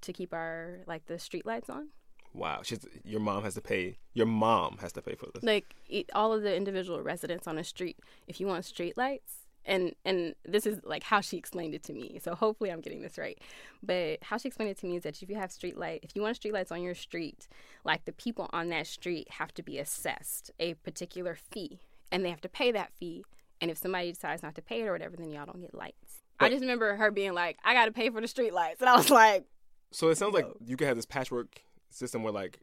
to 0.00 0.12
keep 0.12 0.32
our 0.32 0.80
like 0.86 1.06
the 1.06 1.18
street 1.18 1.46
lights 1.46 1.70
on. 1.70 1.88
Wow. 2.32 2.60
She's 2.62 2.86
your 3.04 3.20
mom 3.20 3.44
has 3.44 3.54
to 3.54 3.60
pay 3.60 3.98
your 4.14 4.26
mom 4.26 4.78
has 4.80 4.92
to 4.92 5.02
pay 5.02 5.14
for 5.14 5.26
this. 5.34 5.42
Like 5.42 5.74
all 6.14 6.32
of 6.32 6.42
the 6.42 6.54
individual 6.54 7.02
residents 7.02 7.46
on 7.46 7.58
a 7.58 7.64
street 7.64 7.98
if 8.26 8.40
you 8.40 8.46
want 8.46 8.64
street 8.64 8.96
lights 8.96 9.45
and 9.66 9.94
and 10.04 10.34
this 10.44 10.64
is 10.64 10.80
like 10.84 11.02
how 11.02 11.20
she 11.20 11.36
explained 11.36 11.74
it 11.74 11.82
to 11.82 11.92
me 11.92 12.18
so 12.22 12.34
hopefully 12.34 12.70
i'm 12.70 12.80
getting 12.80 13.02
this 13.02 13.18
right. 13.18 13.38
But 13.82 14.18
how 14.22 14.38
she 14.38 14.48
explained 14.48 14.70
it 14.70 14.78
to 14.78 14.86
me 14.86 14.96
is 14.96 15.02
that 15.02 15.20
if 15.22 15.28
you 15.28 15.36
have 15.36 15.52
street 15.52 15.76
light 15.76 16.00
if 16.02 16.14
you 16.14 16.22
want 16.22 16.36
street 16.36 16.54
lights 16.54 16.72
on 16.72 16.82
your 16.82 16.94
street 16.94 17.48
like 17.84 18.04
the 18.04 18.12
people 18.12 18.48
on 18.52 18.68
that 18.70 18.86
street 18.86 19.28
have 19.32 19.52
to 19.54 19.62
be 19.62 19.78
assessed 19.78 20.50
a 20.58 20.74
particular 20.74 21.34
fee 21.36 21.80
and 22.10 22.24
they 22.24 22.30
have 22.30 22.40
to 22.40 22.48
pay 22.48 22.72
that 22.72 22.92
fee 22.98 23.24
and 23.60 23.70
if 23.70 23.78
somebody 23.78 24.12
decides 24.12 24.42
not 24.42 24.54
to 24.54 24.62
pay 24.62 24.82
it 24.82 24.86
or 24.86 24.92
whatever 24.92 25.16
then 25.16 25.30
y'all 25.30 25.46
don't 25.46 25.60
get 25.60 25.74
lights. 25.74 26.22
But, 26.38 26.46
i 26.46 26.48
just 26.50 26.60
remember 26.60 26.96
her 26.96 27.10
being 27.10 27.34
like 27.34 27.58
i 27.64 27.74
gotta 27.74 27.92
pay 27.92 28.10
for 28.10 28.20
the 28.20 28.28
street 28.28 28.54
lights 28.54 28.80
and 28.80 28.88
i 28.88 28.96
was 28.96 29.10
like 29.10 29.44
so 29.90 30.08
it 30.08 30.18
sounds 30.18 30.34
like 30.34 30.46
you 30.64 30.76
could 30.76 30.88
have 30.88 30.96
this 30.96 31.06
patchwork 31.06 31.60
system 31.90 32.22
where 32.22 32.32
like 32.32 32.60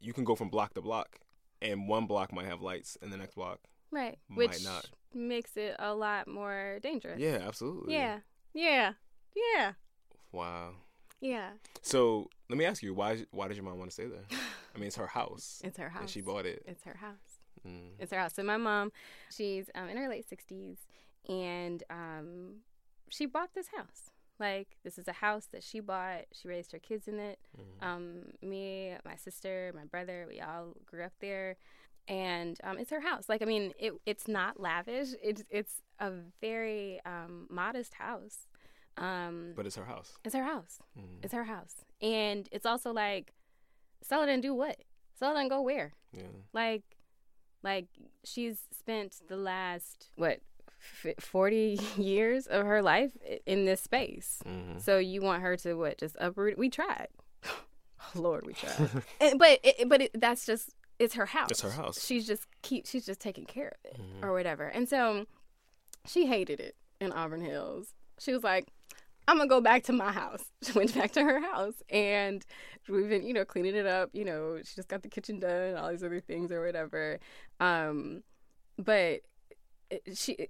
you 0.00 0.12
can 0.12 0.24
go 0.24 0.34
from 0.34 0.48
block 0.48 0.74
to 0.74 0.82
block 0.82 1.20
and 1.62 1.88
one 1.88 2.06
block 2.06 2.32
might 2.32 2.46
have 2.46 2.60
lights 2.60 2.98
and 3.00 3.12
the 3.12 3.16
next 3.16 3.34
block 3.34 3.60
right 3.94 4.18
which 4.28 4.64
not 4.64 4.88
makes 5.14 5.56
it 5.56 5.76
a 5.78 5.94
lot 5.94 6.26
more 6.26 6.78
dangerous. 6.82 7.20
Yeah, 7.20 7.38
absolutely. 7.46 7.94
Yeah. 7.94 8.18
Yeah. 8.52 8.92
Yeah. 9.34 9.72
Wow. 10.32 10.72
Yeah. 11.20 11.50
So 11.82 12.28
let 12.50 12.58
me 12.58 12.64
ask 12.64 12.82
you, 12.82 12.94
why 12.94 13.24
why 13.30 13.48
did 13.48 13.56
your 13.56 13.64
mom 13.64 13.78
want 13.78 13.90
to 13.90 13.94
stay 13.94 14.06
there? 14.06 14.24
I 14.74 14.78
mean, 14.78 14.88
it's 14.88 14.96
her 14.96 15.06
house. 15.06 15.62
It's 15.64 15.78
her 15.78 15.88
house. 15.88 16.02
And 16.02 16.10
she 16.10 16.20
bought 16.20 16.46
it. 16.46 16.62
It's 16.66 16.84
her 16.84 16.96
house. 17.00 17.40
Mm. 17.66 17.92
It's 17.98 18.12
her 18.12 18.18
house. 18.18 18.34
So 18.34 18.42
my 18.42 18.56
mom, 18.56 18.92
she's 19.30 19.70
um, 19.74 19.88
in 19.88 19.96
her 19.96 20.08
late 20.08 20.28
sixties, 20.28 20.78
and 21.28 21.82
um, 21.90 22.56
she 23.08 23.26
bought 23.26 23.54
this 23.54 23.68
house. 23.68 24.10
Like 24.40 24.76
this 24.82 24.98
is 24.98 25.06
a 25.06 25.12
house 25.12 25.46
that 25.52 25.62
she 25.62 25.80
bought. 25.80 26.24
She 26.32 26.48
raised 26.48 26.72
her 26.72 26.78
kids 26.78 27.08
in 27.08 27.18
it. 27.18 27.38
Mm-hmm. 27.56 27.88
Um, 27.88 28.08
me, 28.42 28.94
my 29.04 29.16
sister, 29.16 29.72
my 29.74 29.84
brother, 29.84 30.26
we 30.28 30.40
all 30.40 30.74
grew 30.84 31.04
up 31.04 31.12
there, 31.20 31.56
and 32.08 32.58
um, 32.64 32.78
it's 32.78 32.90
her 32.90 33.00
house. 33.00 33.28
Like 33.28 33.42
I 33.42 33.44
mean, 33.44 33.72
it, 33.78 33.92
it's 34.06 34.28
not 34.28 34.60
lavish. 34.60 35.08
It's 35.22 35.42
it's 35.50 35.82
a 35.98 36.10
very 36.40 37.00
um, 37.04 37.46
modest 37.50 37.94
house. 37.94 38.46
Um, 38.96 39.52
but 39.56 39.66
it's 39.66 39.76
her 39.76 39.84
house. 39.84 40.12
It's 40.24 40.34
her 40.34 40.44
house. 40.44 40.78
Mm-hmm. 40.98 41.20
It's 41.22 41.32
her 41.32 41.44
house, 41.44 41.84
and 42.00 42.48
it's 42.52 42.66
also 42.66 42.92
like 42.92 43.32
sell 44.02 44.22
it 44.22 44.28
and 44.28 44.42
do 44.42 44.54
what? 44.54 44.76
Sell 45.18 45.36
it 45.36 45.40
and 45.40 45.50
go 45.50 45.62
where? 45.62 45.92
Yeah. 46.12 46.22
Like, 46.52 46.82
like 47.62 47.86
she's 48.24 48.60
spent 48.72 49.20
the 49.28 49.36
last 49.36 50.10
what 50.16 50.40
40 51.18 51.80
years 51.96 52.46
of 52.46 52.66
her 52.66 52.82
life 52.82 53.12
in 53.46 53.64
this 53.64 53.80
space. 53.80 54.40
Mm-hmm. 54.46 54.78
So 54.78 54.98
you 54.98 55.20
want 55.20 55.42
her 55.42 55.56
to 55.58 55.74
what? 55.74 55.98
Just 55.98 56.16
uproot? 56.20 56.58
We 56.58 56.68
tried. 56.68 57.08
Lord, 58.14 58.46
we 58.46 58.52
tried. 58.52 58.90
and, 59.20 59.38
but 59.38 59.60
it, 59.62 59.88
but 59.88 60.02
it, 60.02 60.20
that's 60.20 60.46
just 60.46 60.70
it's 60.98 61.14
her 61.14 61.26
house. 61.26 61.50
It's 61.50 61.60
her 61.62 61.70
house. 61.70 62.04
She's 62.04 62.26
just 62.26 62.46
keep. 62.62 62.86
She's 62.86 63.06
just 63.06 63.20
taking 63.20 63.44
care 63.44 63.68
of 63.68 63.90
it 63.90 64.00
mm-hmm. 64.00 64.24
or 64.24 64.32
whatever. 64.32 64.66
And 64.66 64.88
so 64.88 65.26
she 66.06 66.26
hated 66.26 66.60
it 66.60 66.76
in 67.00 67.12
Auburn 67.12 67.40
Hills. 67.40 67.94
She 68.18 68.32
was 68.32 68.44
like, 68.44 68.68
I'm 69.26 69.38
gonna 69.38 69.48
go 69.48 69.60
back 69.60 69.84
to 69.84 69.92
my 69.92 70.12
house. 70.12 70.44
She 70.62 70.72
went 70.72 70.94
back 70.94 71.12
to 71.12 71.22
her 71.22 71.40
house, 71.40 71.82
and 71.90 72.44
we've 72.88 73.08
been, 73.08 73.26
you 73.26 73.34
know, 73.34 73.44
cleaning 73.44 73.74
it 73.74 73.86
up. 73.86 74.10
You 74.12 74.24
know, 74.24 74.58
she 74.64 74.76
just 74.76 74.88
got 74.88 75.02
the 75.02 75.08
kitchen 75.08 75.40
done, 75.40 75.76
all 75.76 75.90
these 75.90 76.02
other 76.02 76.20
things 76.20 76.50
or 76.50 76.64
whatever. 76.64 77.18
Um, 77.60 78.22
but 78.78 79.20
it, 79.90 80.02
she 80.14 80.48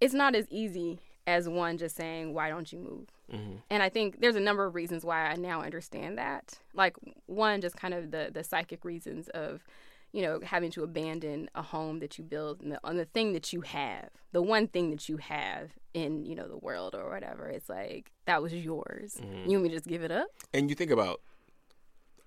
it's 0.00 0.14
not 0.14 0.34
as 0.34 0.46
easy 0.50 1.00
as 1.26 1.48
one 1.48 1.78
just 1.78 1.96
saying, 1.96 2.34
"Why 2.34 2.48
don't 2.48 2.70
you 2.72 2.78
move?" 2.78 3.08
Mm-hmm. 3.32 3.56
And 3.70 3.82
I 3.82 3.88
think 3.88 4.20
there's 4.20 4.36
a 4.36 4.40
number 4.40 4.64
of 4.64 4.74
reasons 4.74 5.04
why 5.04 5.26
I 5.26 5.34
now 5.34 5.62
understand 5.62 6.18
that. 6.18 6.58
Like 6.74 6.96
one, 7.26 7.60
just 7.60 7.76
kind 7.76 7.94
of 7.94 8.10
the 8.10 8.30
the 8.32 8.44
psychic 8.44 8.84
reasons 8.84 9.28
of, 9.30 9.64
you 10.12 10.22
know, 10.22 10.40
having 10.42 10.70
to 10.72 10.84
abandon 10.84 11.50
a 11.54 11.62
home 11.62 11.98
that 12.00 12.18
you 12.18 12.24
build 12.24 12.60
and 12.60 12.72
the, 12.72 12.80
on 12.84 12.96
the 12.96 13.04
thing 13.04 13.32
that 13.32 13.52
you 13.52 13.62
have, 13.62 14.10
the 14.32 14.42
one 14.42 14.68
thing 14.68 14.90
that 14.90 15.08
you 15.08 15.16
have 15.16 15.70
in 15.94 16.24
you 16.24 16.34
know 16.34 16.46
the 16.46 16.58
world 16.58 16.94
or 16.94 17.10
whatever. 17.10 17.48
It's 17.48 17.68
like 17.68 18.12
that 18.26 18.42
was 18.42 18.54
yours. 18.54 19.18
Mm-hmm. 19.20 19.50
You 19.50 19.58
want 19.58 19.62
me 19.64 19.68
to 19.70 19.76
just 19.76 19.88
give 19.88 20.02
it 20.02 20.12
up? 20.12 20.28
And 20.54 20.70
you 20.70 20.76
think 20.76 20.90
about 20.90 21.20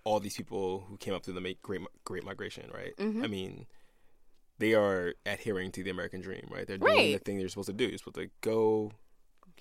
all 0.03 0.19
these 0.19 0.35
people 0.35 0.85
who 0.89 0.97
came 0.97 1.13
up 1.13 1.23
through 1.23 1.35
the 1.35 1.55
Great 1.61 1.81
Great 2.03 2.25
Migration, 2.25 2.69
right? 2.73 2.95
Mm-hmm. 2.97 3.23
I 3.23 3.27
mean 3.27 3.65
they 4.59 4.73
are 4.73 5.13
adhering 5.25 5.71
to 5.71 5.83
the 5.83 5.89
American 5.89 6.21
dream, 6.21 6.45
right? 6.51 6.67
They're 6.67 6.77
doing 6.77 6.93
right. 6.93 7.13
the 7.13 7.19
thing 7.19 7.37
they're 7.37 7.47
supposed 7.47 7.67
to 7.67 7.73
do. 7.73 7.85
You're 7.85 7.97
supposed 7.97 8.17
to 8.17 8.29
go 8.41 8.91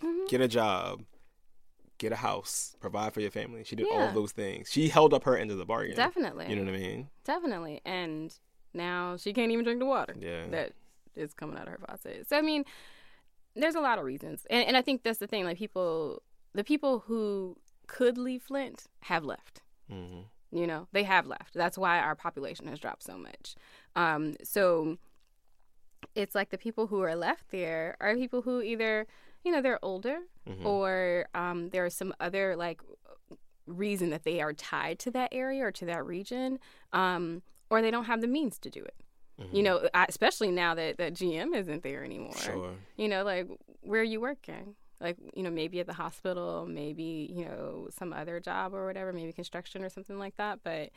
mm-hmm. 0.02 0.26
get 0.28 0.40
a 0.40 0.48
job, 0.48 1.04
get 1.98 2.12
a 2.12 2.16
house, 2.16 2.76
provide 2.80 3.12
for 3.12 3.20
your 3.20 3.30
family. 3.30 3.64
She 3.64 3.76
did 3.76 3.86
yeah. 3.90 3.96
all 3.96 4.08
of 4.08 4.14
those 4.14 4.32
things. 4.32 4.70
She 4.70 4.88
held 4.88 5.12
up 5.12 5.24
her 5.24 5.36
end 5.36 5.50
of 5.50 5.58
the 5.58 5.64
bargain. 5.64 5.96
Definitely. 5.96 6.46
You 6.48 6.56
know 6.56 6.64
what 6.64 6.74
I 6.74 6.78
mean? 6.78 7.08
Definitely. 7.24 7.80
And 7.84 8.32
now 8.72 9.16
she 9.16 9.32
can't 9.32 9.52
even 9.52 9.64
drink 9.64 9.80
the 9.80 9.86
water. 9.86 10.14
Yeah. 10.18 10.46
That 10.48 10.72
is 11.16 11.34
coming 11.34 11.56
out 11.56 11.66
of 11.66 11.72
her 11.72 11.80
faucet. 11.86 12.28
So 12.28 12.38
I 12.38 12.40
mean, 12.40 12.64
there's 13.54 13.74
a 13.74 13.80
lot 13.80 13.98
of 13.98 14.04
reasons. 14.04 14.46
And 14.48 14.66
and 14.66 14.76
I 14.76 14.82
think 14.82 15.02
that's 15.02 15.18
the 15.18 15.26
thing, 15.26 15.44
like 15.44 15.58
people 15.58 16.22
the 16.54 16.64
people 16.64 17.00
who 17.00 17.56
could 17.86 18.16
leave 18.18 18.42
Flint 18.42 18.86
have 19.00 19.24
left. 19.24 19.62
Mm-hmm. 19.90 20.20
You 20.50 20.66
know, 20.66 20.88
they 20.92 21.02
have 21.02 21.26
left. 21.26 21.54
That's 21.54 21.76
why 21.76 21.98
our 21.98 22.14
population 22.14 22.68
has 22.68 22.78
dropped 22.78 23.02
so 23.02 23.18
much. 23.18 23.54
Um, 23.96 24.36
so 24.42 24.96
it's 26.14 26.34
like 26.34 26.50
the 26.50 26.58
people 26.58 26.86
who 26.86 27.02
are 27.02 27.14
left 27.14 27.50
there 27.50 27.96
are 28.00 28.14
people 28.14 28.42
who 28.42 28.62
either, 28.62 29.06
you 29.44 29.52
know, 29.52 29.62
they're 29.62 29.82
older 29.84 30.18
mm-hmm. 30.48 30.66
or 30.66 31.26
um, 31.34 31.70
there 31.70 31.84
are 31.84 31.90
some 31.90 32.14
other 32.20 32.56
like 32.56 32.80
reason 33.66 34.10
that 34.10 34.24
they 34.24 34.40
are 34.40 34.52
tied 34.52 34.98
to 35.00 35.10
that 35.10 35.28
area 35.32 35.64
or 35.64 35.72
to 35.72 35.84
that 35.86 36.04
region, 36.04 36.58
um, 36.92 37.42
or 37.70 37.82
they 37.82 37.90
don't 37.90 38.04
have 38.04 38.20
the 38.20 38.26
means 38.26 38.58
to 38.58 38.70
do 38.70 38.82
it. 38.82 38.94
Mm-hmm. 39.40 39.56
You 39.56 39.62
know, 39.62 39.88
especially 39.94 40.50
now 40.50 40.74
that, 40.74 40.98
that 40.98 41.14
GM 41.14 41.54
isn't 41.54 41.82
there 41.82 42.04
anymore. 42.04 42.36
Sure. 42.36 42.72
You 42.96 43.08
know, 43.08 43.22
like 43.22 43.46
where 43.82 44.00
are 44.00 44.04
you 44.04 44.20
working? 44.20 44.74
like 45.00 45.16
you 45.34 45.42
know 45.42 45.50
maybe 45.50 45.80
at 45.80 45.86
the 45.86 45.92
hospital 45.92 46.66
maybe 46.68 47.30
you 47.32 47.44
know 47.44 47.88
some 47.90 48.12
other 48.12 48.40
job 48.40 48.74
or 48.74 48.86
whatever 48.86 49.12
maybe 49.12 49.32
construction 49.32 49.84
or 49.84 49.88
something 49.88 50.18
like 50.18 50.36
that 50.36 50.60
but 50.64 50.90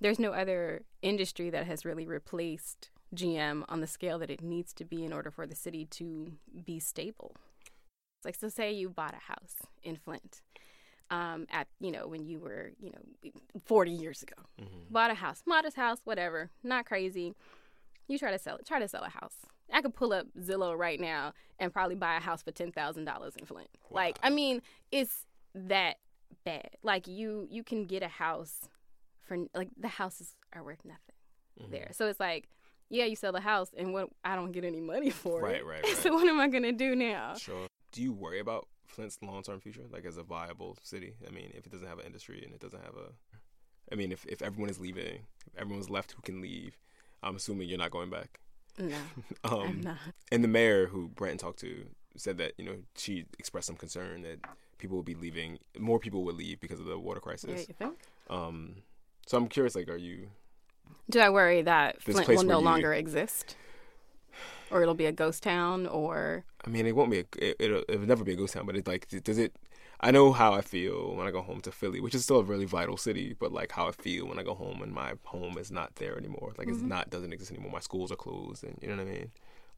there's 0.00 0.18
no 0.18 0.32
other 0.32 0.82
industry 1.02 1.50
that 1.50 1.66
has 1.66 1.84
really 1.84 2.06
replaced 2.06 2.90
gm 3.14 3.64
on 3.68 3.80
the 3.80 3.86
scale 3.86 4.18
that 4.18 4.30
it 4.30 4.42
needs 4.42 4.72
to 4.72 4.84
be 4.84 5.04
in 5.04 5.12
order 5.12 5.30
for 5.30 5.46
the 5.46 5.54
city 5.54 5.84
to 5.84 6.32
be 6.64 6.80
stable 6.80 7.36
like 8.24 8.34
so 8.34 8.48
say 8.48 8.72
you 8.72 8.88
bought 8.88 9.14
a 9.14 9.32
house 9.32 9.56
in 9.82 9.96
flint 9.96 10.42
um, 11.10 11.46
at 11.50 11.68
you 11.80 11.90
know 11.90 12.06
when 12.06 12.24
you 12.24 12.38
were 12.38 12.72
you 12.80 12.90
know 12.90 13.30
40 13.64 13.90
years 13.90 14.22
ago 14.22 14.34
mm-hmm. 14.60 14.78
bought 14.90 15.10
a 15.10 15.14
house 15.14 15.42
modest 15.46 15.76
house 15.76 15.98
whatever 16.04 16.50
not 16.62 16.86
crazy 16.86 17.34
you 18.08 18.18
try 18.18 18.30
to 18.30 18.38
sell 18.38 18.56
it 18.56 18.66
try 18.66 18.78
to 18.78 18.88
sell 18.88 19.02
a 19.02 19.10
house 19.10 19.36
I 19.72 19.80
could 19.80 19.94
pull 19.94 20.12
up 20.12 20.26
Zillow 20.38 20.76
right 20.76 21.00
now 21.00 21.32
and 21.58 21.72
probably 21.72 21.94
buy 21.94 22.16
a 22.16 22.20
house 22.20 22.42
for 22.42 22.50
ten 22.50 22.72
thousand 22.72 23.04
dollars 23.04 23.34
in 23.36 23.46
Flint. 23.46 23.68
Wow. 23.88 24.02
Like, 24.02 24.18
I 24.22 24.30
mean, 24.30 24.62
it's 24.90 25.26
that 25.54 25.96
bad. 26.44 26.70
Like 26.82 27.06
you 27.06 27.46
you 27.50 27.62
can 27.64 27.86
get 27.86 28.02
a 28.02 28.08
house 28.08 28.68
for 29.22 29.38
like 29.54 29.68
the 29.78 29.88
houses 29.88 30.34
are 30.52 30.62
worth 30.62 30.84
nothing 30.84 30.98
mm-hmm. 31.60 31.72
there. 31.72 31.90
So 31.92 32.06
it's 32.08 32.20
like, 32.20 32.48
yeah, 32.90 33.04
you 33.04 33.16
sell 33.16 33.32
the 33.32 33.40
house 33.40 33.70
and 33.76 33.92
what 33.92 34.08
I 34.24 34.36
don't 34.36 34.52
get 34.52 34.64
any 34.64 34.80
money 34.80 35.10
for 35.10 35.40
right, 35.40 35.56
it. 35.56 35.66
Right, 35.66 35.82
right. 35.84 35.96
so 36.02 36.12
what 36.12 36.26
am 36.26 36.40
I 36.40 36.48
gonna 36.48 36.72
do 36.72 36.94
now? 36.94 37.34
Sure. 37.34 37.66
Do 37.92 38.02
you 38.02 38.12
worry 38.12 38.40
about 38.40 38.66
Flint's 38.86 39.18
long 39.22 39.42
term 39.42 39.60
future, 39.60 39.84
like 39.90 40.04
as 40.04 40.16
a 40.16 40.22
viable 40.22 40.76
city? 40.82 41.14
I 41.26 41.30
mean, 41.30 41.52
if 41.54 41.66
it 41.66 41.72
doesn't 41.72 41.88
have 41.88 41.98
an 41.98 42.06
industry 42.06 42.42
and 42.44 42.52
it 42.54 42.60
doesn't 42.60 42.82
have 42.82 42.96
a 42.96 43.12
I 43.92 43.94
mean, 43.94 44.10
if, 44.10 44.24
if 44.26 44.42
everyone 44.42 44.70
is 44.70 44.80
leaving, 44.80 45.20
if 45.46 45.58
everyone's 45.58 45.90
left 45.90 46.12
who 46.12 46.22
can 46.22 46.40
leave, 46.40 46.78
I'm 47.22 47.36
assuming 47.36 47.68
you're 47.68 47.78
not 47.78 47.90
going 47.90 48.10
back. 48.10 48.40
No, 48.78 48.96
um, 49.44 49.60
I'm 49.60 49.80
not. 49.82 49.96
And 50.30 50.42
the 50.42 50.48
mayor, 50.48 50.86
who 50.86 51.08
Brentin 51.08 51.38
talked 51.38 51.60
to, 51.60 51.84
said 52.16 52.38
that 52.38 52.52
you 52.56 52.64
know 52.64 52.76
she 52.96 53.26
expressed 53.38 53.66
some 53.66 53.76
concern 53.76 54.22
that 54.22 54.38
people 54.78 54.96
will 54.96 55.04
be 55.04 55.14
leaving, 55.14 55.58
more 55.78 55.98
people 55.98 56.24
would 56.24 56.36
leave 56.36 56.58
because 56.58 56.80
of 56.80 56.86
the 56.86 56.98
water 56.98 57.20
crisis. 57.20 57.50
Yeah, 57.50 57.58
you 57.68 57.74
think? 57.78 57.98
Um, 58.30 58.76
so 59.26 59.36
I'm 59.36 59.48
curious, 59.48 59.74
like, 59.74 59.88
are 59.88 59.96
you? 59.96 60.28
Do 61.10 61.20
I 61.20 61.28
worry 61.28 61.62
that 61.62 62.02
Flint 62.02 62.26
will 62.28 62.44
no 62.44 62.58
you... 62.58 62.64
longer 62.64 62.94
exist? 62.94 63.56
Or 64.72 64.82
it'll 64.82 64.94
be 64.94 65.06
a 65.06 65.12
ghost 65.12 65.42
town, 65.42 65.86
or 65.86 66.44
I 66.64 66.70
mean, 66.70 66.86
it 66.86 66.96
won't 66.96 67.10
be. 67.10 67.18
A, 67.18 67.24
it, 67.38 67.56
it'll, 67.58 67.84
it'll 67.88 68.06
never 68.06 68.24
be 68.24 68.32
a 68.32 68.36
ghost 68.36 68.54
town. 68.54 68.66
But 68.66 68.76
it's 68.76 68.88
like, 68.88 69.06
does 69.22 69.38
it? 69.38 69.54
I 70.00 70.10
know 70.10 70.32
how 70.32 70.52
I 70.52 70.62
feel 70.62 71.14
when 71.14 71.28
I 71.28 71.30
go 71.30 71.42
home 71.42 71.60
to 71.60 71.70
Philly, 71.70 72.00
which 72.00 72.14
is 72.14 72.24
still 72.24 72.38
a 72.38 72.42
really 72.42 72.64
vital 72.64 72.96
city, 72.96 73.36
but 73.38 73.52
like 73.52 73.70
how 73.70 73.86
I 73.86 73.92
feel 73.92 74.26
when 74.26 74.38
I 74.38 74.42
go 74.42 74.54
home 74.54 74.82
and 74.82 74.92
my 74.92 75.12
home 75.24 75.58
is 75.58 75.70
not 75.70 75.94
there 75.96 76.18
anymore. 76.18 76.54
Like 76.58 76.66
mm-hmm. 76.66 76.76
it's 76.76 76.84
not 76.84 77.10
doesn't 77.10 77.32
exist 77.32 77.52
anymore. 77.52 77.70
My 77.70 77.80
schools 77.80 78.10
are 78.10 78.16
closed, 78.16 78.64
and 78.64 78.76
you 78.80 78.88
know 78.88 78.96
what 78.96 79.06
I 79.06 79.10
mean. 79.12 79.30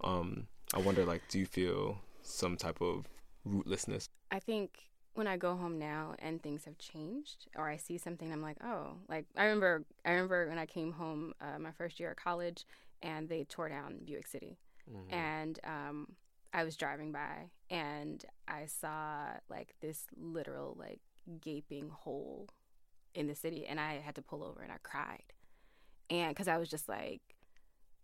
Um, 0.02 0.46
I 0.72 0.78
wonder, 0.78 1.04
like, 1.04 1.22
do 1.28 1.38
you 1.38 1.46
feel 1.46 1.98
some 2.22 2.56
type 2.56 2.80
of 2.80 3.06
rootlessness? 3.46 4.08
I 4.30 4.38
think 4.38 4.90
when 5.14 5.26
I 5.26 5.36
go 5.36 5.56
home 5.56 5.78
now 5.78 6.14
and 6.18 6.42
things 6.42 6.64
have 6.64 6.78
changed, 6.78 7.46
or 7.56 7.68
I 7.68 7.76
see 7.76 7.98
something, 7.98 8.32
I'm 8.32 8.42
like, 8.42 8.56
oh, 8.64 8.96
like 9.08 9.26
I 9.36 9.44
remember, 9.44 9.84
I 10.04 10.12
remember 10.12 10.48
when 10.48 10.58
I 10.58 10.66
came 10.66 10.92
home 10.92 11.34
uh, 11.40 11.58
my 11.58 11.70
first 11.72 12.00
year 12.00 12.10
of 12.10 12.16
college, 12.16 12.64
and 13.02 13.28
they 13.28 13.44
tore 13.44 13.68
down 13.68 13.98
Buick 14.04 14.26
City, 14.26 14.56
mm-hmm. 14.90 15.14
and 15.14 15.58
um, 15.64 16.08
I 16.52 16.64
was 16.64 16.76
driving 16.76 17.12
by 17.12 17.50
and 17.70 18.24
I 18.46 18.66
saw 18.66 19.26
like 19.48 19.74
this 19.80 20.04
literal 20.16 20.76
like 20.78 21.00
gaping 21.40 21.88
hole 21.90 22.48
in 23.14 23.26
the 23.26 23.34
city 23.34 23.66
and 23.66 23.80
I 23.80 23.94
had 24.04 24.14
to 24.16 24.22
pull 24.22 24.44
over 24.44 24.62
and 24.62 24.72
I 24.72 24.76
cried. 24.82 25.32
And 26.10 26.34
cuz 26.36 26.48
I 26.48 26.58
was 26.58 26.68
just 26.68 26.88
like 26.88 27.22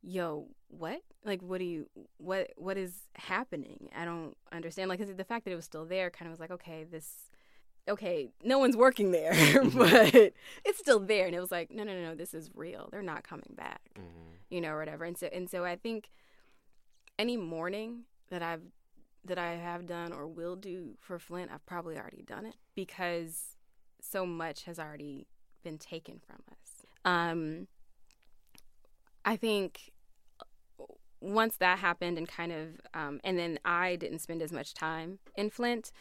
yo, 0.02 0.48
what? 0.68 1.02
Like 1.24 1.42
what 1.42 1.58
do 1.58 1.64
you 1.64 1.88
what 2.16 2.50
what 2.56 2.76
is 2.76 3.08
happening? 3.14 3.90
I 3.94 4.04
don't 4.04 4.36
understand 4.50 4.88
like 4.88 4.98
cuz 4.98 5.14
the 5.14 5.24
fact 5.24 5.44
that 5.44 5.52
it 5.52 5.56
was 5.56 5.66
still 5.66 5.84
there 5.84 6.10
kind 6.10 6.26
of 6.26 6.32
was 6.32 6.40
like 6.40 6.50
okay, 6.50 6.84
this 6.84 7.30
okay, 7.88 8.30
no 8.42 8.58
one's 8.58 8.76
working 8.76 9.10
there, 9.10 9.32
mm-hmm. 9.34 9.78
but 9.78 10.32
it's 10.64 10.78
still 10.78 11.00
there. 11.00 11.26
And 11.26 11.34
it 11.34 11.40
was 11.40 11.50
like, 11.50 11.70
no, 11.70 11.82
no, 11.82 11.94
no, 11.94 12.10
no, 12.10 12.14
this 12.14 12.34
is 12.34 12.50
real. 12.54 12.88
They're 12.90 13.02
not 13.02 13.24
coming 13.24 13.54
back, 13.56 13.80
mm-hmm. 13.98 14.34
you 14.48 14.60
know, 14.60 14.70
or 14.70 14.78
whatever. 14.78 15.04
And 15.04 15.16
so, 15.16 15.28
and 15.32 15.50
so 15.50 15.64
I 15.64 15.76
think 15.76 16.10
any 17.20 17.36
mourning 17.36 18.04
that 18.30 18.42
I've 18.42 18.62
that 19.26 19.36
I 19.36 19.56
have 19.56 19.84
done 19.84 20.12
or 20.12 20.26
will 20.26 20.56
do 20.56 20.96
for 20.98 21.18
Flint, 21.18 21.50
I've 21.52 21.66
probably 21.66 21.98
already 21.98 22.22
done 22.22 22.46
it 22.46 22.56
because 22.74 23.56
so 24.00 24.24
much 24.24 24.64
has 24.64 24.78
already 24.78 25.26
been 25.62 25.76
taken 25.76 26.20
from 26.26 26.38
us. 26.50 26.86
Um, 27.04 27.68
I 29.22 29.36
think 29.36 29.92
once 31.20 31.58
that 31.58 31.80
happened 31.80 32.16
and 32.16 32.26
kind 32.26 32.50
of, 32.50 32.68
um, 32.94 33.20
and 33.22 33.38
then 33.38 33.58
I 33.62 33.96
didn't 33.96 34.20
spend 34.20 34.40
as 34.40 34.52
much 34.52 34.72
time 34.72 35.18
in 35.36 35.50
Flint. 35.50 35.92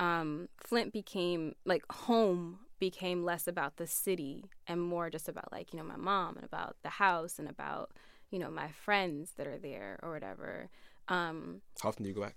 Um, 0.00 0.48
Flint 0.58 0.92
became 0.92 1.54
like 1.64 1.84
home 1.92 2.58
became 2.80 3.24
less 3.24 3.46
about 3.46 3.76
the 3.76 3.86
city 3.86 4.46
and 4.66 4.80
more 4.82 5.08
just 5.08 5.28
about 5.28 5.50
like 5.52 5.72
you 5.72 5.78
know 5.78 5.84
my 5.84 5.96
mom 5.96 6.34
and 6.36 6.44
about 6.44 6.76
the 6.82 6.88
house 6.88 7.38
and 7.38 7.48
about 7.48 7.92
you 8.34 8.40
know 8.40 8.50
my 8.50 8.68
friends 8.84 9.30
that 9.36 9.46
are 9.46 9.58
there 9.58 10.00
or 10.02 10.10
whatever. 10.10 10.68
Um, 11.06 11.60
How 11.80 11.90
often 11.90 12.02
do 12.02 12.08
you 12.08 12.14
go 12.14 12.22
back? 12.22 12.34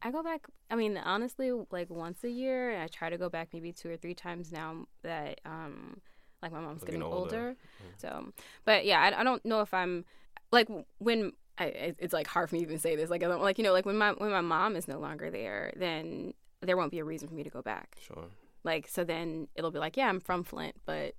I 0.00 0.10
go 0.10 0.22
back. 0.22 0.46
I 0.70 0.74
mean, 0.74 0.96
honestly, 0.96 1.52
like 1.70 1.90
once 1.90 2.24
a 2.24 2.30
year. 2.30 2.70
and 2.70 2.82
I 2.82 2.86
try 2.86 3.10
to 3.10 3.18
go 3.18 3.28
back 3.28 3.48
maybe 3.52 3.70
two 3.70 3.90
or 3.90 3.96
three 3.98 4.14
times 4.14 4.50
now 4.50 4.86
that 5.02 5.42
um, 5.44 6.00
like 6.42 6.50
my 6.50 6.60
mom's 6.60 6.82
getting 6.82 7.02
older. 7.02 7.18
older. 7.18 7.56
Mm-hmm. 7.82 7.90
So, 7.98 8.32
but 8.64 8.86
yeah, 8.86 9.00
I, 9.00 9.20
I 9.20 9.22
don't 9.22 9.44
know 9.44 9.60
if 9.60 9.74
I'm 9.74 10.06
like 10.50 10.68
when 10.98 11.32
I, 11.58 11.94
it's 11.98 12.14
like 12.14 12.26
hard 12.26 12.48
for 12.48 12.54
me 12.54 12.60
to 12.60 12.66
even 12.66 12.78
say 12.78 12.96
this. 12.96 13.10
Like 13.10 13.22
I 13.22 13.28
don't 13.28 13.42
like 13.42 13.58
you 13.58 13.64
know 13.64 13.74
like 13.74 13.84
when 13.84 13.98
my 13.98 14.12
when 14.12 14.30
my 14.30 14.40
mom 14.40 14.76
is 14.76 14.88
no 14.88 14.98
longer 14.98 15.30
there, 15.30 15.74
then 15.76 16.32
there 16.62 16.78
won't 16.78 16.90
be 16.90 17.00
a 17.00 17.04
reason 17.04 17.28
for 17.28 17.34
me 17.34 17.42
to 17.42 17.50
go 17.50 17.60
back. 17.60 17.96
Sure. 18.00 18.24
Like 18.64 18.88
so 18.88 19.04
then 19.04 19.48
it'll 19.56 19.72
be 19.72 19.78
like 19.78 19.98
yeah 19.98 20.08
I'm 20.08 20.20
from 20.20 20.42
Flint, 20.42 20.76
but 20.86 21.14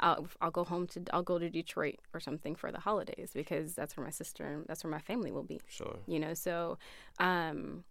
I'll 0.00 0.26
I'll 0.40 0.50
go 0.50 0.64
home 0.64 0.86
to 0.88 1.02
I'll 1.12 1.22
go 1.22 1.38
to 1.38 1.48
Detroit 1.48 2.00
or 2.12 2.20
something 2.20 2.54
for 2.54 2.72
the 2.72 2.80
holidays 2.80 3.30
because 3.32 3.74
that's 3.74 3.96
where 3.96 4.04
my 4.04 4.10
sister 4.10 4.44
and 4.44 4.64
that's 4.66 4.84
where 4.84 4.90
my 4.90 5.00
family 5.00 5.30
will 5.30 5.42
be. 5.42 5.60
Sure. 5.68 5.96
You 6.06 6.18
know, 6.18 6.34
so 6.34 6.78
um, 7.18 7.84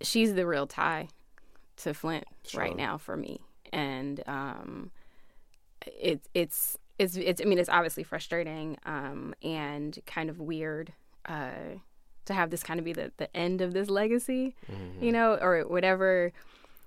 she's 0.00 0.34
the 0.34 0.46
real 0.46 0.66
tie 0.66 1.08
to 1.78 1.94
Flint 1.94 2.24
sure. 2.46 2.60
right 2.60 2.76
now 2.76 2.98
for 2.98 3.16
me, 3.16 3.40
and 3.72 4.22
um, 4.26 4.90
it's 5.86 6.28
it's 6.34 6.78
it's 6.98 7.16
it's 7.16 7.40
I 7.40 7.44
mean 7.44 7.58
it's 7.58 7.70
obviously 7.70 8.04
frustrating 8.04 8.78
um, 8.86 9.34
and 9.42 9.98
kind 10.06 10.30
of 10.30 10.40
weird. 10.40 10.92
Uh, 11.24 11.78
to 12.24 12.34
have 12.34 12.50
this 12.50 12.62
kind 12.62 12.78
of 12.78 12.84
be 12.84 12.92
the, 12.92 13.10
the 13.16 13.36
end 13.36 13.60
of 13.60 13.72
this 13.72 13.90
legacy, 13.90 14.54
mm-hmm. 14.70 15.04
you 15.04 15.10
know, 15.10 15.36
or 15.40 15.62
whatever 15.62 16.32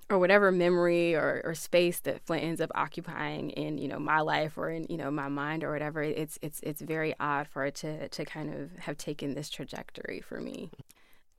or 0.09 0.19
whatever 0.19 0.51
memory 0.51 1.15
or, 1.15 1.41
or 1.43 1.55
space 1.55 1.99
that 2.01 2.25
Flint 2.25 2.43
ends 2.43 2.61
up 2.61 2.71
occupying 2.75 3.49
in 3.51 3.77
you 3.77 3.87
know 3.87 3.99
my 3.99 4.21
life 4.21 4.57
or 4.57 4.69
in 4.69 4.85
you 4.89 4.97
know 4.97 5.09
my 5.09 5.27
mind 5.27 5.63
or 5.63 5.71
whatever 5.71 6.03
it's 6.03 6.37
it's 6.41 6.59
it's 6.61 6.81
very 6.81 7.15
odd 7.19 7.47
for 7.47 7.65
it 7.65 7.75
to 7.75 8.07
to 8.09 8.25
kind 8.25 8.53
of 8.53 8.71
have 8.79 8.97
taken 8.97 9.33
this 9.33 9.49
trajectory 9.49 10.21
for 10.21 10.39
me. 10.39 10.69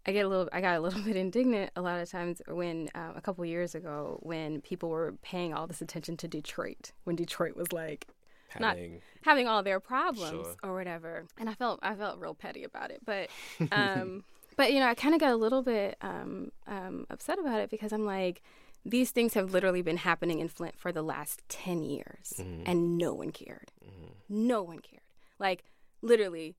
I 0.07 0.13
get 0.13 0.25
a 0.25 0.29
little 0.29 0.49
I 0.53 0.61
got 0.61 0.77
a 0.77 0.81
little 0.81 1.03
bit 1.05 1.17
indignant 1.17 1.71
a 1.77 1.83
lot 1.83 2.01
of 2.01 2.11
times 2.11 2.43
when 2.49 2.89
uh, 2.95 3.13
a 3.15 3.21
couple 3.21 3.45
years 3.45 3.75
ago 3.75 4.19
when 4.23 4.61
people 4.61 4.89
were 4.89 5.15
paying 5.23 5.55
all 5.55 5.67
this 5.67 5.81
attention 5.81 6.17
to 6.19 6.29
Detroit 6.29 6.93
when 7.05 7.17
Detroit 7.17 7.57
was 7.57 7.73
like 7.73 8.09
having, 8.49 8.93
not 8.93 9.01
having 9.23 9.49
all 9.49 9.63
their 9.63 9.81
problems 9.81 10.47
sure. 10.47 10.57
or 10.63 10.75
whatever 10.75 11.25
and 11.39 11.49
I 11.49 11.55
felt 11.55 11.79
I 11.83 11.95
felt 11.95 12.19
real 12.19 12.35
petty 12.35 12.65
about 12.65 12.91
it 12.91 13.01
but 13.05 13.29
um 13.73 14.25
but 14.57 14.73
you 14.73 14.81
know, 14.81 14.87
I 14.87 14.95
kind 14.95 15.15
of 15.15 15.21
got 15.21 15.33
a 15.33 15.37
little 15.37 15.63
bit 15.63 15.97
um, 16.01 16.51
um, 16.67 17.07
upset 17.11 17.39
about 17.39 17.61
it 17.61 17.71
because 17.71 17.93
I'm 17.93 18.07
like, 18.07 18.43
these 18.85 19.11
things 19.11 19.35
have 19.35 19.53
literally 19.53 19.83
been 19.83 19.99
happening 19.99 20.39
in 20.39 20.49
Flint 20.49 20.79
for 20.79 20.93
the 20.93 21.03
last 21.03 21.43
ten 21.49 21.83
years, 21.83 22.35
mm-hmm. 22.39 22.63
and 22.67 22.99
no 22.99 23.13
one 23.15 23.31
cared. 23.31 23.73
Mm-hmm. 23.85 24.47
No 24.47 24.63
one 24.63 24.79
cared. 24.79 25.03
Like 25.39 25.65
literally, 26.03 26.57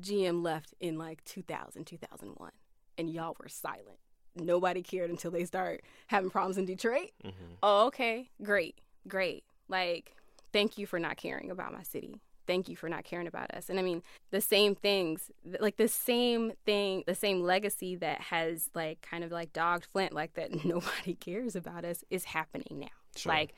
GM 0.00 0.42
left 0.42 0.74
in 0.80 0.98
like 0.98 1.24
2000, 1.24 1.84
2001, 1.84 2.50
and 2.98 3.10
y'all 3.10 3.36
were 3.40 3.48
silent. 3.48 3.98
Nobody 4.36 4.82
cared 4.82 5.10
until 5.10 5.32
they 5.32 5.44
start 5.44 5.82
having 6.06 6.30
problems 6.30 6.56
in 6.56 6.64
Detroit. 6.64 7.10
Mm-hmm. 7.24 7.54
Oh, 7.62 7.86
okay, 7.86 8.30
great, 8.42 8.78
great. 9.08 9.42
Like, 9.68 10.14
thank 10.52 10.78
you 10.78 10.86
for 10.86 11.00
not 11.00 11.16
caring 11.16 11.50
about 11.50 11.72
my 11.72 11.82
city 11.82 12.20
thank 12.50 12.68
you 12.68 12.74
for 12.74 12.88
not 12.88 13.04
caring 13.04 13.28
about 13.28 13.48
us. 13.54 13.70
And 13.70 13.78
I 13.78 13.82
mean, 13.82 14.02
the 14.32 14.40
same 14.40 14.74
things, 14.74 15.30
like 15.60 15.76
the 15.76 15.86
same 15.86 16.52
thing, 16.66 17.04
the 17.06 17.14
same 17.14 17.42
legacy 17.42 17.94
that 17.96 18.20
has 18.22 18.68
like 18.74 19.00
kind 19.02 19.22
of 19.22 19.30
like 19.30 19.52
dogged 19.52 19.86
Flint, 19.92 20.12
like 20.12 20.34
that 20.34 20.64
nobody 20.64 21.14
cares 21.14 21.54
about 21.54 21.84
us, 21.84 22.02
is 22.10 22.24
happening 22.24 22.80
now. 22.80 22.88
Sure. 23.14 23.32
Like, 23.32 23.54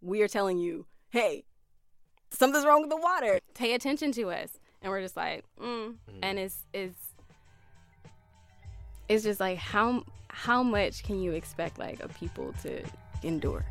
we 0.00 0.22
are 0.22 0.28
telling 0.28 0.56
you, 0.56 0.86
hey, 1.10 1.44
something's 2.30 2.64
wrong 2.64 2.80
with 2.80 2.88
the 2.88 2.96
water. 2.96 3.40
Pay 3.52 3.74
attention 3.74 4.10
to 4.12 4.30
us. 4.30 4.58
And 4.80 4.90
we're 4.90 5.02
just 5.02 5.18
like, 5.18 5.44
mm. 5.60 5.88
Mm. 5.88 5.96
and 6.22 6.38
it's 6.38 6.64
it's 6.72 6.96
it's 9.10 9.24
just 9.24 9.38
like 9.38 9.58
how 9.58 10.02
how 10.28 10.62
much 10.62 11.02
can 11.02 11.20
you 11.20 11.32
expect 11.32 11.78
like 11.78 12.02
a 12.02 12.08
people 12.08 12.54
to 12.62 12.82
endure? 13.22 13.66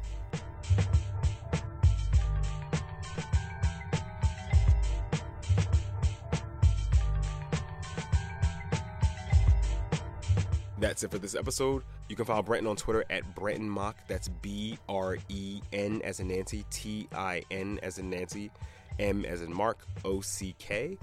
That's 10.79 11.03
it 11.03 11.11
for 11.11 11.17
this 11.17 11.35
episode. 11.35 11.83
You 12.07 12.15
can 12.15 12.23
follow 12.23 12.41
Brentin 12.41 12.69
on 12.69 12.77
Twitter 12.77 13.03
at 13.09 13.35
Brentin 13.35 13.67
Mock. 13.67 13.97
That's 14.07 14.29
B 14.29 14.77
R 14.87 15.17
E 15.27 15.61
N 15.73 16.01
as 16.03 16.21
in 16.21 16.29
Nancy, 16.29 16.65
T 16.71 17.07
I 17.13 17.43
N 17.51 17.79
as 17.83 17.99
in 17.99 18.09
Nancy, 18.09 18.49
M 18.97 19.25
as 19.25 19.41
in 19.41 19.53
Mark, 19.53 19.79
O 20.05 20.21
C 20.21 20.55
K. 20.57 20.97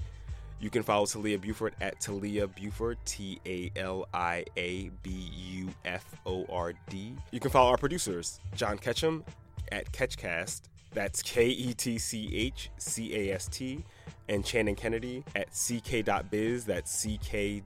You 0.61 0.71
can 0.71 0.83
follow 0.83 1.05
Talia 1.05 1.39
Buford 1.39 1.75
at 1.83 2.01
Talia 2.01 2.47
Buford, 2.49 2.97
T 3.05 3.39
A 3.45 3.71
L 3.77 4.09
I 4.15 4.47
A 4.57 4.91
B 5.03 5.11
U 5.11 5.69
F 5.85 6.05
O 6.25 6.47
R 6.49 6.73
D. 6.89 7.15
You 7.31 7.41
can 7.41 7.51
follow 7.51 7.71
our 7.71 7.77
producers, 7.77 8.41
John 8.55 8.79
Ketchum 8.79 9.25
at 9.71 9.93
Ketchcast. 9.93 10.63
That's 10.97 11.21
K 11.21 11.49
E 11.49 11.75
T 11.75 11.99
C 11.99 12.35
H 12.35 12.71
C 12.79 13.15
A 13.15 13.35
S 13.35 13.49
T 13.49 13.85
and 14.31 14.43
Channing 14.43 14.75
Kennedy 14.75 15.23
at 15.35 15.49
ck.biz. 15.53 16.65
That's 16.65 16.91
C-K-D-O-T-B-I-Z. 16.91 17.65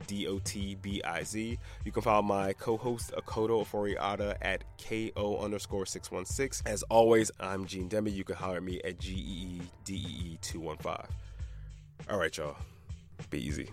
You 1.85 1.93
can 1.93 2.03
follow 2.03 2.23
my 2.23 2.53
co-host 2.55 3.13
Akoto 3.13 3.65
Ofori-Atta 3.65 4.37
at 4.43 4.65
KO 4.77 5.39
underscore 5.39 5.87
616. 5.87 6.71
As 6.71 6.83
always, 6.91 7.31
I'm 7.39 7.67
Gene 7.67 7.89
Demby. 7.89 8.13
You 8.13 8.25
can 8.25 8.35
at 8.35 8.65
me 8.65 8.81
at 8.83 8.99
G-E-E-D-E-E 8.99 10.39
215. 10.43 11.17
All 12.11 12.19
right, 12.19 12.37
y'all. 12.37 12.57
Be 13.31 13.39
easy. 13.47 13.71